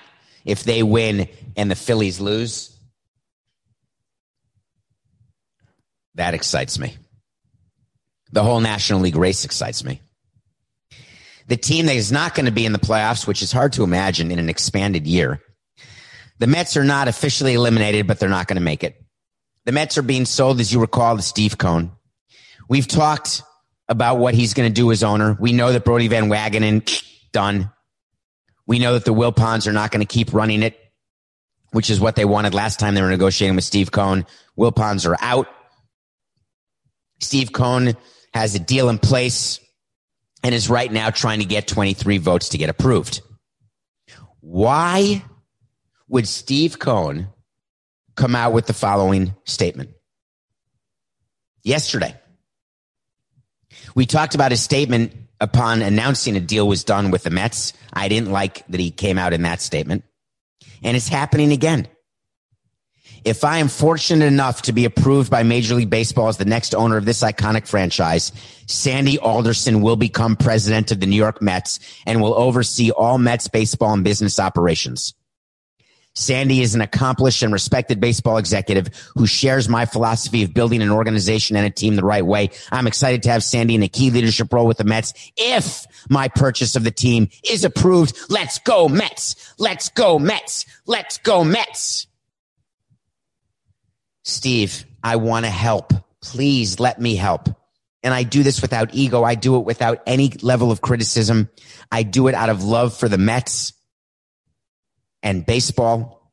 if 0.44 0.64
they 0.64 0.82
win 0.82 1.28
and 1.56 1.70
the 1.70 1.74
Phillies 1.74 2.20
lose. 2.20 2.76
That 6.14 6.34
excites 6.34 6.78
me. 6.78 6.96
The 8.32 8.42
whole 8.42 8.60
National 8.60 9.00
League 9.00 9.16
race 9.16 9.44
excites 9.44 9.84
me. 9.84 10.00
The 11.52 11.58
team 11.58 11.84
that 11.84 11.96
is 11.96 12.10
not 12.10 12.34
going 12.34 12.46
to 12.46 12.50
be 12.50 12.64
in 12.64 12.72
the 12.72 12.78
playoffs, 12.78 13.26
which 13.26 13.42
is 13.42 13.52
hard 13.52 13.74
to 13.74 13.84
imagine 13.84 14.30
in 14.30 14.38
an 14.38 14.48
expanded 14.48 15.06
year. 15.06 15.38
The 16.38 16.46
Mets 16.46 16.78
are 16.78 16.82
not 16.82 17.08
officially 17.08 17.52
eliminated, 17.52 18.06
but 18.06 18.18
they're 18.18 18.30
not 18.30 18.46
going 18.46 18.56
to 18.56 18.62
make 18.62 18.82
it. 18.82 18.96
The 19.66 19.72
Mets 19.72 19.98
are 19.98 20.02
being 20.02 20.24
sold, 20.24 20.60
as 20.60 20.72
you 20.72 20.80
recall, 20.80 21.14
to 21.14 21.22
Steve 21.22 21.58
Cohen. 21.58 21.92
We've 22.70 22.88
talked 22.88 23.42
about 23.86 24.16
what 24.16 24.32
he's 24.32 24.54
going 24.54 24.70
to 24.70 24.74
do 24.74 24.90
as 24.92 25.02
owner. 25.02 25.36
We 25.38 25.52
know 25.52 25.72
that 25.72 25.84
Brodie 25.84 26.08
Van 26.08 26.30
Wagenen 26.30 26.86
done. 27.32 27.70
We 28.66 28.78
know 28.78 28.94
that 28.94 29.04
the 29.04 29.12
Wilpons 29.12 29.66
are 29.66 29.74
not 29.74 29.90
going 29.90 30.00
to 30.00 30.10
keep 30.10 30.32
running 30.32 30.62
it, 30.62 30.80
which 31.72 31.90
is 31.90 32.00
what 32.00 32.16
they 32.16 32.24
wanted 32.24 32.54
last 32.54 32.80
time 32.80 32.94
they 32.94 33.02
were 33.02 33.10
negotiating 33.10 33.56
with 33.56 33.64
Steve 33.66 33.92
Cohen. 33.92 34.24
Wilpons 34.58 35.06
are 35.06 35.18
out. 35.20 35.48
Steve 37.20 37.52
Cohen 37.52 37.94
has 38.32 38.54
a 38.54 38.58
deal 38.58 38.88
in 38.88 38.98
place 38.98 39.60
and 40.42 40.54
is 40.54 40.68
right 40.68 40.90
now 40.90 41.10
trying 41.10 41.40
to 41.40 41.44
get 41.44 41.66
23 41.66 42.18
votes 42.18 42.50
to 42.50 42.58
get 42.58 42.70
approved. 42.70 43.20
Why 44.40 45.24
would 46.08 46.26
Steve 46.26 46.78
Cohen 46.78 47.28
come 48.16 48.34
out 48.34 48.52
with 48.52 48.66
the 48.66 48.72
following 48.72 49.34
statement? 49.44 49.90
Yesterday, 51.62 52.16
we 53.94 54.04
talked 54.06 54.34
about 54.34 54.50
his 54.50 54.62
statement 54.62 55.12
upon 55.40 55.82
announcing 55.82 56.36
a 56.36 56.40
deal 56.40 56.66
was 56.66 56.84
done 56.84 57.10
with 57.10 57.22
the 57.24 57.30
Mets. 57.30 57.72
I 57.92 58.08
didn't 58.08 58.30
like 58.30 58.66
that 58.68 58.80
he 58.80 58.90
came 58.90 59.18
out 59.18 59.32
in 59.32 59.42
that 59.42 59.60
statement. 59.60 60.04
And 60.82 60.96
it's 60.96 61.08
happening 61.08 61.52
again. 61.52 61.86
If 63.24 63.44
I 63.44 63.58
am 63.58 63.68
fortunate 63.68 64.24
enough 64.24 64.62
to 64.62 64.72
be 64.72 64.84
approved 64.84 65.30
by 65.30 65.44
Major 65.44 65.76
League 65.76 65.90
Baseball 65.90 66.28
as 66.28 66.38
the 66.38 66.44
next 66.44 66.74
owner 66.74 66.96
of 66.96 67.04
this 67.04 67.22
iconic 67.22 67.68
franchise, 67.68 68.32
Sandy 68.66 69.18
Alderson 69.18 69.80
will 69.80 69.96
become 69.96 70.34
president 70.34 70.90
of 70.90 70.98
the 70.98 71.06
New 71.06 71.16
York 71.16 71.40
Mets 71.40 71.78
and 72.04 72.20
will 72.20 72.34
oversee 72.34 72.90
all 72.90 73.18
Mets 73.18 73.46
baseball 73.46 73.92
and 73.92 74.02
business 74.02 74.40
operations. 74.40 75.14
Sandy 76.14 76.60
is 76.60 76.74
an 76.74 76.80
accomplished 76.82 77.42
and 77.42 77.52
respected 77.52 78.00
baseball 78.00 78.36
executive 78.36 78.88
who 79.14 79.26
shares 79.26 79.68
my 79.68 79.86
philosophy 79.86 80.42
of 80.42 80.52
building 80.52 80.82
an 80.82 80.90
organization 80.90 81.56
and 81.56 81.64
a 81.64 81.70
team 81.70 81.96
the 81.96 82.04
right 82.04 82.26
way. 82.26 82.50
I'm 82.70 82.86
excited 82.86 83.22
to 83.22 83.30
have 83.30 83.42
Sandy 83.42 83.76
in 83.76 83.82
a 83.82 83.88
key 83.88 84.10
leadership 84.10 84.52
role 84.52 84.66
with 84.66 84.76
the 84.76 84.84
Mets. 84.84 85.14
If 85.36 85.86
my 86.10 86.28
purchase 86.28 86.76
of 86.76 86.84
the 86.84 86.90
team 86.90 87.28
is 87.48 87.64
approved, 87.64 88.18
let's 88.28 88.58
go 88.58 88.88
Mets. 88.88 89.54
Let's 89.58 89.88
go 89.88 90.18
Mets. 90.18 90.66
Let's 90.86 91.18
go 91.18 91.44
Mets. 91.44 92.08
Steve, 94.24 94.84
I 95.02 95.16
want 95.16 95.44
to 95.44 95.50
help. 95.50 95.92
Please 96.22 96.78
let 96.78 97.00
me 97.00 97.16
help. 97.16 97.48
And 98.02 98.12
I 98.12 98.24
do 98.24 98.42
this 98.42 98.60
without 98.60 98.94
ego. 98.94 99.22
I 99.22 99.34
do 99.34 99.56
it 99.56 99.64
without 99.64 100.02
any 100.06 100.32
level 100.42 100.72
of 100.72 100.80
criticism. 100.80 101.48
I 101.90 102.02
do 102.02 102.28
it 102.28 102.34
out 102.34 102.48
of 102.48 102.64
love 102.64 102.96
for 102.96 103.08
the 103.08 103.18
Mets 103.18 103.72
and 105.22 105.46
baseball. 105.46 106.32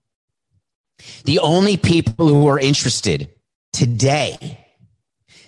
The 1.26 1.40
only 1.40 1.78
people 1.78 2.28
who 2.28 2.48
are 2.48 2.60
interested 2.60 3.30
today 3.72 4.66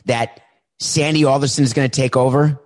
that 0.05 0.41
Sandy 0.79 1.25
Alderson 1.25 1.63
is 1.63 1.73
going 1.73 1.89
to 1.89 1.95
take 1.95 2.15
over 2.15 2.61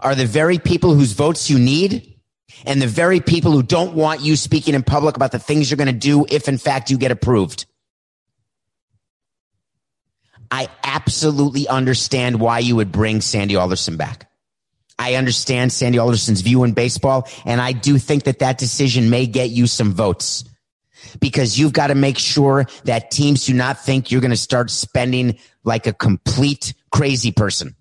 are 0.00 0.14
the 0.14 0.26
very 0.26 0.58
people 0.58 0.94
whose 0.94 1.12
votes 1.12 1.50
you 1.50 1.58
need 1.58 2.18
and 2.64 2.80
the 2.80 2.86
very 2.86 3.20
people 3.20 3.52
who 3.52 3.62
don't 3.62 3.94
want 3.94 4.20
you 4.20 4.36
speaking 4.36 4.74
in 4.74 4.82
public 4.82 5.16
about 5.16 5.32
the 5.32 5.38
things 5.38 5.70
you're 5.70 5.76
going 5.76 5.86
to 5.86 5.92
do 5.92 6.26
if 6.28 6.48
in 6.48 6.58
fact 6.58 6.90
you 6.90 6.98
get 6.98 7.10
approved. 7.10 7.66
I 10.50 10.68
absolutely 10.84 11.68
understand 11.68 12.40
why 12.40 12.58
you 12.58 12.76
would 12.76 12.90
bring 12.90 13.20
Sandy 13.20 13.56
Alderson 13.56 13.96
back. 13.96 14.30
I 14.98 15.14
understand 15.14 15.72
Sandy 15.72 15.98
Alderson's 15.98 16.42
view 16.42 16.64
in 16.64 16.72
baseball, 16.72 17.28
and 17.46 17.60
I 17.60 17.72
do 17.72 17.98
think 17.98 18.24
that 18.24 18.40
that 18.40 18.58
decision 18.58 19.08
may 19.08 19.26
get 19.26 19.48
you 19.48 19.66
some 19.66 19.92
votes 19.92 20.44
because 21.20 21.58
you've 21.58 21.72
got 21.72 21.86
to 21.86 21.94
make 21.94 22.18
sure 22.18 22.66
that 22.84 23.10
teams 23.10 23.46
do 23.46 23.54
not 23.54 23.82
think 23.82 24.10
you're 24.10 24.20
going 24.20 24.30
to 24.30 24.36
start 24.36 24.70
spending 24.70 25.38
like 25.64 25.86
a 25.86 25.92
complete 25.92 26.74
crazy 26.90 27.32
person. 27.32 27.76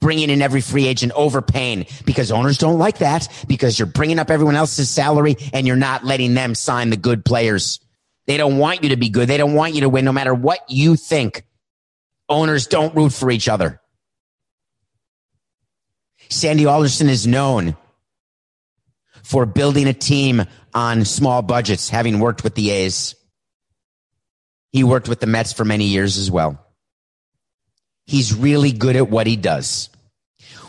Bringing 0.00 0.28
in 0.28 0.42
every 0.42 0.60
free 0.60 0.86
agent 0.86 1.12
overpaying 1.14 1.86
because 2.04 2.30
owners 2.30 2.58
don't 2.58 2.78
like 2.78 2.98
that 2.98 3.28
because 3.48 3.78
you're 3.78 3.86
bringing 3.86 4.18
up 4.18 4.30
everyone 4.30 4.56
else's 4.56 4.90
salary 4.90 5.36
and 5.52 5.66
you're 5.66 5.76
not 5.76 6.04
letting 6.04 6.34
them 6.34 6.54
sign 6.54 6.90
the 6.90 6.96
good 6.96 7.24
players. 7.24 7.80
They 8.26 8.36
don't 8.36 8.58
want 8.58 8.82
you 8.82 8.90
to 8.90 8.96
be 8.96 9.08
good. 9.08 9.28
They 9.28 9.38
don't 9.38 9.54
want 9.54 9.74
you 9.74 9.82
to 9.82 9.88
win 9.88 10.04
no 10.04 10.12
matter 10.12 10.34
what 10.34 10.60
you 10.68 10.96
think. 10.96 11.44
Owners 12.28 12.66
don't 12.66 12.94
root 12.94 13.12
for 13.12 13.30
each 13.30 13.48
other. 13.48 13.80
Sandy 16.30 16.66
Alderson 16.66 17.08
is 17.08 17.26
known 17.26 17.76
for 19.22 19.46
building 19.46 19.86
a 19.88 19.92
team 19.92 20.44
on 20.72 21.04
small 21.04 21.42
budgets, 21.42 21.88
having 21.88 22.20
worked 22.20 22.44
with 22.44 22.54
the 22.54 22.70
A's. 22.70 23.14
He 24.72 24.84
worked 24.84 25.08
with 25.08 25.20
the 25.20 25.26
Mets 25.26 25.52
for 25.52 25.64
many 25.64 25.86
years 25.86 26.18
as 26.18 26.30
well. 26.30 26.58
He's 28.06 28.34
really 28.34 28.72
good 28.72 28.96
at 28.96 29.08
what 29.08 29.26
he 29.26 29.36
does. 29.36 29.88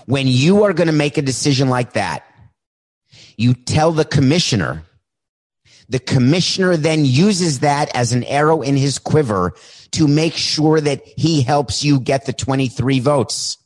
When 0.05 0.27
you 0.27 0.63
are 0.63 0.73
going 0.73 0.87
to 0.87 0.93
make 0.93 1.17
a 1.17 1.21
decision 1.21 1.69
like 1.69 1.93
that, 1.93 2.23
you 3.37 3.53
tell 3.53 3.91
the 3.91 4.05
commissioner. 4.05 4.83
The 5.89 5.99
commissioner 5.99 6.77
then 6.77 7.05
uses 7.05 7.59
that 7.59 7.95
as 7.95 8.13
an 8.13 8.23
arrow 8.23 8.61
in 8.61 8.77
his 8.77 8.99
quiver 8.99 9.53
to 9.95 10.07
make 10.07 10.33
sure 10.33 10.79
that 10.79 11.01
he 11.17 11.41
helps 11.41 11.83
you 11.83 11.99
get 11.99 12.25
the 12.25 12.33
23 12.33 12.99
votes. 12.99 13.57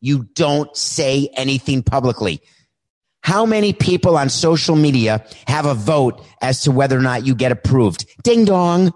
You 0.00 0.24
don't 0.34 0.74
say 0.76 1.30
anything 1.34 1.82
publicly. 1.82 2.42
How 3.22 3.46
many 3.46 3.72
people 3.72 4.18
on 4.18 4.28
social 4.28 4.76
media 4.76 5.24
have 5.46 5.64
a 5.64 5.72
vote 5.72 6.22
as 6.42 6.62
to 6.64 6.70
whether 6.70 6.98
or 6.98 7.02
not 7.02 7.24
you 7.24 7.34
get 7.34 7.52
approved? 7.52 8.04
Ding 8.22 8.44
dong. 8.44 8.92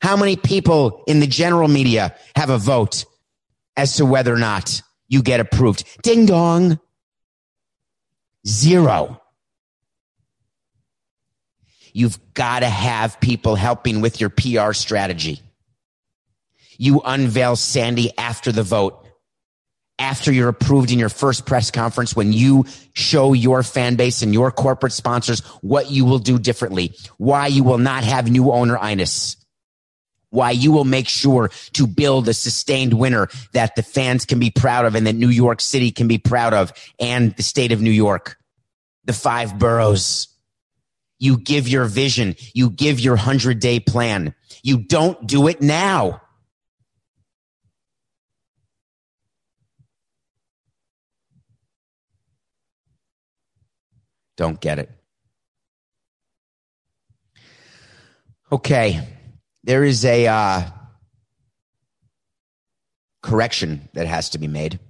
How 0.00 0.16
many 0.16 0.34
people 0.34 1.04
in 1.06 1.20
the 1.20 1.28
general 1.28 1.68
media 1.68 2.16
have 2.34 2.50
a 2.50 2.58
vote 2.58 3.04
as 3.76 3.94
to 3.96 4.04
whether 4.04 4.34
or 4.34 4.38
not 4.38 4.82
you 5.06 5.22
get 5.22 5.38
approved? 5.38 5.84
Ding 6.02 6.26
dong. 6.26 6.80
Zero. 8.44 9.21
You've 11.92 12.18
got 12.34 12.60
to 12.60 12.68
have 12.68 13.20
people 13.20 13.54
helping 13.54 14.00
with 14.00 14.20
your 14.20 14.30
PR 14.30 14.72
strategy. 14.72 15.40
You 16.78 17.00
unveil 17.04 17.56
Sandy 17.56 18.16
after 18.16 18.50
the 18.50 18.62
vote 18.62 19.02
after 20.02 20.32
you're 20.32 20.48
approved 20.48 20.90
in 20.90 20.98
your 20.98 21.08
first 21.08 21.46
press 21.46 21.70
conference 21.70 22.16
when 22.16 22.32
you 22.32 22.66
show 22.92 23.34
your 23.34 23.62
fan 23.62 23.94
base 23.94 24.20
and 24.22 24.34
your 24.34 24.50
corporate 24.50 24.92
sponsors 24.92 25.40
what 25.60 25.90
you 25.90 26.04
will 26.04 26.18
do 26.18 26.38
differently, 26.38 26.96
why 27.18 27.46
you 27.46 27.62
will 27.62 27.78
not 27.78 28.02
have 28.02 28.28
new 28.28 28.50
owner 28.50 28.76
Inus, 28.76 29.36
why 30.30 30.50
you 30.50 30.72
will 30.72 30.84
make 30.84 31.08
sure 31.08 31.50
to 31.74 31.86
build 31.86 32.28
a 32.28 32.34
sustained 32.34 32.92
winner 32.94 33.28
that 33.52 33.76
the 33.76 33.82
fans 33.82 34.24
can 34.24 34.40
be 34.40 34.50
proud 34.50 34.86
of 34.86 34.96
and 34.96 35.06
that 35.06 35.14
New 35.14 35.28
York 35.28 35.60
City 35.60 35.92
can 35.92 36.08
be 36.08 36.18
proud 36.18 36.52
of 36.52 36.72
and 36.98 37.36
the 37.36 37.44
state 37.44 37.70
of 37.70 37.80
New 37.80 37.90
York, 37.90 38.36
the 39.04 39.12
five 39.12 39.56
boroughs. 39.56 40.28
You 41.22 41.38
give 41.38 41.68
your 41.68 41.84
vision. 41.84 42.34
You 42.52 42.68
give 42.68 42.98
your 42.98 43.14
hundred 43.14 43.60
day 43.60 43.78
plan. 43.78 44.34
You 44.64 44.78
don't 44.78 45.24
do 45.24 45.46
it 45.46 45.62
now. 45.62 46.20
Don't 54.36 54.60
get 54.60 54.80
it. 54.80 54.90
Okay. 58.50 59.00
there 59.62 59.84
is 59.84 60.04
a 60.04 60.26
uh, 60.26 60.62
correction 63.22 63.88
that 63.92 64.08
has 64.08 64.30
to 64.30 64.38
be 64.38 64.48
made. 64.48 64.80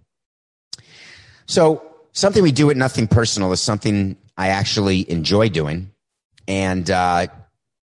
So, 1.44 1.82
something 2.12 2.42
we 2.42 2.52
do 2.52 2.70
at 2.70 2.78
Nothing 2.78 3.06
Personal 3.06 3.52
is 3.52 3.60
something 3.60 4.16
I 4.38 4.48
actually 4.48 5.10
enjoy 5.10 5.50
doing. 5.50 5.91
And 6.52 6.90
uh, 6.90 7.28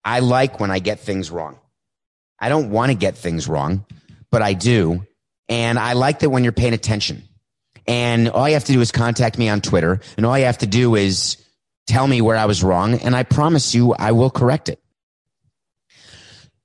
I 0.05 0.19
like 0.19 0.61
when 0.61 0.71
I 0.71 0.79
get 0.79 1.01
things 1.01 1.29
wrong. 1.29 1.59
I 2.39 2.47
don't 2.47 2.69
want 2.69 2.91
to 2.91 2.97
get 2.97 3.17
things 3.17 3.45
wrong, 3.45 3.85
but 4.31 4.41
I 4.41 4.53
do. 4.53 5.05
And 5.49 5.77
I 5.77 5.93
like 5.93 6.19
that 6.19 6.29
when 6.29 6.43
you're 6.43 6.53
paying 6.53 6.73
attention. 6.73 7.23
And 7.87 8.29
all 8.29 8.47
you 8.47 8.53
have 8.53 8.63
to 8.63 8.71
do 8.71 8.79
is 8.79 8.93
contact 8.93 9.37
me 9.37 9.49
on 9.49 9.59
Twitter. 9.59 9.99
And 10.15 10.25
all 10.25 10.39
you 10.39 10.45
have 10.45 10.59
to 10.59 10.67
do 10.67 10.95
is 10.95 11.35
tell 11.87 12.07
me 12.07 12.21
where 12.21 12.37
I 12.37 12.45
was 12.45 12.63
wrong. 12.63 12.93
And 12.93 13.13
I 13.13 13.23
promise 13.23 13.75
you, 13.75 13.93
I 13.93 14.13
will 14.13 14.29
correct 14.29 14.69
it. 14.69 14.79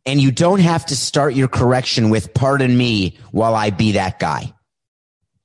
And 0.06 0.20
you 0.20 0.30
don't 0.30 0.60
have 0.60 0.86
to 0.86 0.96
start 0.96 1.34
your 1.34 1.48
correction 1.48 2.10
with, 2.10 2.32
pardon 2.32 2.78
me, 2.78 3.18
while 3.32 3.56
I 3.56 3.70
be 3.70 3.92
that 3.92 4.20
guy. 4.20 4.54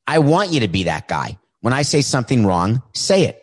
I 0.06 0.20
want 0.20 0.52
you 0.52 0.60
to 0.60 0.68
be 0.68 0.84
that 0.84 1.08
guy. 1.08 1.40
When 1.62 1.74
I 1.74 1.82
say 1.82 2.02
something 2.02 2.46
wrong, 2.46 2.84
say 2.94 3.24
it. 3.24 3.40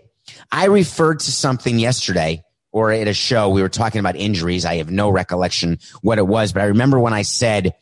I 0.53 0.67
referred 0.67 1.19
to 1.21 1.33
something 1.33 1.77
yesterday 1.77 2.45
or 2.73 2.93
at 2.93 3.09
a 3.09 3.15
show. 3.15 3.49
We 3.49 3.63
were 3.63 3.69
talking 3.69 3.99
about 3.99 4.17
injuries. 4.17 4.65
I 4.65 4.77
have 4.77 4.91
no 4.91 5.11
recollection 5.11 5.79
what 6.03 6.19
it 6.19 6.27
was, 6.27 6.53
but 6.53 6.63
I 6.63 6.67
remember 6.67 6.99
when 6.99 7.13
I 7.13 7.23
said 7.23 7.75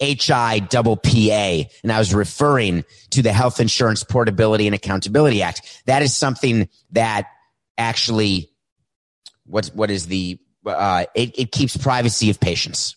HI 0.00 0.60
double 0.60 0.96
PA 0.96 1.62
and 1.82 1.92
I 1.92 1.98
was 1.98 2.14
referring 2.14 2.84
to 3.10 3.22
the 3.22 3.32
Health 3.32 3.60
Insurance 3.60 4.02
Portability 4.02 4.66
and 4.66 4.74
Accountability 4.74 5.42
Act. 5.42 5.82
That 5.86 6.02
is 6.02 6.16
something 6.16 6.68
that 6.92 7.26
actually, 7.76 8.50
what, 9.44 9.66
what 9.74 9.90
is 9.90 10.06
the, 10.06 10.38
uh, 10.64 11.04
it, 11.14 11.38
it 11.38 11.52
keeps 11.52 11.76
privacy 11.76 12.30
of 12.30 12.40
patients. 12.40 12.96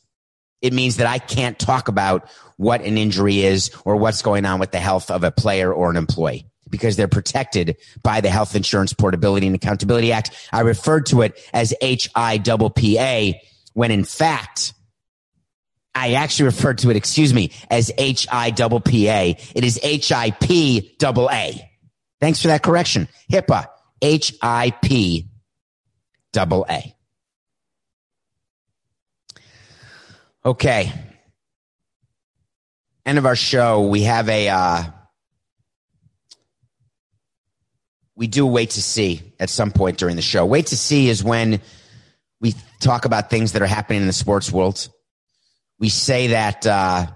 It 0.62 0.72
means 0.72 0.98
that 0.98 1.08
I 1.08 1.20
can't 1.20 1.60
talk 1.60 1.90
about 1.90 2.30
what 2.56 2.82
an 2.82 2.98
injury 2.98 3.42
is 3.42 3.72
or 3.84 3.98
what's 3.98 4.22
going 4.22 4.46
on 4.46 4.62
with 4.62 4.72
the 4.72 4.80
health 4.80 5.12
of 5.12 5.26
a 5.26 5.32
player 5.32 5.74
or 5.74 5.90
an 5.90 5.98
employee 5.98 6.48
because 6.74 6.96
they're 6.96 7.08
protected 7.08 7.78
by 8.02 8.20
the 8.20 8.32
Health 8.32 8.56
Insurance 8.56 8.94
Portability 8.94 9.46
and 9.46 9.56
Accountability 9.56 10.12
Act. 10.12 10.32
I 10.52 10.62
referred 10.62 11.06
to 11.06 11.22
it 11.22 11.40
as 11.54 11.72
HIPPA 11.80 13.36
when 13.74 13.92
in 13.92 14.04
fact, 14.04 14.74
I 15.94 16.14
actually 16.14 16.46
referred 16.46 16.80
to 16.80 16.90
it, 16.90 16.96
excuse 16.96 17.32
me, 17.32 17.52
as 17.70 17.92
HIPPA. 17.92 19.52
It 19.54 19.64
is 19.64 19.80
HIP 19.84 20.98
Thanks 22.20 22.42
for 22.42 22.48
that 22.48 22.64
correction. 22.64 23.08
HIPAA, 23.32 23.68
HIP 24.02 25.26
double 26.32 26.66
A. 26.68 26.96
Okay. 30.44 30.92
End 33.06 33.20
of 33.20 33.28
our 33.28 33.36
show. 33.36 33.88
We 33.88 34.02
have 34.04 34.28
a, 34.28 34.50
uh, 34.50 34.84
we 38.16 38.28
do 38.28 38.46
wait 38.46 38.72
to 38.72 38.82
see 38.82 39.22
at 39.40 39.50
some 39.50 39.72
point 39.72 39.98
during 39.98 40.16
the 40.16 40.22
show. 40.22 40.46
Wait 40.46 40.68
to 40.68 40.78
see 40.78 41.10
is 41.10 41.24
when 41.24 41.62
we 42.40 42.54
talk 42.80 43.06
about 43.06 43.30
things 43.30 43.54
that 43.54 43.62
are 43.62 43.68
happening 43.68 44.02
in 44.02 44.08
the 44.08 44.14
sports 44.14 44.52
world. 44.52 44.90
We 45.80 45.90
say 45.90 46.28
that 46.28 46.68
uh, 46.68 47.08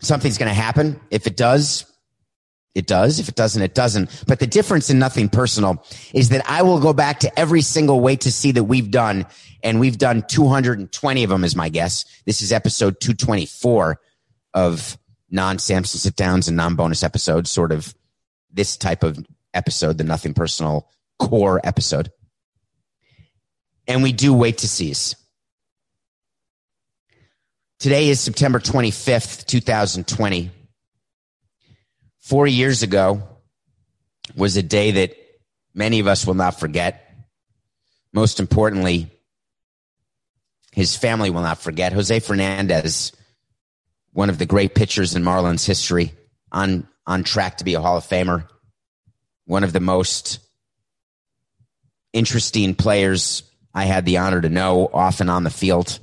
something's 0.00 0.38
going 0.38 0.50
to 0.50 0.54
happen. 0.54 1.00
If 1.10 1.26
it 1.26 1.36
does, 1.36 1.84
it 2.74 2.86
does. 2.86 3.18
If 3.18 3.28
it 3.28 3.34
doesn't, 3.34 3.62
it 3.62 3.74
doesn't. 3.74 4.24
But 4.26 4.38
the 4.38 4.46
difference 4.46 4.90
in 4.90 4.98
nothing 4.98 5.28
personal 5.28 5.84
is 6.14 6.28
that 6.28 6.48
I 6.48 6.62
will 6.62 6.78
go 6.78 6.92
back 6.92 7.20
to 7.20 7.38
every 7.38 7.62
single 7.62 8.00
wait 8.00 8.20
to 8.22 8.32
see 8.32 8.52
that 8.52 8.64
we've 8.64 8.90
done, 8.90 9.26
and 9.64 9.80
we've 9.80 9.98
done 9.98 10.22
220 10.28 11.24
of 11.24 11.30
them, 11.30 11.44
is 11.44 11.56
my 11.56 11.70
guess. 11.70 12.04
This 12.24 12.42
is 12.42 12.52
episode 12.52 13.00
224 13.00 13.98
of 14.54 14.96
non 15.30 15.58
Samson 15.58 15.98
sit 15.98 16.14
downs 16.14 16.46
and 16.46 16.56
non 16.56 16.76
bonus 16.76 17.02
episodes, 17.02 17.50
sort 17.50 17.72
of 17.72 17.94
this 18.52 18.76
type 18.76 19.02
of 19.02 19.18
episode, 19.58 19.98
the 19.98 20.04
Nothing 20.04 20.32
Personal 20.32 20.88
core 21.18 21.60
episode. 21.62 22.10
And 23.86 24.02
we 24.02 24.12
do 24.12 24.32
wait 24.32 24.58
to 24.58 24.68
sees. 24.68 25.16
Today 27.78 28.08
is 28.08 28.20
September 28.20 28.58
25th, 28.58 29.46
2020. 29.46 30.50
Four 32.20 32.46
years 32.46 32.82
ago 32.82 33.22
was 34.36 34.56
a 34.56 34.62
day 34.62 34.92
that 34.92 35.16
many 35.74 36.00
of 36.00 36.06
us 36.06 36.26
will 36.26 36.34
not 36.34 36.58
forget. 36.58 37.04
Most 38.12 38.40
importantly, 38.40 39.10
his 40.72 40.96
family 40.96 41.30
will 41.30 41.42
not 41.42 41.58
forget. 41.58 41.92
Jose 41.92 42.20
Fernandez, 42.20 43.12
one 44.12 44.30
of 44.30 44.38
the 44.38 44.46
great 44.46 44.74
pitchers 44.74 45.14
in 45.14 45.22
Marlins 45.22 45.66
history, 45.66 46.12
on, 46.52 46.86
on 47.06 47.24
track 47.24 47.58
to 47.58 47.64
be 47.64 47.74
a 47.74 47.80
Hall 47.80 47.96
of 47.96 48.04
Famer 48.04 48.48
one 49.48 49.64
of 49.64 49.72
the 49.72 49.80
most 49.80 50.40
interesting 52.12 52.74
players 52.74 53.42
I 53.72 53.86
had 53.86 54.04
the 54.04 54.18
honor 54.18 54.42
to 54.42 54.48
know 54.50 54.90
often 54.92 55.30
on 55.30 55.42
the 55.42 55.50
field. 55.50 55.98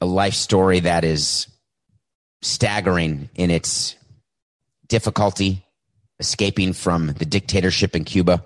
A 0.00 0.06
life 0.06 0.34
story 0.34 0.80
that 0.80 1.04
is 1.04 1.46
staggering 2.42 3.30
in 3.36 3.52
its 3.52 3.94
difficulty, 4.88 5.64
escaping 6.18 6.72
from 6.72 7.06
the 7.12 7.24
dictatorship 7.24 7.94
in 7.94 8.04
Cuba, 8.04 8.44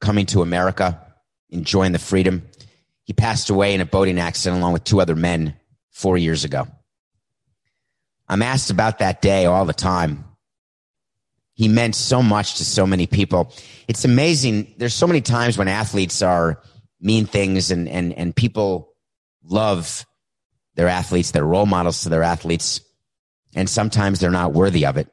coming 0.00 0.24
to 0.26 0.40
America, 0.40 1.06
enjoying 1.50 1.92
the 1.92 1.98
freedom. 1.98 2.42
He 3.04 3.12
passed 3.12 3.50
away 3.50 3.74
in 3.74 3.82
a 3.82 3.86
boating 3.86 4.18
accident 4.18 4.60
along 4.60 4.72
with 4.72 4.84
two 4.84 5.00
other 5.00 5.14
men 5.14 5.54
four 5.90 6.16
years 6.16 6.44
ago. 6.44 6.68
I'm 8.28 8.42
asked 8.42 8.70
about 8.70 9.00
that 9.00 9.20
day 9.20 9.44
all 9.44 9.66
the 9.66 9.74
time 9.74 10.25
he 11.56 11.68
meant 11.68 11.94
so 11.94 12.22
much 12.22 12.56
to 12.56 12.64
so 12.64 12.86
many 12.86 13.06
people. 13.06 13.52
It's 13.88 14.04
amazing. 14.04 14.74
There's 14.76 14.94
so 14.94 15.06
many 15.06 15.22
times 15.22 15.56
when 15.56 15.68
athletes 15.68 16.20
are 16.20 16.62
mean 17.00 17.26
things 17.26 17.70
and, 17.70 17.88
and, 17.88 18.12
and 18.12 18.36
people 18.36 18.92
love 19.42 20.04
their 20.74 20.88
athletes, 20.88 21.30
they're 21.30 21.44
role 21.44 21.64
models 21.64 22.02
to 22.02 22.10
their 22.10 22.22
athletes, 22.22 22.80
and 23.54 23.68
sometimes 23.68 24.20
they're 24.20 24.30
not 24.30 24.52
worthy 24.52 24.84
of 24.84 24.98
it. 24.98 25.08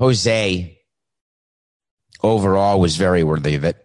Jose 0.00 0.78
overall 2.22 2.80
was 2.80 2.96
very 2.96 3.22
worthy 3.22 3.54
of 3.54 3.64
it. 3.64 3.76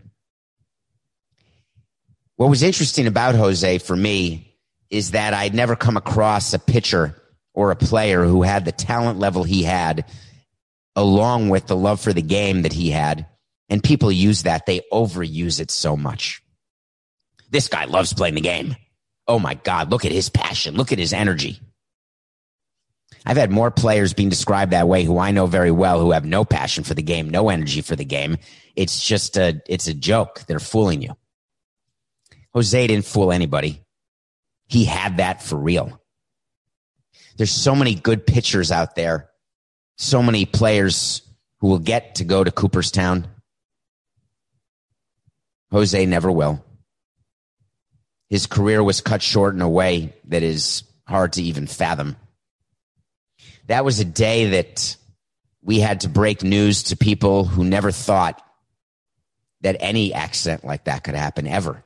What 2.37 2.49
was 2.49 2.63
interesting 2.63 3.05
about 3.05 3.35
Jose 3.35 3.77
for 3.77 3.95
me 3.95 4.57
is 4.89 5.11
that 5.11 5.35
I'd 5.35 5.53
never 5.53 5.75
come 5.75 5.95
across 5.95 6.55
a 6.55 6.59
pitcher 6.59 7.15
or 7.53 7.69
a 7.69 7.75
player 7.75 8.23
who 8.23 8.41
had 8.41 8.65
the 8.65 8.71
talent 8.71 9.19
level 9.19 9.43
he 9.43 9.61
had 9.61 10.05
along 10.95 11.49
with 11.49 11.67
the 11.67 11.75
love 11.75 11.99
for 12.01 12.13
the 12.13 12.21
game 12.21 12.63
that 12.63 12.73
he 12.73 12.89
had. 12.91 13.27
And 13.69 13.83
people 13.83 14.11
use 14.11 14.43
that. 14.43 14.65
They 14.65 14.81
overuse 14.91 15.59
it 15.59 15.71
so 15.71 15.95
much. 15.95 16.43
This 17.49 17.67
guy 17.67 17.85
loves 17.85 18.13
playing 18.13 18.35
the 18.35 18.41
game. 18.41 18.75
Oh 19.27 19.39
my 19.39 19.53
God. 19.53 19.89
Look 19.91 20.05
at 20.05 20.11
his 20.11 20.29
passion. 20.29 20.75
Look 20.75 20.91
at 20.91 20.99
his 20.99 21.13
energy. 21.13 21.59
I've 23.25 23.37
had 23.37 23.51
more 23.51 23.71
players 23.71 24.13
being 24.13 24.29
described 24.29 24.71
that 24.71 24.87
way 24.87 25.03
who 25.03 25.17
I 25.19 25.31
know 25.31 25.45
very 25.45 25.71
well 25.71 25.99
who 25.99 26.11
have 26.11 26.25
no 26.25 26.43
passion 26.43 26.83
for 26.83 26.95
the 26.95 27.03
game, 27.03 27.29
no 27.29 27.49
energy 27.49 27.81
for 27.81 27.95
the 27.95 28.05
game. 28.05 28.37
It's 28.75 29.05
just 29.05 29.37
a, 29.37 29.61
it's 29.67 29.87
a 29.87 29.93
joke. 29.93 30.43
They're 30.47 30.59
fooling 30.59 31.01
you. 31.01 31.15
Jose 32.53 32.87
didn't 32.87 33.05
fool 33.05 33.31
anybody. 33.31 33.83
He 34.67 34.85
had 34.85 35.17
that 35.17 35.43
for 35.43 35.55
real. 35.55 36.01
There's 37.37 37.51
so 37.51 37.75
many 37.75 37.95
good 37.95 38.25
pitchers 38.25 38.71
out 38.71 38.95
there 38.95 39.30
so 39.97 40.21
many 40.23 40.45
players 40.45 41.21
who 41.59 41.67
will 41.67 41.79
get 41.79 42.15
to 42.15 42.23
go 42.23 42.43
to 42.43 42.51
Cooperstown. 42.51 43.27
Jose 45.71 46.05
never 46.05 46.31
will. 46.31 46.63
His 48.29 48.47
career 48.47 48.83
was 48.83 49.01
cut 49.01 49.21
short 49.21 49.55
in 49.55 49.61
a 49.61 49.69
way 49.69 50.13
that 50.25 50.43
is 50.43 50.83
hard 51.07 51.33
to 51.33 51.43
even 51.43 51.67
fathom. 51.67 52.15
That 53.67 53.85
was 53.85 53.99
a 53.99 54.05
day 54.05 54.51
that 54.51 54.95
we 55.61 55.79
had 55.79 56.01
to 56.01 56.09
break 56.09 56.43
news 56.43 56.83
to 56.83 56.97
people 56.97 57.45
who 57.45 57.63
never 57.63 57.91
thought 57.91 58.41
that 59.61 59.77
any 59.79 60.13
accident 60.13 60.65
like 60.65 60.85
that 60.85 61.03
could 61.03 61.15
happen 61.15 61.45
ever. 61.45 61.83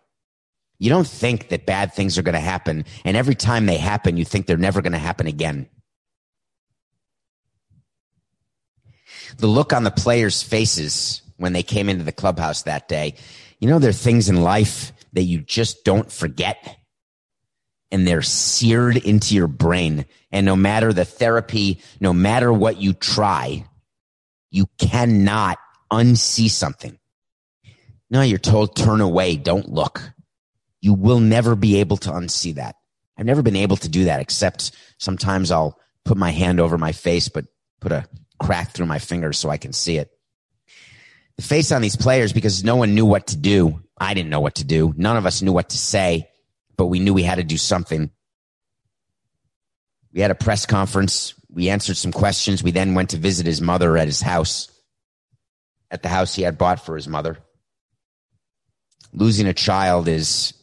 You 0.77 0.89
don't 0.89 1.07
think 1.07 1.49
that 1.49 1.65
bad 1.65 1.93
things 1.93 2.17
are 2.17 2.21
going 2.21 2.33
to 2.33 2.39
happen. 2.39 2.85
And 3.03 3.15
every 3.15 3.35
time 3.35 3.65
they 3.65 3.77
happen, 3.77 4.17
you 4.17 4.25
think 4.25 4.45
they're 4.45 4.57
never 4.57 4.81
going 4.81 4.93
to 4.93 4.99
happen 4.99 5.27
again. 5.27 5.67
The 9.37 9.47
look 9.47 9.73
on 9.73 9.83
the 9.83 9.91
players' 9.91 10.41
faces 10.41 11.21
when 11.37 11.53
they 11.53 11.63
came 11.63 11.89
into 11.89 12.03
the 12.03 12.11
clubhouse 12.11 12.63
that 12.63 12.87
day. 12.87 13.15
You 13.59 13.69
know, 13.69 13.79
there 13.79 13.89
are 13.89 13.93
things 13.93 14.29
in 14.29 14.41
life 14.41 14.91
that 15.13 15.23
you 15.23 15.39
just 15.39 15.83
don't 15.83 16.11
forget 16.11 16.77
and 17.91 18.05
they're 18.07 18.21
seared 18.21 18.97
into 18.97 19.35
your 19.35 19.47
brain. 19.47 20.05
And 20.31 20.45
no 20.45 20.55
matter 20.55 20.91
the 20.91 21.05
therapy, 21.05 21.81
no 21.99 22.13
matter 22.13 22.51
what 22.51 22.77
you 22.81 22.93
try, 22.93 23.65
you 24.51 24.65
cannot 24.77 25.57
unsee 25.91 26.49
something. 26.49 26.97
No, 28.09 28.21
you're 28.21 28.37
told 28.37 28.75
turn 28.75 29.01
away, 29.01 29.35
don't 29.35 29.71
look. 29.71 30.11
You 30.81 30.93
will 30.93 31.19
never 31.19 31.55
be 31.55 31.79
able 31.79 31.97
to 31.97 32.11
unsee 32.11 32.55
that. 32.55 32.75
I've 33.17 33.25
never 33.25 33.41
been 33.41 33.55
able 33.55 33.77
to 33.77 33.89
do 33.89 34.05
that 34.05 34.19
except 34.19 34.71
sometimes 34.97 35.49
I'll 35.49 35.79
put 36.03 36.17
my 36.17 36.31
hand 36.31 36.59
over 36.59 36.77
my 36.77 36.91
face, 36.91 37.29
but 37.29 37.45
put 37.79 37.91
a 37.91 38.05
crack 38.39 38.71
through 38.71 38.85
my 38.85 38.99
fingers 38.99 39.37
so 39.37 39.49
I 39.49 39.57
can 39.57 39.73
see 39.73 39.97
it. 39.97 40.11
The 41.37 41.43
face 41.43 41.71
on 41.71 41.81
these 41.81 41.97
players 41.97 42.33
because 42.33 42.63
no 42.63 42.75
one 42.75 42.95
knew 42.95 43.05
what 43.05 43.27
to 43.27 43.37
do. 43.37 43.81
I 43.97 44.13
didn't 44.13 44.29
know 44.29 44.39
what 44.39 44.55
to 44.55 44.63
do. 44.63 44.93
None 44.95 45.17
of 45.17 45.25
us 45.25 45.41
knew 45.41 45.51
what 45.51 45.69
to 45.69 45.77
say, 45.77 46.29
but 46.77 46.87
we 46.87 46.99
knew 46.99 47.13
we 47.13 47.23
had 47.23 47.35
to 47.35 47.43
do 47.43 47.57
something. 47.57 48.09
We 50.13 50.21
had 50.21 50.31
a 50.31 50.35
press 50.35 50.65
conference. 50.65 51.33
We 51.49 51.69
answered 51.69 51.97
some 51.97 52.11
questions. 52.11 52.63
We 52.63 52.71
then 52.71 52.95
went 52.95 53.11
to 53.11 53.17
visit 53.17 53.45
his 53.45 53.61
mother 53.61 53.97
at 53.97 54.07
his 54.07 54.21
house, 54.21 54.69
at 55.91 56.03
the 56.03 56.09
house 56.09 56.35
he 56.35 56.43
had 56.43 56.57
bought 56.57 56.85
for 56.85 56.95
his 56.95 57.07
mother. 57.07 57.37
Losing 59.13 59.47
a 59.47 59.53
child 59.53 60.07
is 60.07 60.53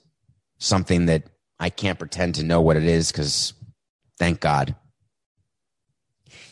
something 0.59 1.07
that 1.07 1.25
I 1.59 1.71
can't 1.71 1.99
pretend 1.99 2.37
to 2.37 2.43
know 2.43 2.61
what 2.61 2.77
it 2.77 2.85
is 2.85 3.13
because 3.13 3.53
thank 4.19 4.41
God. 4.41 4.75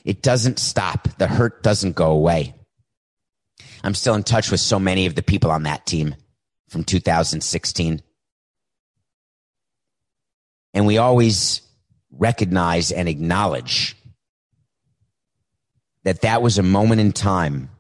It 0.05 0.23
doesn't 0.23 0.59
stop. 0.59 1.09
The 1.19 1.27
hurt 1.27 1.63
doesn't 1.63 1.97
go 1.97 2.11
away. 2.11 2.55
I'm 3.83 3.95
still 3.95 4.15
in 4.15 4.23
touch 4.23 4.51
with 4.51 4.61
so 4.61 4.79
many 4.79 5.07
of 5.07 5.15
the 5.15 5.23
people 5.23 5.51
on 5.51 5.65
that 5.65 5.87
team 5.87 6.15
from 6.69 6.85
2016. 6.85 8.03
And 10.73 10.87
we 10.87 10.99
always 10.99 11.63
recognize 12.13 12.93
and 12.93 13.09
acknowledge 13.09 13.97
that 16.05 16.23
that 16.23 16.43
was 16.43 16.59
a 16.59 16.63
moment 16.63 17.01
in 17.01 17.13
time 17.13 17.71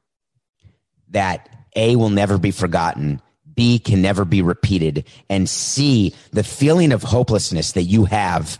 that 1.11 1.49
A 1.77 1.97
will 1.97 2.11
never 2.11 2.39
be 2.39 2.51
forgotten, 2.51 3.21
B 3.55 3.79
can 3.79 4.03
never 4.03 4.25
be 4.25 4.43
repeated, 4.43 5.05
and 5.29 5.49
C, 5.49 6.15
the 6.33 6.45
feeling 6.45 6.93
of 6.93 7.03
hopelessness 7.03 7.73
that 7.73 7.85
you 7.85 8.05
have 8.05 8.59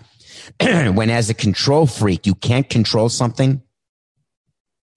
when 0.61 1.11
as 1.11 1.31
a 1.31 1.35
control 1.35 1.87
freak, 1.87 2.27
you 2.27 2.35
can't 2.35 2.69
control 2.69 3.09
something, 3.09 3.63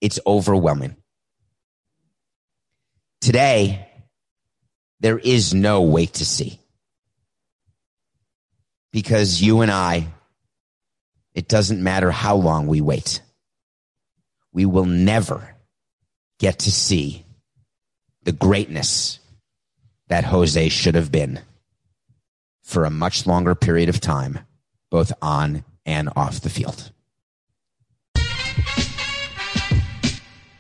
it's 0.01 0.19
overwhelming. 0.25 0.95
Today, 3.21 3.87
there 4.99 5.19
is 5.19 5.53
no 5.53 5.81
wait 5.81 6.13
to 6.15 6.25
see. 6.25 6.59
Because 8.91 9.41
you 9.41 9.61
and 9.61 9.71
I, 9.71 10.07
it 11.33 11.47
doesn't 11.47 11.81
matter 11.81 12.11
how 12.11 12.35
long 12.35 12.67
we 12.67 12.81
wait. 12.81 13.21
We 14.51 14.65
will 14.65 14.85
never 14.85 15.55
get 16.39 16.59
to 16.59 16.71
see 16.71 17.25
the 18.23 18.31
greatness 18.31 19.19
that 20.07 20.25
Jose 20.25 20.69
should 20.69 20.95
have 20.95 21.11
been 21.11 21.39
for 22.61 22.85
a 22.85 22.89
much 22.89 23.25
longer 23.25 23.55
period 23.55 23.89
of 23.89 23.99
time, 23.99 24.39
both 24.93 25.11
on 25.23 25.65
and 25.87 26.07
off 26.15 26.39
the 26.41 26.51
field. 26.51 26.91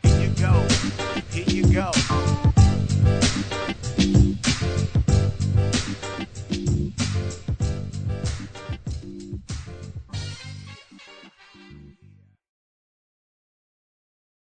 Here 0.01 0.21
you 0.21 0.29
go. 0.29 0.67
Here 1.29 1.45
you 1.47 1.71
go. 1.71 2.32